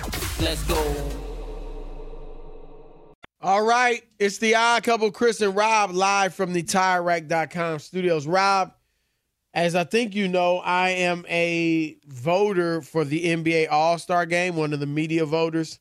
Let's 0.42 0.64
go. 0.64 1.22
All 3.42 3.66
right, 3.66 4.04
it's 4.20 4.38
the 4.38 4.56
odd 4.56 4.84
couple, 4.84 5.12
Chris 5.12 5.42
and 5.42 5.56
Rob, 5.56 5.92
live 5.92 6.34
from 6.34 6.54
the 6.54 6.64
TireRack.com 6.64 7.80
studios. 7.80 8.26
Rob, 8.26 8.72
as 9.54 9.76
I 9.76 9.84
think 9.84 10.16
you 10.16 10.28
know, 10.28 10.58
I 10.58 10.90
am 10.90 11.26
a 11.30 11.98
voter 12.08 12.82
for 12.82 13.06
the 13.06 13.26
NBA 13.26 13.68
All 13.72 13.98
Star 14.00 14.26
Game, 14.26 14.56
one 14.56 14.74
of 14.74 14.80
the 14.80 14.88
media 14.88 15.26
voters, 15.26 15.80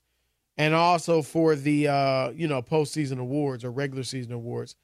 and 0.58 0.74
also 0.74 1.22
for 1.22 1.56
the 1.56 1.88
uh, 1.88 2.30
you 2.32 2.48
know 2.48 2.60
postseason 2.62 3.18
awards 3.18 3.64
or 3.64 3.70
regular 3.70 4.02
season 4.02 4.32
awards. 4.32 4.76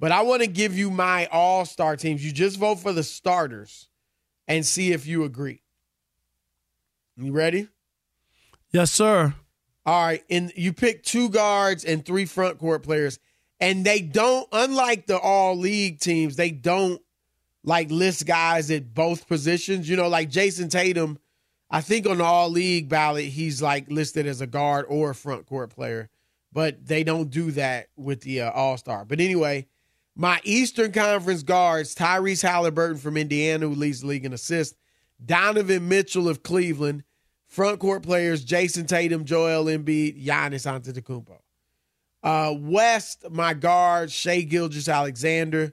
But 0.00 0.10
I 0.10 0.22
want 0.22 0.42
to 0.42 0.48
give 0.48 0.76
you 0.76 0.90
my 0.90 1.26
All 1.26 1.64
Star 1.64 1.96
teams. 1.96 2.24
You 2.24 2.32
just 2.32 2.58
vote 2.58 2.80
for 2.80 2.92
the 2.92 3.04
starters 3.04 3.88
and 4.48 4.66
see 4.66 4.92
if 4.92 5.06
you 5.06 5.22
agree. 5.22 5.62
You 7.16 7.32
ready? 7.32 7.68
Yes, 8.72 8.90
sir. 8.90 9.34
All 9.84 10.04
right, 10.04 10.22
and 10.30 10.52
you 10.56 10.72
pick 10.72 11.02
two 11.02 11.28
guards 11.28 11.84
and 11.84 12.04
three 12.04 12.24
front 12.24 12.58
court 12.58 12.82
players, 12.82 13.18
and 13.60 13.84
they 13.84 14.00
don't. 14.00 14.48
Unlike 14.50 15.06
the 15.06 15.18
all 15.18 15.56
league 15.56 16.00
teams, 16.00 16.34
they 16.34 16.50
don't 16.50 17.00
like 17.64 17.90
list 17.90 18.26
guys 18.26 18.70
at 18.70 18.94
both 18.94 19.28
positions. 19.28 19.88
You 19.88 19.96
know, 19.96 20.08
like 20.08 20.30
Jayson 20.30 20.68
Tatum. 20.68 21.18
I 21.70 21.80
think 21.80 22.06
on 22.06 22.18
the 22.18 22.24
all 22.24 22.50
league 22.50 22.88
ballot, 22.90 23.24
he's 23.24 23.62
like 23.62 23.90
listed 23.90 24.26
as 24.26 24.42
a 24.42 24.46
guard 24.46 24.84
or 24.88 25.10
a 25.10 25.14
front 25.14 25.46
court 25.46 25.70
player, 25.70 26.10
but 26.52 26.86
they 26.86 27.02
don't 27.02 27.30
do 27.30 27.50
that 27.52 27.88
with 27.96 28.20
the 28.20 28.42
uh, 28.42 28.50
All 28.50 28.76
Star. 28.76 29.06
But 29.06 29.20
anyway, 29.20 29.66
my 30.14 30.40
Eastern 30.44 30.92
Conference 30.92 31.42
guards: 31.42 31.94
Tyrese 31.94 32.42
Halliburton 32.42 32.98
from 32.98 33.16
Indiana, 33.16 33.66
who 33.66 33.74
leads 33.74 34.02
the 34.02 34.06
league 34.08 34.26
in 34.26 34.34
assists, 34.34 34.76
Donovan 35.24 35.88
Mitchell 35.88 36.28
of 36.28 36.42
Cleveland. 36.42 37.04
Front 37.48 37.80
court 37.80 38.02
players: 38.02 38.44
Jayson 38.44 38.86
Tatum, 38.86 39.24
Joel 39.24 39.64
Embiid, 39.64 40.22
Giannis 40.22 40.66
Antetokounmpo. 40.66 41.38
Uh, 42.22 42.54
West, 42.58 43.24
my 43.30 43.54
guard: 43.54 44.10
Shai 44.12 44.42
Gilgeous-Alexander, 44.42 45.72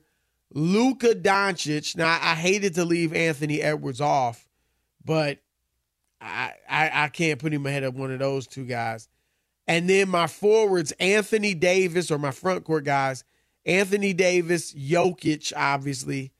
Luka 0.54 1.14
Doncic. 1.16 1.95
Now, 1.95 2.18
I 2.22 2.36
hated 2.36 2.76
to 2.76 2.86
leave 2.86 3.14
Anthony 3.14 3.62
Edwards 3.62 4.02
off, 4.02 4.47
but 5.04 5.39
I, 6.22 6.54
I 6.70 6.91
I 7.04 7.08
can't 7.10 7.39
put 7.39 7.54
him 7.54 7.66
ahead 7.66 7.84
of 7.84 7.95
one 7.95 8.12
of 8.12 8.20
those 8.20 8.47
two 8.47 8.66
guys. 8.66 9.08
And 9.68 9.89
then 9.89 10.10
my 10.10 10.28
forwards: 10.28 10.91
Anthony 10.93 11.54
Davis, 11.54 12.12
or 12.12 12.18
my 12.18 12.32
front 12.32 12.64
court 12.66 12.84
guys: 12.84 13.24
Anthony 13.66 14.14
Davis, 14.14 14.74
Jokic, 14.74 15.54
obviously. 15.56 16.32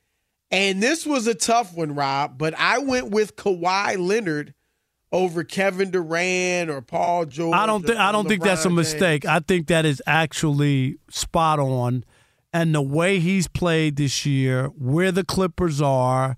And 0.51 0.82
this 0.82 1.05
was 1.05 1.28
a 1.28 1.36
tough 1.36 1.76
one, 1.76 1.93
Rob, 1.93 2.39
but 2.39 2.55
I 2.57 2.80
went 2.80 3.12
with 3.12 3.36
Kawhi 3.36 3.99
Leonard 3.99 4.55
over 5.12 5.43
Kevin 5.43 5.91
Durant 5.91 6.70
or 6.70 6.82
Paul 6.82 7.26
George. 7.26 7.55
I 7.55 7.66
don't 7.66 7.86
think 7.86 7.99
I 7.99 8.12
don't 8.12 8.28
think 8.28 8.43
that's 8.43 8.66
a 8.66 8.70
LeBron 8.70 8.76
mistake. 8.76 9.26
I 9.26 9.39
think 9.39 9.68
that 9.68 9.86
is 9.86 10.01
actually 10.07 10.97
spot 11.10 11.60
on. 11.60 12.03
And 12.52 12.74
the 12.74 12.82
way 12.82 13.20
he's 13.20 13.47
played 13.47 13.95
this 13.95 14.26
year, 14.26 14.68
where 14.78 15.12
the 15.12 15.24
Clippers 15.24 15.82
are, 15.82 16.36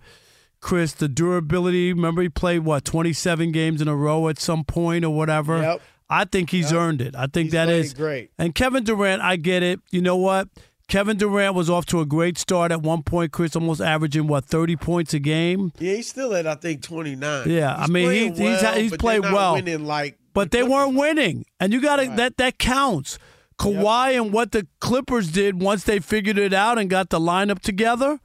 Chris, 0.59 0.93
the 0.93 1.07
durability. 1.07 1.93
Remember, 1.93 2.22
he 2.22 2.30
played 2.30 2.59
what 2.59 2.86
twenty 2.86 3.14
seven 3.14 3.51
games 3.51 3.82
in 3.82 3.88
a 3.88 3.95
row 3.95 4.28
at 4.28 4.39
some 4.39 4.64
point 4.64 5.03
or 5.03 5.16
whatever. 5.16 5.62
Yep. 5.62 5.82
I 6.09 6.26
think 6.26 6.49
he's 6.49 6.74
earned 6.74 7.01
it. 7.01 7.16
I 7.16 7.28
think 7.28 7.45
He's 7.45 7.51
that 7.53 7.70
is 7.70 7.93
great. 7.93 8.32
And 8.38 8.53
Kevin 8.53 8.84
Durant, 8.84 9.22
I 9.22 9.38
get 9.38 9.64
it. 9.64 9.80
You 9.91 10.01
know 10.01 10.18
what? 10.18 10.49
Kevin 10.89 11.16
Durant 11.16 11.55
was 11.55 11.70
off 11.70 11.86
to 11.86 12.01
a 12.01 12.05
great 12.05 12.38
start 12.38 12.70
at 12.74 12.82
one 12.82 13.01
point. 13.01 13.32
Chris 13.32 13.55
almost 13.55 13.80
averaging 13.80 14.28
what 14.28 14.43
thirty 14.43 14.76
points 14.76 15.14
a 15.14 15.20
game. 15.20 15.72
Yeah, 15.80 15.93
he's 15.95 16.09
still 16.09 16.36
at 16.36 16.45
I 16.45 16.55
think 16.55 16.82
29. 16.82 17.49
Yeah, 17.49 17.74
I 17.74 17.88
mean 17.88 18.12
he's 18.12 18.38
he's, 18.38 18.62
well, 18.62 18.76
he's 18.76 18.91
but 18.91 18.99
played 18.99 19.22
well, 19.22 19.53
Winning 19.53 19.86
like, 19.86 20.20
but 20.34 20.51
they 20.51 20.64
weren't 20.64 20.95
winning, 20.95 21.45
and 21.62 21.72
you 21.72 21.82
got 21.82 21.95
to 21.95 22.07
that 22.18 22.36
that 22.38 22.57
counts. 22.57 23.18
Kawhi 23.62 24.16
and 24.22 24.34
what 24.34 24.51
the 24.51 24.68
Clippers 24.80 25.32
did 25.32 25.62
once 25.62 25.84
they 25.84 25.99
figured 25.99 26.38
it 26.38 26.53
out 26.53 26.78
and 26.78 26.89
got 26.89 27.09
the 27.09 27.20
lineup 27.20 27.59
together. 27.59 28.20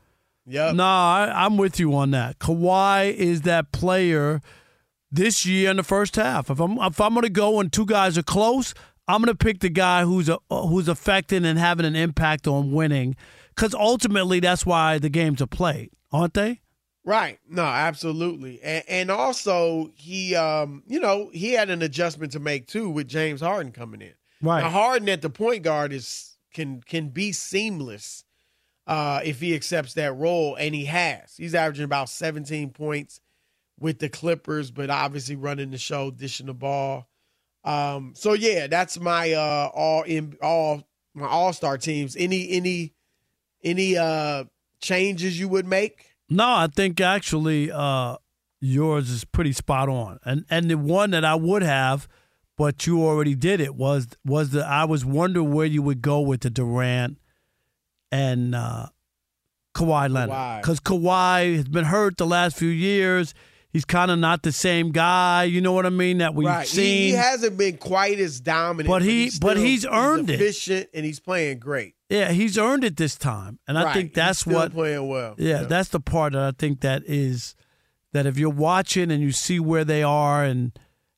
Yeah, 0.49 0.73
No, 0.73 0.85
I, 0.85 1.33
I'm 1.35 1.57
with 1.57 1.81
you 1.81 1.95
on 1.97 2.13
that. 2.13 2.39
Kawhi 2.39 3.13
is 3.13 3.43
that 3.43 3.73
player 3.73 4.41
this 5.11 5.45
year 5.45 5.71
in 5.71 5.77
the 5.77 5.83
first 5.83 6.15
half. 6.17 6.51
If 6.51 6.61
I'm 6.61 6.79
if 6.79 7.01
I'm 7.01 7.15
going 7.15 7.25
to 7.25 7.31
go 7.31 7.59
and 7.59 7.73
two 7.73 7.87
guys 7.87 8.17
are 8.17 8.23
close, 8.23 8.73
I'm 9.09 9.23
going 9.23 9.37
to 9.37 9.45
pick 9.45 9.61
the 9.61 9.69
guy 9.69 10.05
who's 10.05 10.29
a, 10.29 10.39
who's 10.51 10.89
affecting 10.89 11.45
and 11.45 11.59
having 11.59 11.85
an 11.85 11.97
impact 11.97 12.47
on 12.47 12.73
winning, 12.73 13.17
because 13.55 13.75
ultimately 13.75 14.39
that's 14.41 14.65
why 14.65 14.99
the 14.99 15.09
games 15.09 15.43
are 15.43 15.47
played, 15.49 15.91
aren't 16.13 16.35
they? 16.35 16.61
Right. 17.05 17.39
No, 17.49 17.63
absolutely. 17.65 18.61
And, 18.63 18.85
and 18.89 19.11
also 19.11 19.91
he 19.95 20.37
um, 20.37 20.85
you 20.87 21.01
know, 21.01 21.31
he 21.33 21.53
had 21.53 21.71
an 21.71 21.83
adjustment 21.83 22.33
to 22.33 22.41
make 22.41 22.69
too 22.69 22.89
with 22.89 23.09
James 23.09 23.41
Harden 23.41 23.73
coming 23.73 24.01
in. 24.01 24.15
Right. 24.43 24.61
Now 24.61 24.71
Harden 24.71 25.09
at 25.09 25.23
the 25.23 25.31
point 25.31 25.63
guard 25.63 25.93
is 25.93 26.37
can 26.53 26.81
can 26.83 27.09
be 27.09 27.33
seamless 27.33 28.25
uh 28.87 29.21
if 29.25 29.41
he 29.41 29.55
accepts 29.55 29.95
that 29.95 30.17
role 30.17 30.57
and 30.57 30.75
he 30.75 30.85
has. 30.87 31.35
He's 31.37 31.55
averaging 31.55 31.85
about 31.85 32.09
17 32.09 32.71
points 32.71 33.21
with 33.79 33.99
the 33.99 34.09
Clippers, 34.09 34.71
but 34.71 34.91
obviously 34.91 35.37
running 35.37 35.71
the 35.71 35.79
show, 35.79 36.11
dishing 36.11 36.47
the 36.47 36.55
ball. 36.55 37.09
Um 37.65 38.13
so 38.15 38.33
yeah, 38.33 38.67
that's 38.67 38.99
my 39.01 39.33
uh 39.33 39.71
all 39.75 40.03
in 40.03 40.37
all 40.43 40.83
my 41.15 41.27
all-star 41.27 41.79
teams. 41.79 42.15
Any 42.17 42.51
any 42.51 42.95
any 43.65 43.97
uh 43.97 44.45
changes 44.81 45.39
you 45.39 45.49
would 45.49 45.67
make? 45.67 46.11
No, 46.29 46.45
I 46.45 46.69
think 46.75 47.01
actually 47.01 47.71
uh, 47.71 48.17
yours 48.61 49.11
is 49.11 49.25
pretty 49.25 49.53
spot 49.53 49.89
on, 49.89 50.19
and 50.25 50.45
and 50.51 50.71
the 50.71 50.77
one 50.77 51.11
that 51.13 51.25
I 51.25 51.35
would 51.37 51.63
have, 51.63 52.09
but 52.57 52.87
you 52.87 53.03
already 53.05 53.35
did 53.35 53.61
it 53.61 53.75
was 53.75 54.09
was 54.25 54.51
the 54.51 54.65
I 54.67 54.85
was 54.85 55.05
wondering 55.05 55.53
where 55.53 55.67
you 55.67 55.83
would 55.83 56.03
go 56.03 56.21
with 56.21 56.41
the 56.41 56.51
Durant 56.51 57.19
and 58.11 58.55
uh, 58.55 58.87
Kawhi 59.75 60.11
Leonard 60.11 60.63
because 60.63 60.81
Kawhi 60.81 61.57
has 61.57 61.69
been 61.69 61.85
hurt 61.85 62.17
the 62.17 62.27
last 62.27 62.57
few 62.57 62.69
years. 62.69 63.35
He's 63.71 63.85
kind 63.85 64.11
of 64.11 64.19
not 64.19 64.43
the 64.43 64.53
same 64.53 64.91
guy. 64.91 65.45
You 65.45 65.61
know 65.61 65.73
what 65.73 65.85
I 65.85 65.91
mean? 65.91 66.19
That 66.19 66.35
we've 66.35 66.49
right. 66.49 66.67
He- 66.67 66.75
seen. 66.77 66.87
He, 67.09 67.11
hasn't 67.11 67.59
been 67.59 67.77
quite 67.77 68.19
as 68.19 68.41
dominant, 68.41 68.89
But 68.89 69.03
he- 69.03 69.25
he's 69.25 69.39
but 69.39 69.53
still- 69.57 69.65
he's 69.65 69.85
earned 69.85 70.31
it. 70.31 70.41
efficient, 70.41 70.89
and 70.95 71.05
he's 71.05 71.21
playing 71.21 71.59
great. 71.59 71.95
Yeah, 72.09 72.31
he's 72.33 72.57
earned 72.57 72.85
it 72.85 72.97
this 72.97 73.17
time, 73.17 73.59
and 73.69 73.77
I 73.77 73.85
Right. 73.85 73.93
think 73.95 74.09
He's 74.11 74.15
that's 74.15 74.39
still 74.41 74.55
what 74.55 74.73
playing 74.73 75.07
well. 75.09 75.35
Yeah, 75.37 75.63
Yeah. 75.63 75.67
that's 75.67 75.91
the 75.91 76.01
part 76.01 76.33
that 76.33 76.43
I 76.43 76.53
think 76.57 76.81
that 76.81 77.03
is 77.07 77.55
that 78.13 78.25
if 78.25 78.39
you're 78.39 78.49
watching 78.49 79.11
and 79.11 79.21
you 79.23 79.33
see 79.33 79.61
where 79.61 79.85
they 79.85 80.03
are 80.03 80.43
and 80.43 80.73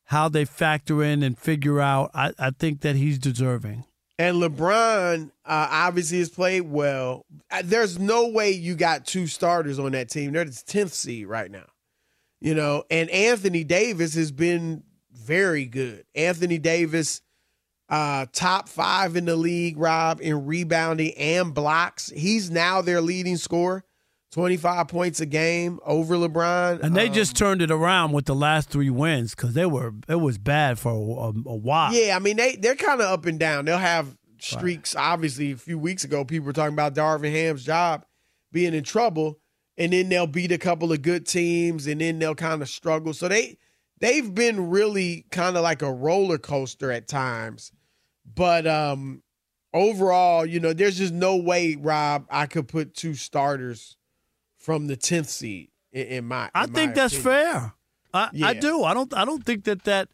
how 0.09 0.27
they 0.27 0.43
factor 0.43 1.03
in 1.03 1.21
and 1.21 1.37
figure 1.37 1.79
out, 1.79 2.09
I, 2.15 2.33
I 2.39 2.49
think 2.49 2.81
that 2.81 2.95
he's 2.95 3.19
deserving. 3.19 3.85
And 4.17 4.37
LeBron 4.37 5.27
uh, 5.45 5.67
obviously 5.69 6.17
has 6.17 6.29
played 6.29 6.61
well. 6.61 7.27
Uh, 7.51 7.61
There's 7.63 7.99
no 7.99 8.27
way 8.27 8.49
you 8.49 8.73
got 8.73 9.05
two 9.05 9.27
starters 9.27 9.77
on 9.77 9.91
that 9.91 10.09
team. 10.09 10.33
They're 10.33 10.45
the 10.45 10.63
tenth 10.65 10.93
seed 10.93 11.27
right 11.27 11.51
now, 11.51 11.67
you 12.41 12.55
know. 12.55 12.85
And 12.89 13.07
Anthony 13.11 13.63
Davis 13.63 14.15
has 14.15 14.31
been 14.31 14.81
very 15.13 15.65
good. 15.65 16.05
Anthony 16.15 16.57
Davis, 16.57 17.21
uh, 17.87 18.25
top 18.33 18.67
five 18.67 19.15
in 19.15 19.25
the 19.25 19.35
league, 19.35 19.77
Rob, 19.77 20.21
in 20.21 20.47
rebounding 20.47 21.13
and 21.17 21.53
blocks. 21.53 22.09
He's 22.09 22.49
now 22.49 22.81
their 22.81 22.99
leading 22.99 23.37
scorer, 23.37 23.83
twenty 24.31 24.57
five 24.57 24.87
points 24.87 25.19
a 25.19 25.25
game 25.25 25.79
over 25.85 26.15
LeBron. 26.15 26.81
And 26.81 26.95
they 26.95 27.07
Um, 27.07 27.13
just 27.13 27.35
turned 27.35 27.61
it 27.61 27.71
around 27.71 28.11
with 28.11 28.25
the 28.25 28.35
last 28.35 28.69
three 28.69 28.89
wins 28.89 29.35
because 29.35 29.53
they 29.53 29.65
were 29.65 29.93
it 30.07 30.15
was 30.21 30.37
bad 30.37 30.77
for 30.79 30.91
a, 30.91 30.95
a, 30.95 31.29
a 31.29 31.55
while. 31.55 31.93
Yeah, 31.93 32.15
I 32.15 32.19
mean 32.19 32.37
they 32.37 32.55
they're 32.55 32.75
kind 32.75 33.01
of 33.01 33.07
up 33.07 33.25
and 33.25 33.39
down. 33.39 33.65
They'll 33.65 33.77
have 33.77 34.15
streaks. 34.39 34.95
Obviously, 34.95 35.51
a 35.51 35.57
few 35.57 35.77
weeks 35.79 36.03
ago, 36.03 36.23
people 36.23 36.45
were 36.47 36.53
talking 36.53 36.73
about 36.73 36.95
Darvin 36.95 37.31
Ham's 37.31 37.65
job 37.65 38.05
being 38.51 38.73
in 38.73 38.83
trouble, 38.83 39.39
and 39.77 39.93
then 39.93 40.09
they'll 40.09 40.27
beat 40.27 40.51
a 40.51 40.57
couple 40.57 40.91
of 40.91 41.01
good 41.01 41.25
teams, 41.27 41.87
and 41.87 42.01
then 42.01 42.19
they'll 42.19 42.35
kind 42.35 42.61
of 42.61 42.69
struggle. 42.69 43.13
So 43.13 43.27
they 43.27 43.57
they've 43.99 44.33
been 44.33 44.69
really 44.69 45.25
kind 45.31 45.57
of 45.57 45.63
like 45.63 45.81
a 45.81 45.91
roller 45.91 46.37
coaster 46.37 46.91
at 46.91 47.07
times. 47.07 47.71
But 48.25 48.65
um 48.67 49.23
overall, 49.73 50.45
you 50.45 50.59
know, 50.59 50.73
there's 50.73 50.97
just 50.97 51.13
no 51.13 51.35
way, 51.35 51.75
Rob, 51.79 52.25
I 52.29 52.45
could 52.47 52.67
put 52.67 52.95
two 52.95 53.13
starters 53.13 53.97
from 54.59 54.87
the 54.87 54.95
tenth 54.95 55.29
seed 55.29 55.69
in, 55.91 56.07
in 56.07 56.25
my. 56.25 56.51
I 56.53 56.67
think 56.67 56.95
that's 56.95 57.17
opinion. 57.17 57.43
fair. 57.43 57.73
I, 58.13 58.29
I 58.43 58.53
do. 58.53 58.83
I 58.83 58.93
don't. 58.93 59.13
I 59.13 59.25
don't 59.25 59.43
think 59.43 59.63
that 59.63 59.83
that. 59.85 60.09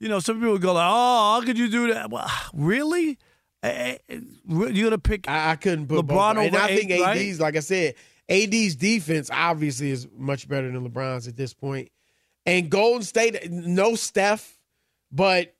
You 0.00 0.08
know, 0.08 0.20
some 0.20 0.38
people 0.38 0.58
go 0.58 0.74
like, 0.74 0.88
"Oh, 0.88 1.34
how 1.34 1.44
could 1.44 1.58
you 1.58 1.68
do 1.68 1.92
that?" 1.92 2.10
Well, 2.10 2.30
really? 2.54 3.18
You're 3.62 4.84
gonna 4.90 4.98
pick? 4.98 5.28
I, 5.28 5.50
I 5.50 5.56
couldn't 5.56 5.88
put 5.88 6.06
LeBron 6.06 6.36
over 6.36 6.40
And 6.40 6.56
I 6.56 6.68
think 6.68 6.90
AD's, 6.92 7.02
right? 7.02 7.38
like 7.40 7.56
I 7.56 7.60
said, 7.60 7.94
AD's 8.28 8.76
defense 8.76 9.30
obviously 9.32 9.90
is 9.90 10.06
much 10.16 10.48
better 10.48 10.70
than 10.70 10.88
LeBron's 10.88 11.26
at 11.26 11.36
this 11.36 11.54
point. 11.54 11.90
And 12.46 12.70
Golden 12.70 13.02
State, 13.02 13.50
no 13.50 13.94
Steph, 13.94 14.58
but 15.10 15.54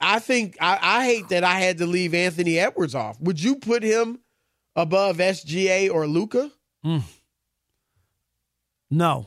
I 0.00 0.18
think 0.18 0.56
I, 0.60 0.78
I 0.82 1.04
hate 1.04 1.28
that 1.28 1.44
I 1.44 1.60
had 1.60 1.78
to 1.78 1.86
leave 1.86 2.12
Anthony 2.12 2.58
Edwards 2.58 2.94
off. 2.94 3.20
Would 3.20 3.42
you 3.42 3.56
put 3.56 3.82
him 3.82 4.18
above 4.76 5.18
SGA 5.18 5.90
or 5.90 6.06
Luka? 6.06 6.50
Mm. 6.84 7.02
No, 8.94 9.26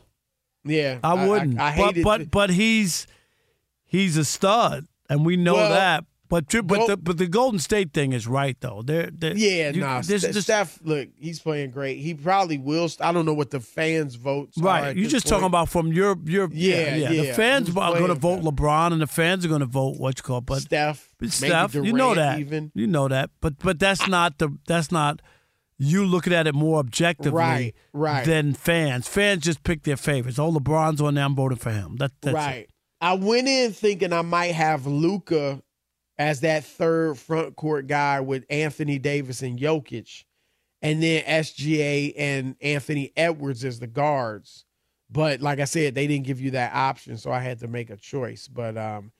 Yeah, 0.64 1.00
I 1.04 1.28
wouldn't. 1.28 1.60
I, 1.60 1.68
I 1.74 1.78
but 1.78 1.86
hated 1.88 2.04
but 2.04 2.32
but 2.32 2.50
he's 2.52 3.08
he's 3.86 4.18
a 4.18 4.26
stud, 4.26 4.86
and 5.10 5.26
we 5.26 5.38
know 5.38 5.56
Well, 5.56 5.70
that. 5.72 6.06
But 6.30 6.48
but 6.66 6.88
the 6.88 6.98
but 6.98 7.18
the 7.18 7.28
Golden 7.28 7.58
State 7.58 7.94
thing 7.94 8.12
is 8.12 8.28
right 8.28 8.58
though. 8.60 8.82
They're, 8.84 9.10
they're 9.14 9.38
Yeah, 9.38 9.70
you- 9.72 9.80
nah. 9.80 10.02
this- 10.02 10.24
this- 10.24 10.44
Steph, 10.44 10.78
look, 10.84 11.08
he's 11.18 11.40
playing 11.40 11.72
great. 11.72 12.00
He 12.00 12.14
probably 12.14 12.58
will. 12.58 12.90
st- 12.90 13.08
I 13.08 13.14
don't 13.14 13.26
know 13.26 13.34
what 13.34 13.50
the 13.50 13.62
fans 13.62 14.16
votes. 14.16 14.58
are 14.58 14.62
Right, 14.66 14.98
you're 14.98 15.10
just 15.10 15.26
point. 15.26 15.30
talking 15.32 15.46
about 15.48 15.70
from 15.70 15.94
your 15.94 16.18
your 16.26 16.50
Yeah, 16.52 16.96
yeah. 16.98 17.12
yeah. 17.12 17.22
The 17.22 17.34
fans 17.34 17.68
Who's 17.70 17.78
are 17.78 17.94
going 17.98 18.10
to 18.10 18.16
vote 18.16 18.42
LeBron, 18.42 18.92
and 18.92 19.02
the 19.02 19.08
fans 19.08 19.46
are 19.46 19.48
going 19.48 19.62
to 19.62 19.66
vote 19.68 20.00
what 20.00 20.20
you 20.20 20.24
call, 20.24 20.42
but 20.42 20.64
Steph, 20.64 21.14
but 21.18 21.32
Steph, 21.32 21.74
you 21.76 21.94
know 21.94 22.14
that, 22.14 22.40
even. 22.40 22.72
you 22.76 22.88
know 22.88 23.08
that, 23.08 23.30
but 23.40 23.58
but 23.60 23.80
that's 23.80 24.06
not 24.10 24.38
the 24.38 24.50
that's 24.68 24.92
not 24.92 25.22
you 25.78 26.06
looking 26.06 26.34
at 26.34 26.48
it 26.48 26.56
more 26.56 26.80
objectively, 26.80 27.32
Right, 27.32 27.76
right. 27.94 28.26
Than 28.26 28.54
fans. 28.54 29.08
Fans 29.08 29.44
just 29.44 29.64
pick 29.64 29.84
their 29.84 29.98
favorites. 29.98 30.40
Oh, 30.40 30.52
LeBron's 30.52 31.02
on 31.02 31.16
there, 31.16 31.26
I'm 31.26 31.36
voting 31.36 31.58
for 31.58 31.72
him. 31.72 31.98
That, 31.98 32.12
that's 32.22 32.36
right. 32.36 32.56
It. 32.64 32.70
I 33.00 33.14
went 33.14 33.48
in 33.48 33.74
thinking 33.74 34.12
I 34.12 34.24
might 34.24 34.54
have 34.56 34.88
Luka 34.88 35.62
as 36.18 36.42
that 36.42 36.64
third 36.64 37.18
front 37.18 37.56
court 37.56 37.88
guy 37.88 38.20
with 38.22 38.44
Anthony 38.50 38.98
Davis 38.98 39.44
and 39.44 39.60
Jokic, 39.60 40.24
and 40.82 41.02
then 41.02 41.24
SGA 41.24 42.14
and 42.18 42.56
Anthony 42.62 43.12
Edwards 43.16 43.64
as 43.64 43.80
the 43.80 43.88
guards. 43.88 44.66
But 45.10 45.42
like 45.42 45.60
I 45.60 45.66
said, 45.66 45.96
they 45.96 46.08
didn't 46.08 46.26
give 46.26 46.42
you 46.42 46.52
that 46.52 46.74
option, 46.74 47.18
so 47.18 47.32
I 47.32 47.40
had 47.40 47.60
to 47.60 47.68
make 47.68 47.90
a 47.90 47.98
choice. 47.98 48.48
But 48.48 48.78
um, 48.78 49.12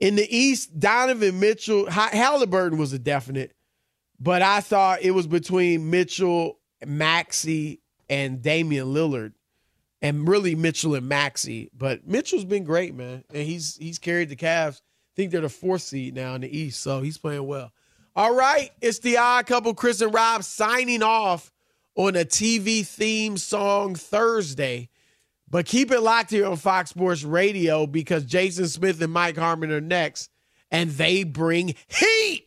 in 0.00 0.16
the 0.16 0.26
East, 0.34 0.78
Donovan 0.78 1.38
Mitchell, 1.38 1.88
Halliburton 1.90 2.78
was 2.78 2.92
a 2.92 2.98
definite, 2.98 3.52
but 4.18 4.42
I 4.42 4.60
thought 4.60 5.02
it 5.02 5.12
was 5.12 5.26
between 5.26 5.90
Mitchell, 5.90 6.58
Maxey, 6.84 7.80
and 8.08 8.42
Damian 8.42 8.88
Lillard 8.88 9.32
and 10.02 10.28
really 10.28 10.54
Mitchell 10.54 10.94
and 10.94 11.08
Maxey. 11.08 11.70
But 11.76 12.06
Mitchell's 12.06 12.44
been 12.44 12.64
great, 12.64 12.94
man, 12.94 13.24
and 13.32 13.42
he's 13.42 13.76
he's 13.76 13.98
carried 13.98 14.28
the 14.28 14.36
Cavs. 14.36 14.76
I 14.76 15.12
think 15.16 15.32
they're 15.32 15.40
the 15.40 15.48
fourth 15.48 15.82
seed 15.82 16.14
now 16.14 16.34
in 16.34 16.42
the 16.42 16.58
East, 16.58 16.82
so 16.82 17.00
he's 17.00 17.18
playing 17.18 17.46
well. 17.46 17.72
All 18.14 18.34
right, 18.34 18.70
it's 18.80 19.00
the 19.00 19.18
odd 19.18 19.46
couple, 19.46 19.74
Chris 19.74 20.00
and 20.00 20.14
Rob 20.14 20.42
signing 20.42 21.02
off 21.02 21.52
on 21.96 22.16
a 22.16 22.24
TV 22.24 22.86
theme 22.86 23.36
song 23.36 23.94
Thursday. 23.94 24.88
But 25.48 25.66
keep 25.66 25.90
it 25.90 26.00
locked 26.00 26.30
here 26.30 26.46
on 26.46 26.56
Fox 26.56 26.90
Sports 26.90 27.22
Radio 27.22 27.86
because 27.86 28.24
Jason 28.24 28.68
Smith 28.68 29.00
and 29.00 29.12
Mike 29.12 29.36
Harmon 29.36 29.70
are 29.70 29.80
next, 29.80 30.30
and 30.70 30.90
they 30.90 31.24
bring 31.24 31.74
heat. 31.88 32.46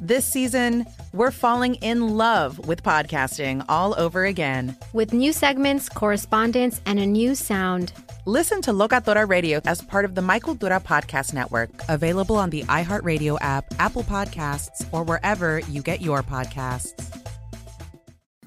This 0.00 0.24
season, 0.26 0.86
we're 1.12 1.30
falling 1.30 1.76
in 1.76 2.16
love 2.16 2.66
with 2.66 2.82
podcasting 2.82 3.64
all 3.68 3.94
over 3.98 4.24
again. 4.24 4.76
with 4.92 5.12
new 5.12 5.32
segments, 5.32 5.88
correspondence, 5.88 6.80
and 6.86 6.98
a 6.98 7.06
new 7.06 7.34
sound. 7.34 7.92
Listen 8.26 8.60
to 8.62 8.72
Locatora 8.72 9.28
Radio 9.28 9.60
as 9.66 9.80
part 9.82 10.04
of 10.04 10.14
the 10.14 10.22
My 10.22 10.40
Cultura 10.40 10.82
Podcast 10.82 11.32
Network, 11.32 11.70
available 11.88 12.36
on 12.36 12.50
the 12.50 12.62
iHeartRadio 12.64 13.38
app, 13.40 13.66
Apple 13.78 14.02
Podcasts, 14.04 14.86
or 14.92 15.04
wherever 15.04 15.60
you 15.60 15.82
get 15.82 16.00
your 16.00 16.22
podcasts. 16.22 16.92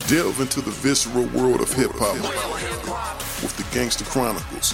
Delve 0.08 0.40
into 0.42 0.62
the 0.62 0.72
visceral 0.72 1.26
world 1.28 1.62
of 1.62 1.72
hip 1.74 1.92
hop 1.94 2.16
with 3.42 3.56
the 3.58 3.66
Gangster 3.76 4.06
Chronicles, 4.06 4.74